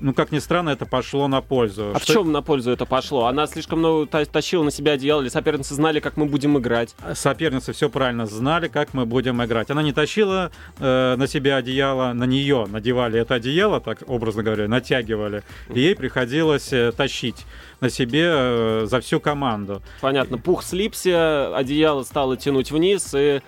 ну, 0.00 0.14
как 0.14 0.32
ни 0.32 0.38
странно, 0.38 0.70
это 0.70 0.86
пошло 0.86 1.28
на 1.28 1.40
пользу. 1.40 1.92
А 1.94 1.98
что... 1.98 2.12
в 2.12 2.16
чем 2.16 2.32
на 2.32 2.42
пользу 2.42 2.70
это 2.70 2.86
пошло? 2.86 3.26
Она 3.26 3.46
слишком 3.46 3.78
много 3.78 4.06
тащила 4.06 4.62
на 4.62 4.70
себя 4.70 4.92
одеяло, 4.92 5.22
или 5.22 5.28
соперницы 5.28 5.74
знали, 5.74 6.00
как 6.00 6.16
мы 6.16 6.26
будем 6.26 6.58
играть? 6.58 6.94
Соперницы 7.14 7.72
все 7.72 7.88
правильно 7.88 8.26
знали, 8.26 8.68
как 8.68 8.94
мы 8.94 9.06
будем 9.06 9.42
играть. 9.44 9.70
Она 9.70 9.82
не 9.82 9.92
тащила 9.92 10.50
э, 10.78 11.16
на 11.16 11.26
себя 11.26 11.56
одеяло, 11.56 12.12
на 12.12 12.24
нее 12.24 12.66
надевали 12.68 13.20
это 13.20 13.34
одеяло, 13.34 13.80
так 13.80 14.02
образно 14.06 14.42
говоря, 14.42 14.68
натягивали, 14.68 15.42
и 15.72 15.80
ей 15.80 15.94
приходилось 15.94 16.72
э, 16.72 16.92
тащить 16.92 17.46
на 17.80 17.90
себе 17.90 18.26
э, 18.26 18.86
за 18.86 19.00
всю 19.00 19.20
команду. 19.20 19.82
Понятно. 20.00 20.38
Пух 20.38 20.62
слипся, 20.62 21.56
одеяло 21.56 22.02
стало 22.02 22.36
тянуть 22.36 22.70
вниз, 22.72 23.14
и 23.14 23.40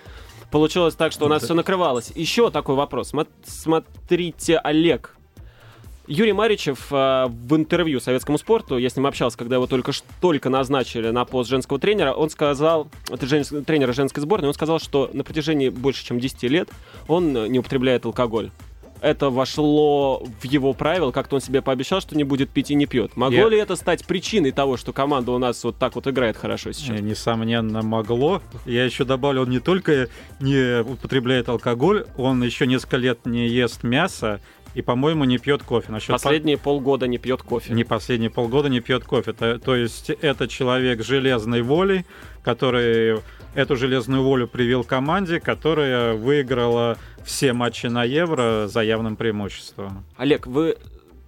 получилось 0.51 0.95
так, 0.95 1.11
что 1.11 1.25
у 1.25 1.29
нас 1.29 1.41
да. 1.41 1.47
все 1.47 1.53
накрывалось. 1.55 2.11
Еще 2.15 2.51
такой 2.51 2.75
вопрос. 2.75 3.11
Смотрите, 3.43 4.57
Олег 4.57 5.15
Юрий 6.05 6.33
Маричев 6.33 6.91
э, 6.91 7.27
в 7.27 7.55
интервью 7.55 7.99
советскому 7.99 8.37
спорту, 8.37 8.77
я 8.77 8.89
с 8.89 8.95
ним 8.95 9.07
общался, 9.07 9.37
когда 9.37 9.55
его 9.55 9.67
только, 9.67 9.93
только 10.19 10.49
назначили 10.49 11.09
на 11.09 11.23
пост 11.23 11.49
женского 11.49 11.79
тренера, 11.79 12.11
он 12.11 12.29
сказал, 12.29 12.89
это 13.09 13.25
жен, 13.25 13.43
тренера 13.63 13.93
женской 13.93 14.21
сборной, 14.21 14.49
он 14.49 14.53
сказал, 14.53 14.79
что 14.79 15.09
на 15.13 15.23
протяжении 15.23 15.69
больше 15.69 16.05
чем 16.05 16.19
10 16.19 16.43
лет 16.43 16.69
он 17.07 17.33
не 17.49 17.59
употребляет 17.59 18.05
алкоголь 18.05 18.51
это 19.03 19.29
вошло 19.29 20.23
в 20.39 20.45
его 20.45 20.73
правила, 20.73 21.11
как-то 21.11 21.35
он 21.35 21.41
себе 21.41 21.61
пообещал, 21.61 21.99
что 21.99 22.15
не 22.15 22.23
будет 22.23 22.49
пить 22.49 22.71
и 22.71 22.75
не 22.75 22.85
пьет. 22.85 23.17
Могло 23.17 23.41
Я... 23.41 23.49
ли 23.49 23.57
это 23.57 23.75
стать 23.75 24.05
причиной 24.05 24.51
того, 24.51 24.77
что 24.77 24.93
команда 24.93 25.33
у 25.33 25.37
нас 25.37 25.61
вот 25.65 25.77
так 25.77 25.95
вот 25.95 26.07
играет 26.07 26.37
хорошо 26.37 26.71
сейчас? 26.71 27.01
Несомненно, 27.01 27.81
могло. 27.81 28.41
Я 28.65 28.85
еще 28.85 29.03
добавлю, 29.03 29.41
он 29.41 29.49
не 29.49 29.59
только 29.59 30.07
не 30.39 30.81
употребляет 30.81 31.49
алкоголь, 31.49 32.05
он 32.17 32.41
еще 32.43 32.65
несколько 32.65 32.95
лет 32.95 33.25
не 33.25 33.49
ест 33.49 33.83
мясо, 33.83 34.39
и, 34.73 34.81
по-моему, 34.81 35.23
не 35.23 35.37
пьет 35.37 35.63
кофе. 35.63 35.91
Насчет 35.91 36.09
последние 36.09 36.57
по... 36.57 36.65
полгода 36.65 37.07
не 37.07 37.17
пьет 37.17 37.43
кофе. 37.43 37.73
Не 37.73 37.83
последние 37.83 38.29
полгода 38.29 38.69
не 38.69 38.79
пьет 38.79 39.03
кофе. 39.03 39.33
То, 39.33 39.59
то 39.59 39.75
есть 39.75 40.09
это 40.09 40.47
человек 40.47 41.03
железной 41.03 41.61
воли, 41.61 42.05
который 42.43 43.19
эту 43.55 43.75
железную 43.75 44.23
волю 44.23 44.47
привел 44.47 44.83
команде, 44.83 45.39
которая 45.39 46.13
выиграла 46.13 46.97
все 47.23 47.53
матчи 47.53 47.87
на 47.87 48.03
Евро 48.03 48.67
за 48.67 48.81
явным 48.81 49.15
преимуществом. 49.15 50.03
Олег, 50.17 50.47
вы 50.47 50.77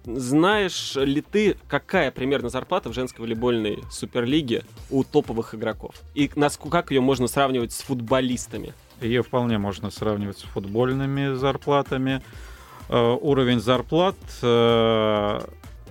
знаешь 0.04 0.94
ли 0.94 1.20
ты, 1.20 1.56
какая 1.68 2.10
примерно 2.10 2.48
зарплата 2.48 2.90
в 2.90 2.94
женской 2.94 3.24
волейбольной 3.24 3.78
суперлиге 3.90 4.62
у 4.90 5.02
топовых 5.04 5.54
игроков? 5.54 5.94
И 6.14 6.30
насколько 6.36 6.78
как 6.78 6.90
ее 6.90 7.00
можно 7.00 7.26
сравнивать 7.26 7.72
с 7.72 7.82
футболистами? 7.82 8.72
Ее 9.00 9.22
вполне 9.22 9.58
можно 9.58 9.90
сравнивать 9.90 10.38
с 10.38 10.42
футбольными 10.42 11.34
зарплатами. 11.34 12.22
Э, 12.88 13.16
уровень 13.20 13.60
зарплат 13.60 14.16
э, 14.42 15.40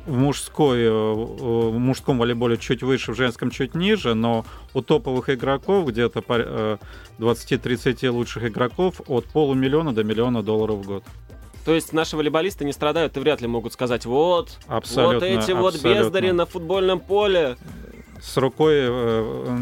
в, 0.06 0.18
мужской, 0.18 0.84
э, 0.84 0.90
в 0.90 1.78
мужском 1.78 2.18
волейболе 2.18 2.58
чуть 2.58 2.84
выше, 2.84 3.12
в 3.12 3.16
женском 3.16 3.52
чуть 3.52 3.76
ниже, 3.76 4.14
но 4.14 4.46
у 4.74 4.82
топовых 4.82 5.30
игроков, 5.30 5.88
где-то 5.88 6.80
20-30 7.20 8.10
лучших 8.10 8.46
игроков, 8.46 9.02
от 9.08 9.26
полумиллиона 9.26 9.94
до 9.94 10.04
миллиона 10.04 10.42
долларов 10.42 10.78
в 10.78 10.88
год. 10.88 11.04
То 11.66 11.74
есть 11.74 11.92
наши 11.92 12.16
волейболисты 12.16 12.64
не 12.64 12.72
страдают 12.72 13.18
и 13.18 13.20
вряд 13.20 13.42
ли 13.42 13.48
могут 13.48 13.74
сказать, 13.74 14.06
вот, 14.06 14.58
абсолютно, 14.68 15.16
вот 15.16 15.24
эти 15.24 15.52
абсолютно. 15.52 15.62
вот 15.62 15.84
бездари 15.84 16.32
на 16.32 16.46
футбольном 16.46 17.00
поле. 17.00 17.58
С 18.22 18.38
рукой 18.38 18.88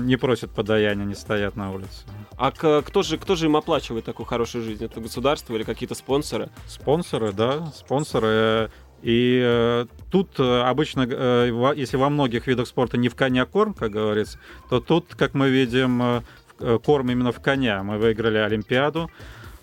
не 0.01 0.17
просят 0.17 0.51
подаяния, 0.51 1.05
не 1.05 1.15
стоят 1.15 1.55
на 1.55 1.71
улице. 1.71 2.05
А 2.43 2.51
кто 2.51 3.03
же, 3.03 3.17
кто 3.17 3.37
же 3.37 3.45
им 3.45 3.55
оплачивает 3.55 4.03
такую 4.03 4.25
хорошую 4.25 4.65
жизнь? 4.65 4.83
Это 4.83 4.99
государство 4.99 5.55
или 5.55 5.63
какие-то 5.63 5.95
спонсоры? 5.95 6.49
Спонсоры, 6.67 7.31
да, 7.31 7.67
спонсоры. 7.67 8.69
И 9.01 9.41
э, 9.41 9.85
тут 10.11 10.37
э, 10.41 10.61
обычно, 10.63 11.07
э, 11.09 11.73
если 11.77 11.95
во 11.95 12.09
многих 12.09 12.45
видах 12.45 12.67
спорта 12.67 12.97
не 12.97 13.07
в 13.07 13.15
коня 13.15 13.45
корм, 13.45 13.73
как 13.73 13.91
говорится, 13.91 14.39
то 14.69 14.81
тут, 14.81 15.15
как 15.15 15.35
мы 15.35 15.49
видим, 15.49 16.01
э, 16.01 16.21
э 16.59 16.79
корм 16.83 17.11
именно 17.11 17.31
в 17.31 17.39
коня. 17.39 17.81
Мы 17.81 17.97
выиграли 17.97 18.39
Олимпиаду 18.39 19.09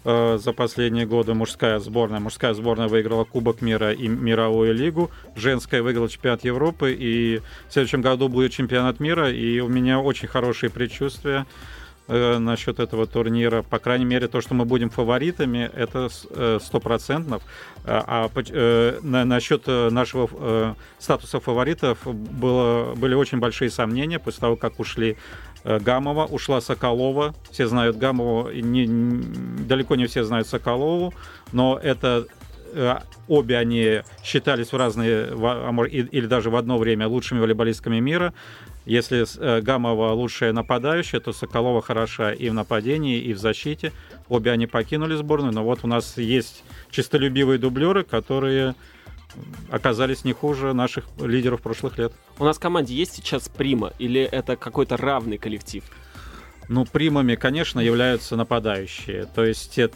за 0.03 0.55
последние 0.57 1.05
годы. 1.05 1.35
Мужская 1.35 1.79
сборная. 1.81 2.21
Мужская 2.21 2.55
сборная 2.55 2.89
выиграла 2.89 3.25
Кубок 3.25 3.61
мира 3.61 3.93
и 3.93 4.09
мировую 4.09 4.75
лигу. 4.75 5.11
Женская 5.37 5.83
выиграла 5.83 6.09
чемпионат 6.09 6.45
Европы. 6.45 6.97
И 6.99 7.43
в 7.69 7.73
следующем 7.75 8.01
году 8.01 8.31
будет 8.31 8.53
чемпионат 8.53 8.99
мира. 8.99 9.31
И 9.31 9.61
у 9.61 9.69
меня 9.69 10.01
очень 10.01 10.29
хорошие 10.29 10.71
предчувствия 10.71 11.45
э, 12.11 12.39
насчет 12.39 12.81
этого 12.81 13.07
турнира. 13.07 13.63
По 13.63 13.79
крайней 13.79 14.05
мере, 14.05 14.29
то, 14.29 14.41
что 14.41 14.55
мы 14.55 14.65
будем 14.65 14.91
фаворитами, 14.91 15.71
это 15.75 16.09
э, 16.31 16.59
стопроцентно. 16.61 17.41
А, 17.85 18.29
а 18.35 18.43
э, 18.51 18.99
на, 19.03 19.25
насчет 19.25 19.63
э, 19.67 19.91
нашего 19.91 20.29
э, 20.33 20.75
статуса 20.99 21.41
фаворитов 21.41 21.99
было, 22.05 22.95
были 22.95 23.15
очень 23.15 23.39
большие 23.39 23.71
сомнения 23.71 24.19
после 24.19 24.41
того, 24.41 24.57
как 24.57 24.81
ушли 24.81 25.17
э, 25.65 25.79
Гамова, 25.79 26.27
ушла 26.27 26.61
Соколова. 26.61 27.35
Все 27.51 27.67
знают 27.67 27.97
Гамову, 27.97 28.51
не, 28.51 28.87
далеко 29.65 29.95
не 29.95 30.07
все 30.07 30.25
знают 30.25 30.49
Соколову, 30.49 31.15
но 31.53 31.79
это 31.83 32.27
обе 33.29 33.59
они 33.59 34.03
считались 34.25 34.73
в 34.73 34.77
разные, 34.77 35.29
или 35.89 36.27
даже 36.27 36.51
в 36.51 36.57
одно 36.57 36.79
время 36.79 37.09
лучшими 37.09 37.41
волейболистками 37.41 38.01
мира. 38.01 38.35
Если 38.87 39.25
э, 39.39 39.61
Гамова 39.61 40.13
лучшая 40.13 40.53
нападающая, 40.53 41.21
то 41.21 41.33
Соколова 41.33 41.83
хороша 41.83 42.33
и 42.33 42.49
в 42.49 42.55
нападении, 42.55 43.21
и 43.21 43.35
в 43.35 43.39
защите. 43.39 43.93
Обе 44.29 44.51
они 44.53 44.67
покинули 44.67 45.15
сборную, 45.15 45.53
но 45.53 45.63
вот 45.63 45.81
у 45.83 45.87
нас 45.87 46.17
есть 46.17 46.65
чистолюбивые 46.91 47.59
дублеры, 47.59 48.05
которые 48.05 48.75
оказались 49.71 50.25
не 50.25 50.33
хуже 50.33 50.73
наших 50.73 51.05
лидеров 51.21 51.63
прошлых 51.63 51.99
лет. 51.99 52.13
У 52.39 52.45
нас 52.45 52.57
в 52.57 52.61
команде 52.61 52.95
есть 52.95 53.13
сейчас 53.13 53.49
прима 53.49 53.93
или 53.99 54.23
это 54.23 54.57
какой-то 54.57 54.97
равный 54.97 55.39
коллектив? 55.39 55.85
Ну, 56.71 56.85
примами, 56.85 57.35
конечно, 57.35 57.81
являются 57.81 58.37
нападающие. 58.37 59.27
То 59.35 59.45
есть 59.45 59.77
э, 59.77 59.89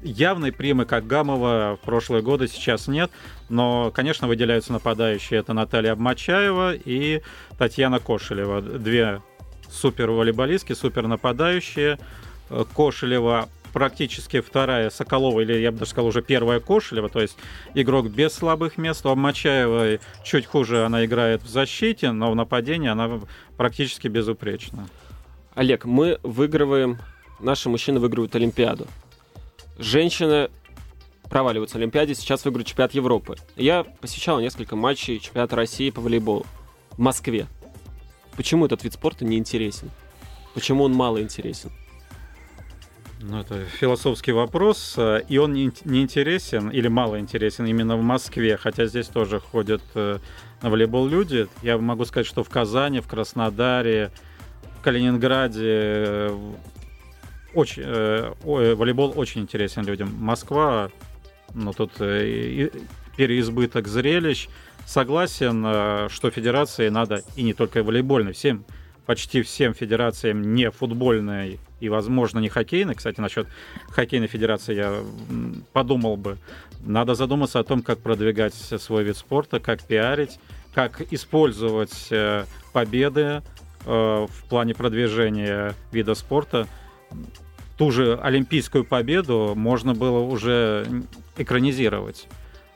явной 0.00 0.52
примы, 0.52 0.86
как 0.86 1.06
Гамова, 1.06 1.78
в 1.78 1.84
прошлые 1.84 2.22
годы 2.22 2.48
сейчас 2.48 2.88
нет. 2.88 3.10
Но, 3.50 3.90
конечно, 3.90 4.26
выделяются 4.26 4.72
нападающие. 4.72 5.38
Это 5.38 5.52
Наталья 5.52 5.92
Обмачаева 5.92 6.76
и 6.76 7.20
Татьяна 7.58 7.98
Кошелева. 7.98 8.62
Две 8.62 9.20
супер 9.68 10.12
волейболистки, 10.12 10.72
супер 10.72 11.06
нападающие. 11.08 11.98
Э, 12.48 12.64
Кошелева 12.74 13.50
практически 13.74 14.40
вторая 14.40 14.88
Соколова, 14.88 15.40
или 15.40 15.52
я 15.58 15.72
бы 15.72 15.80
даже 15.80 15.90
сказал, 15.90 16.06
уже 16.06 16.22
первая 16.22 16.58
Кошелева, 16.58 17.10
то 17.10 17.20
есть 17.20 17.36
игрок 17.74 18.08
без 18.08 18.32
слабых 18.32 18.78
мест. 18.78 19.04
У 19.04 19.10
Обмачаевой 19.10 20.00
чуть 20.24 20.46
хуже 20.46 20.86
она 20.86 21.04
играет 21.04 21.42
в 21.42 21.48
защите, 21.48 22.12
но 22.12 22.30
в 22.30 22.34
нападении 22.34 22.88
она 22.88 23.20
практически 23.58 24.08
безупречна. 24.08 24.88
Олег, 25.54 25.84
мы 25.84 26.18
выигрываем, 26.24 26.98
наши 27.38 27.68
мужчины 27.68 28.00
выигрывают 28.00 28.34
Олимпиаду. 28.34 28.88
Женщины 29.78 30.50
проваливаются 31.30 31.76
в 31.76 31.80
Олимпиаде, 31.80 32.14
сейчас 32.14 32.44
выиграют 32.44 32.66
чемпионат 32.66 32.92
Европы. 32.92 33.36
Я 33.56 33.84
посещал 33.84 34.40
несколько 34.40 34.74
матчей 34.74 35.20
чемпионата 35.20 35.54
России 35.54 35.90
по 35.90 36.00
волейболу 36.00 36.44
в 36.90 36.98
Москве. 36.98 37.46
Почему 38.36 38.66
этот 38.66 38.82
вид 38.82 38.94
спорта 38.94 39.24
не 39.24 39.38
интересен? 39.38 39.90
Почему 40.54 40.84
он 40.84 40.92
мало 40.92 41.22
интересен? 41.22 41.70
Ну, 43.20 43.40
это 43.40 43.64
философский 43.64 44.32
вопрос, 44.32 44.98
и 45.28 45.38
он 45.38 45.54
не 45.54 45.70
интересен 46.02 46.68
или 46.68 46.88
мало 46.88 47.18
интересен 47.20 47.64
именно 47.64 47.96
в 47.96 48.02
Москве, 48.02 48.56
хотя 48.56 48.86
здесь 48.86 49.06
тоже 49.06 49.40
ходят 49.40 49.82
э, 49.94 50.18
на 50.60 50.68
волейбол 50.68 51.06
люди. 51.06 51.46
Я 51.62 51.78
могу 51.78 52.04
сказать, 52.04 52.26
что 52.26 52.44
в 52.44 52.50
Казани, 52.50 53.00
в 53.00 53.06
Краснодаре, 53.06 54.10
Калининграде 54.84 55.62
э, 55.64 56.38
очень, 57.54 57.82
э, 57.86 58.32
волейбол 58.44 59.14
очень 59.16 59.40
интересен 59.40 59.82
людям. 59.86 60.14
Москва, 60.20 60.90
ну 61.54 61.72
тут 61.72 61.92
э, 62.00 62.68
переизбыток 63.16 63.88
зрелищ. 63.88 64.48
Согласен, 64.84 66.10
что 66.10 66.30
федерации 66.30 66.90
надо, 66.90 67.22
и 67.36 67.42
не 67.42 67.54
только 67.54 67.82
волейбольной, 67.82 68.34
всем, 68.34 68.66
почти 69.06 69.40
всем 69.40 69.72
федерациям 69.72 70.54
не 70.54 70.70
футбольной 70.70 71.58
и, 71.80 71.88
возможно, 71.88 72.38
не 72.38 72.50
хоккейной. 72.50 72.94
Кстати, 72.94 73.18
насчет 73.18 73.46
хоккейной 73.88 74.26
федерации 74.26 74.74
я 74.74 75.02
подумал 75.72 76.18
бы. 76.18 76.36
Надо 76.80 77.14
задуматься 77.14 77.60
о 77.60 77.64
том, 77.64 77.80
как 77.80 78.00
продвигать 78.00 78.52
свой 78.52 79.04
вид 79.04 79.16
спорта, 79.16 79.58
как 79.58 79.82
пиарить, 79.82 80.38
как 80.74 81.00
использовать 81.10 82.12
победы 82.74 83.22
Э, 83.22 83.53
в 83.84 84.28
плане 84.48 84.74
продвижения 84.74 85.74
вида 85.92 86.14
спорта. 86.14 86.66
Ту 87.76 87.90
же 87.90 88.18
олимпийскую 88.22 88.84
победу 88.84 89.54
можно 89.56 89.94
было 89.94 90.20
уже 90.20 90.86
экранизировать. 91.36 92.28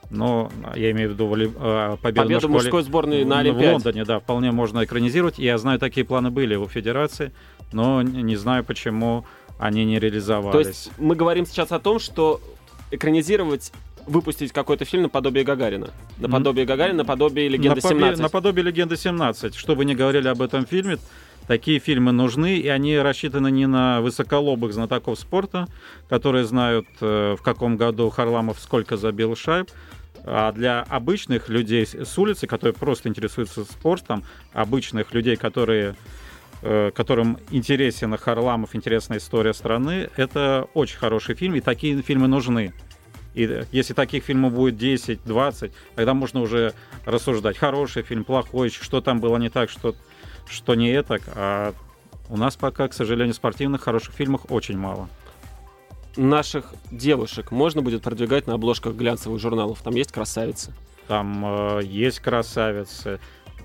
Но 0.09 0.51
я 0.75 0.91
имею 0.91 1.09
в 1.09 1.13
виду 1.13 1.27
воли, 1.27 1.51
э, 1.55 1.97
победу, 2.01 2.23
победу 2.23 2.39
школе, 2.41 2.53
мужской 2.53 2.83
сборной 2.83 3.25
на 3.25 3.39
Олимпиаде. 3.39 3.69
В 3.69 3.73
Лондоне, 3.73 4.05
да, 4.05 4.19
вполне 4.19 4.51
можно 4.51 4.83
экранизировать. 4.83 5.37
Я 5.37 5.57
знаю, 5.57 5.77
такие 5.77 6.05
планы 6.05 6.31
были 6.31 6.55
у 6.55 6.67
Федерации, 6.67 7.31
но 7.71 8.01
не 8.01 8.35
знаю, 8.35 8.63
почему 8.63 9.25
они 9.59 9.85
не 9.85 9.99
реализовались. 9.99 10.51
То 10.51 10.67
есть 10.67 10.91
мы 10.97 11.15
говорим 11.15 11.45
сейчас 11.45 11.71
о 11.71 11.79
том, 11.79 11.99
что 11.99 12.41
экранизировать 12.91 13.71
выпустить 14.09 14.51
какой-то 14.51 14.85
фильм 14.85 15.03
наподобие 15.03 15.43
Гагарина. 15.43 15.89
Наподобие 16.17 16.65
Гагарина, 16.65 16.99
наподобие 16.99 17.47
Легенды 17.47 17.77
наподобие, 17.77 17.99
17. 18.01 18.21
Наподобие 18.21 18.65
Легенды 18.65 18.97
17. 18.97 19.55
Что 19.55 19.75
бы 19.75 19.85
ни 19.85 19.93
говорили 19.93 20.27
об 20.27 20.41
этом 20.41 20.65
фильме, 20.65 20.97
такие 21.47 21.79
фильмы 21.79 22.11
нужны, 22.11 22.57
и 22.57 22.67
они 22.67 22.97
рассчитаны 22.97 23.51
не 23.51 23.67
на 23.67 24.01
высоколобых 24.01 24.73
знатоков 24.73 25.19
спорта, 25.19 25.67
которые 26.09 26.45
знают, 26.45 26.87
э, 27.01 27.35
в 27.39 27.41
каком 27.41 27.77
году 27.77 28.09
Харламов 28.09 28.59
сколько 28.59 28.97
забил 28.97 29.35
шайб, 29.35 29.69
а 30.25 30.51
для 30.51 30.81
обычных 30.81 31.49
людей 31.49 31.85
с 31.85 32.17
улицы, 32.17 32.47
которые 32.47 32.73
просто 32.73 33.09
интересуются 33.09 33.63
спортом, 33.63 34.23
обычных 34.53 35.13
людей, 35.13 35.35
которые 35.37 35.95
э, 36.61 36.91
которым 36.93 37.37
интересен 37.51 38.17
Харламов, 38.17 38.75
интересная 38.75 39.19
история 39.19 39.53
страны, 39.53 40.09
это 40.17 40.67
очень 40.73 40.97
хороший 40.97 41.35
фильм, 41.35 41.55
и 41.55 41.61
такие 41.61 42.01
фильмы 42.01 42.27
нужны. 42.27 42.73
И 43.33 43.63
если 43.71 43.93
таких 43.93 44.23
фильмов 44.23 44.53
будет 44.53 44.77
10, 44.77 45.23
20, 45.23 45.71
тогда 45.95 46.13
можно 46.13 46.41
уже 46.41 46.73
рассуждать, 47.05 47.57
хороший 47.57 48.03
фильм, 48.03 48.23
плохой, 48.23 48.69
что 48.69 49.01
там 49.01 49.19
было 49.19 49.37
не 49.37 49.49
так, 49.49 49.69
что, 49.69 49.95
что 50.47 50.75
не 50.75 50.89
это. 50.91 51.19
А 51.35 51.73
у 52.29 52.37
нас 52.37 52.55
пока, 52.55 52.87
к 52.87 52.93
сожалению, 52.93 53.33
спортивных 53.33 53.81
хороших 53.81 54.13
фильмов 54.13 54.41
очень 54.49 54.77
мало. 54.77 55.09
Наших 56.15 56.73
девушек 56.91 57.51
можно 57.51 57.81
будет 57.81 58.01
продвигать 58.01 58.47
на 58.47 58.55
обложках 58.55 58.95
глянцевых 58.95 59.39
журналов? 59.39 59.81
Там 59.83 59.95
есть 59.95 60.11
красавицы? 60.11 60.73
Там 61.07 61.43
э, 61.45 61.81
есть 61.83 62.19
красавицы 62.19 63.19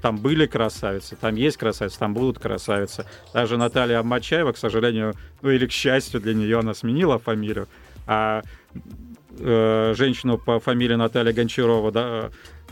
там 0.05 0.19
были 0.19 0.45
красавицы, 0.45 1.17
там 1.17 1.35
есть 1.35 1.57
красавицы, 1.57 1.99
там 1.99 2.13
будут 2.13 2.39
красавицы. 2.39 3.07
Даже 3.33 3.57
Наталья 3.57 4.01
Амачаева, 4.01 4.53
к 4.53 4.59
сожалению, 4.59 5.15
ну 5.41 5.49
или 5.49 5.67
к 5.67 5.73
счастью 5.73 6.21
для 6.21 6.35
нее, 6.35 6.59
она 6.59 6.75
сменила 6.75 7.19
фамилию. 7.19 7.69
А 8.07 8.43
э, 9.39 9.95
женщину 9.97 10.39
по 10.39 10.61
фамилии 10.61 10.95
Наталья 10.95 11.33
Гончарова, 11.33 11.93
да, 11.93 12.31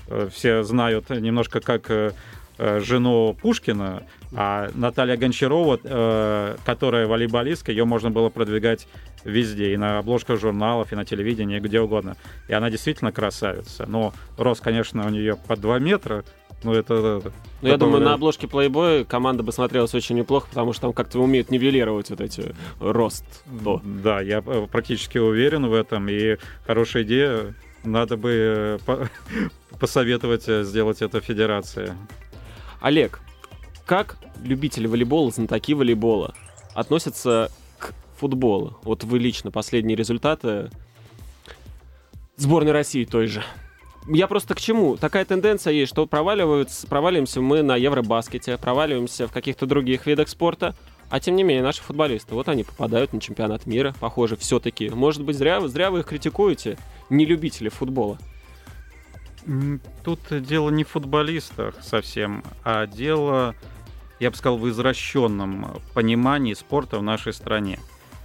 э, 0.08 0.28
все 0.32 0.62
знают 0.62 1.10
немножко 1.10 1.60
как 1.60 1.90
э, 1.90 2.12
жену 2.58 3.36
Пушкина, 3.40 4.04
а 4.34 4.70
Наталья 4.74 5.16
Гончарова, 5.16 6.56
которая 6.64 7.06
волейболистка, 7.06 7.72
ее 7.72 7.84
можно 7.86 8.10
было 8.10 8.28
продвигать 8.28 8.86
везде, 9.24 9.72
и 9.72 9.76
на 9.76 9.98
обложках 9.98 10.38
журналов, 10.38 10.92
и 10.92 10.96
на 10.96 11.04
телевидении, 11.04 11.56
и 11.56 11.60
где 11.60 11.80
угодно. 11.80 12.16
И 12.48 12.52
она 12.52 12.70
действительно 12.70 13.10
красавица. 13.10 13.86
Но 13.86 14.12
рост, 14.36 14.60
конечно, 14.62 15.06
у 15.06 15.08
нее 15.08 15.36
под 15.36 15.60
2 15.60 15.78
метра, 15.78 16.24
ну, 16.64 16.72
это... 16.72 16.94
это 16.94 17.32
ну, 17.60 17.68
я 17.68 17.76
думаю, 17.76 18.02
на 18.02 18.14
обложке 18.14 18.46
Playboy 18.46 19.04
команда 19.04 19.42
бы 19.42 19.52
смотрелась 19.52 19.94
очень 19.94 20.16
неплохо, 20.16 20.46
потому 20.48 20.72
что 20.72 20.82
там 20.82 20.92
как-то 20.92 21.18
умеют 21.18 21.50
нивелировать 21.50 22.10
вот 22.10 22.20
эти 22.20 22.54
рост. 22.80 23.24
То. 23.64 23.80
Да, 23.84 24.20
я 24.20 24.42
э, 24.44 24.66
практически 24.70 25.18
уверен 25.18 25.66
в 25.66 25.74
этом, 25.74 26.08
и 26.08 26.36
хорошая 26.66 27.02
идея. 27.04 27.54
Надо 27.84 28.16
бы 28.16 28.78
э, 28.86 29.06
посоветовать 29.80 30.48
э, 30.48 30.62
сделать 30.62 31.02
это 31.02 31.20
федерация. 31.20 31.96
Олег, 32.80 33.20
как 33.86 34.16
любители 34.42 34.86
волейбола, 34.86 35.30
знатоки 35.30 35.74
волейбола 35.74 36.34
относятся 36.74 37.50
к 37.78 37.92
футболу? 38.16 38.78
Вот 38.82 39.04
вы 39.04 39.18
лично 39.18 39.50
последние 39.50 39.96
результаты 39.96 40.70
сборной 42.36 42.72
России 42.72 43.04
той 43.04 43.26
же 43.26 43.42
я 44.06 44.26
просто 44.26 44.54
к 44.54 44.60
чему? 44.60 44.96
Такая 44.96 45.24
тенденция 45.24 45.72
есть, 45.72 45.92
что 45.92 46.06
проваливаются, 46.06 46.86
проваливаемся 46.86 47.40
мы 47.40 47.62
на 47.62 47.76
Евробаскете, 47.76 48.58
проваливаемся 48.58 49.28
в 49.28 49.32
каких-то 49.32 49.66
других 49.66 50.06
видах 50.06 50.28
спорта, 50.28 50.74
а 51.08 51.20
тем 51.20 51.36
не 51.36 51.42
менее, 51.42 51.62
наши 51.62 51.82
футболисты, 51.82 52.34
вот 52.34 52.48
они 52.48 52.64
попадают 52.64 53.12
на 53.12 53.20
чемпионат 53.20 53.66
мира, 53.66 53.94
похоже, 54.00 54.36
все-таки. 54.36 54.88
Может 54.88 55.22
быть, 55.22 55.36
зря, 55.36 55.60
зря 55.68 55.90
вы 55.90 56.00
их 56.00 56.06
критикуете, 56.06 56.78
не 57.10 57.26
любители 57.26 57.68
футбола. 57.68 58.18
Тут 60.04 60.20
дело 60.30 60.70
не 60.70 60.84
в 60.84 60.88
футболистах 60.88 61.74
совсем, 61.82 62.42
а 62.64 62.86
дело, 62.86 63.54
я 64.20 64.30
бы 64.30 64.36
сказал, 64.36 64.56
в 64.56 64.68
извращенном 64.68 65.80
понимании 65.94 66.54
спорта 66.54 66.98
в 66.98 67.02
нашей 67.02 67.32
стране. 67.32 67.78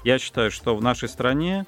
Я 0.03 0.19
считаю, 0.19 0.49
что 0.51 0.75
в 0.75 0.81
нашей 0.81 1.09
стране 1.09 1.65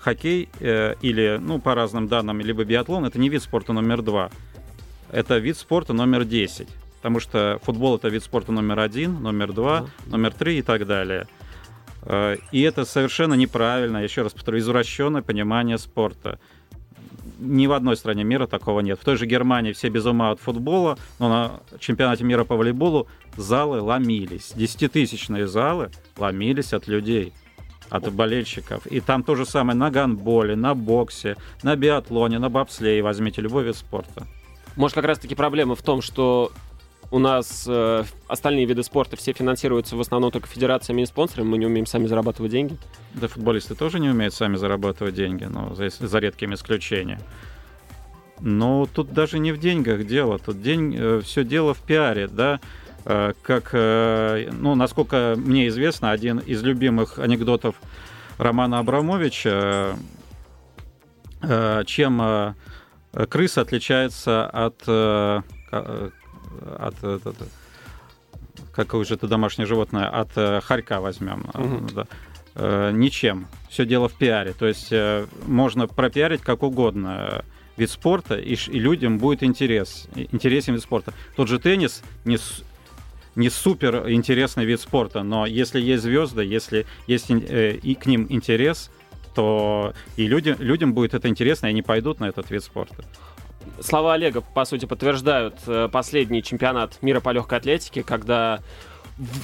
хоккей 0.00 0.48
э, 0.58 0.94
или, 1.02 1.38
ну, 1.40 1.60
по 1.60 1.74
разным 1.74 2.08
данным, 2.08 2.40
либо 2.40 2.64
биатлон, 2.64 3.04
это 3.04 3.18
не 3.18 3.28
вид 3.28 3.42
спорта 3.42 3.72
номер 3.72 4.02
два. 4.02 4.30
Это 5.12 5.38
вид 5.38 5.56
спорта 5.56 5.92
номер 5.92 6.24
10. 6.24 6.68
Потому 6.96 7.20
что 7.20 7.58
футбол 7.62 7.96
это 7.96 8.08
вид 8.08 8.22
спорта 8.22 8.52
номер 8.52 8.78
один, 8.80 9.22
номер 9.22 9.52
два, 9.52 9.86
номер 10.06 10.32
три 10.32 10.58
и 10.58 10.62
так 10.62 10.86
далее. 10.86 11.26
Э, 12.02 12.36
и 12.52 12.62
это 12.62 12.84
совершенно 12.84 13.34
неправильно, 13.34 13.98
еще 13.98 14.22
раз 14.22 14.32
повторю, 14.32 14.58
извращенное 14.58 15.22
понимание 15.22 15.78
спорта. 15.78 16.38
ни 17.38 17.66
в 17.66 17.72
одной 17.72 17.96
стране 17.96 18.24
мира 18.24 18.46
такого 18.46 18.80
нет. 18.80 18.98
В 19.00 19.04
той 19.04 19.16
же 19.16 19.26
Германии 19.26 19.72
все 19.72 19.88
без 19.88 20.06
ума 20.06 20.30
от 20.30 20.40
футбола, 20.40 20.98
но 21.18 21.28
на 21.28 21.78
чемпионате 21.78 22.24
мира 22.24 22.44
по 22.44 22.56
волейболу 22.56 23.06
залы 23.36 23.80
ломились. 23.80 24.52
Десятитысячные 24.54 25.46
залы 25.46 25.90
ломились 26.16 26.72
от 26.72 26.86
людей 26.86 27.32
от 27.90 28.12
болельщиков. 28.12 28.86
И 28.86 29.00
там 29.00 29.22
то 29.22 29.34
же 29.34 29.44
самое 29.44 29.76
на 29.76 29.90
гандболе, 29.90 30.56
на 30.56 30.74
боксе, 30.74 31.36
на 31.62 31.76
биатлоне, 31.76 32.38
на 32.38 32.48
бобслее. 32.48 33.02
Возьмите 33.02 33.42
любой 33.42 33.64
вид 33.64 33.76
спорта. 33.76 34.26
Может, 34.76 34.94
как 34.94 35.04
раз-таки 35.04 35.34
проблема 35.34 35.74
в 35.74 35.82
том, 35.82 36.00
что 36.00 36.52
у 37.10 37.18
нас 37.18 37.64
э, 37.68 38.04
остальные 38.28 38.66
виды 38.66 38.82
спорта 38.82 39.16
все 39.16 39.32
финансируются 39.32 39.96
в 39.96 40.00
основном 40.00 40.30
только 40.30 40.46
федерациями 40.46 41.02
и 41.02 41.06
спонсорами, 41.06 41.48
мы 41.48 41.58
не 41.58 41.66
умеем 41.66 41.86
сами 41.86 42.06
зарабатывать 42.06 42.52
деньги. 42.52 42.76
Да, 43.14 43.26
футболисты 43.26 43.74
тоже 43.74 43.98
не 43.98 44.08
умеют 44.08 44.32
сами 44.32 44.56
зарабатывать 44.56 45.14
деньги, 45.14 45.44
но 45.44 45.74
за, 45.74 45.90
за 45.90 46.18
редкими 46.18 46.54
исключениями. 46.54 47.22
Но 48.40 48.88
тут 48.92 49.12
даже 49.12 49.38
не 49.38 49.52
в 49.52 49.58
деньгах 49.58 50.06
дело, 50.06 50.38
тут 50.38 50.62
день, 50.62 50.94
э, 50.96 51.20
все 51.24 51.44
дело 51.44 51.74
в 51.74 51.80
пиаре, 51.80 52.28
да. 52.28 52.60
Э, 53.04 53.32
как, 53.42 53.70
э, 53.72 54.50
ну, 54.52 54.74
насколько 54.74 55.34
мне 55.36 55.68
известно, 55.68 56.10
один 56.10 56.38
из 56.38 56.62
любимых 56.62 57.18
анекдотов 57.18 57.76
Романа 58.38 58.78
Абрамовича, 58.78 59.96
э, 61.42 61.82
чем 61.86 62.54
крыса 63.28 63.62
отличается 63.62 64.46
от 64.46 64.86
от, 66.78 67.04
от, 67.04 67.36
какое 68.72 69.04
же 69.04 69.14
это 69.14 69.26
домашнее 69.28 69.66
животное, 69.66 70.08
от 70.08 70.32
хорька 70.64 71.00
возьмем. 71.00 71.46
Угу. 71.54 71.86
Да. 71.94 72.90
Ничем. 72.92 73.46
Все 73.68 73.86
дело 73.86 74.08
в 74.08 74.14
пиаре. 74.14 74.52
То 74.52 74.66
есть 74.66 74.92
можно 75.46 75.86
пропиарить 75.86 76.42
как 76.42 76.62
угодно 76.62 77.44
вид 77.76 77.90
спорта, 77.90 78.36
и, 78.36 78.54
и 78.54 78.78
людям 78.78 79.18
будет 79.18 79.42
интерес, 79.42 80.08
интересен 80.14 80.74
вид 80.74 80.82
спорта. 80.82 81.14
Тот 81.36 81.48
же 81.48 81.58
теннис 81.58 82.02
не, 82.24 82.38
не 83.40 83.50
супер 83.50 84.08
интересный 84.10 84.64
вид 84.64 84.80
спорта, 84.80 85.22
но 85.22 85.46
если 85.46 85.80
есть 85.80 86.02
звезды, 86.02 86.44
если 86.44 86.86
есть 87.06 87.30
э, 87.30 87.78
и 87.82 87.94
к 87.94 88.06
ним 88.06 88.26
интерес, 88.28 88.90
то 89.34 89.94
и 90.16 90.26
люди, 90.26 90.54
людям 90.58 90.92
будет 90.92 91.14
это 91.14 91.28
интересно, 91.28 91.66
и 91.66 91.70
они 91.70 91.82
пойдут 91.82 92.20
на 92.20 92.28
этот 92.28 92.50
вид 92.50 92.62
спорта. 92.62 93.02
Слова 93.80 94.14
Олега, 94.14 94.42
по 94.42 94.64
сути, 94.64 94.84
подтверждают 94.84 95.54
э, 95.66 95.88
последний 95.90 96.42
чемпионат 96.42 97.02
мира 97.02 97.20
по 97.20 97.30
легкой 97.30 97.58
атлетике, 97.58 98.02
когда 98.02 98.60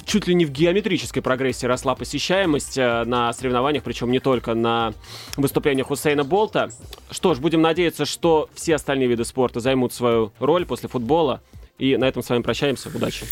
чуть 0.04 0.26
ли 0.26 0.34
не 0.34 0.44
в 0.44 0.50
геометрической 0.50 1.22
прогрессии 1.22 1.66
росла 1.66 1.94
посещаемость 1.94 2.78
э, 2.78 3.04
на 3.04 3.32
соревнованиях, 3.32 3.82
причем 3.82 4.10
не 4.10 4.20
только 4.20 4.54
на 4.54 4.92
выступлениях 5.36 5.86
Хусейна 5.86 6.24
Болта. 6.24 6.70
Что 7.10 7.34
ж, 7.34 7.38
будем 7.38 7.62
надеяться, 7.62 8.04
что 8.04 8.48
все 8.54 8.74
остальные 8.74 9.08
виды 9.08 9.24
спорта 9.24 9.60
займут 9.60 9.92
свою 9.92 10.32
роль 10.38 10.66
после 10.66 10.88
футбола. 10.88 11.40
И 11.78 11.96
на 11.96 12.06
этом 12.06 12.22
с 12.22 12.28
вами 12.30 12.42
прощаемся. 12.42 12.88
Удачи! 12.94 13.26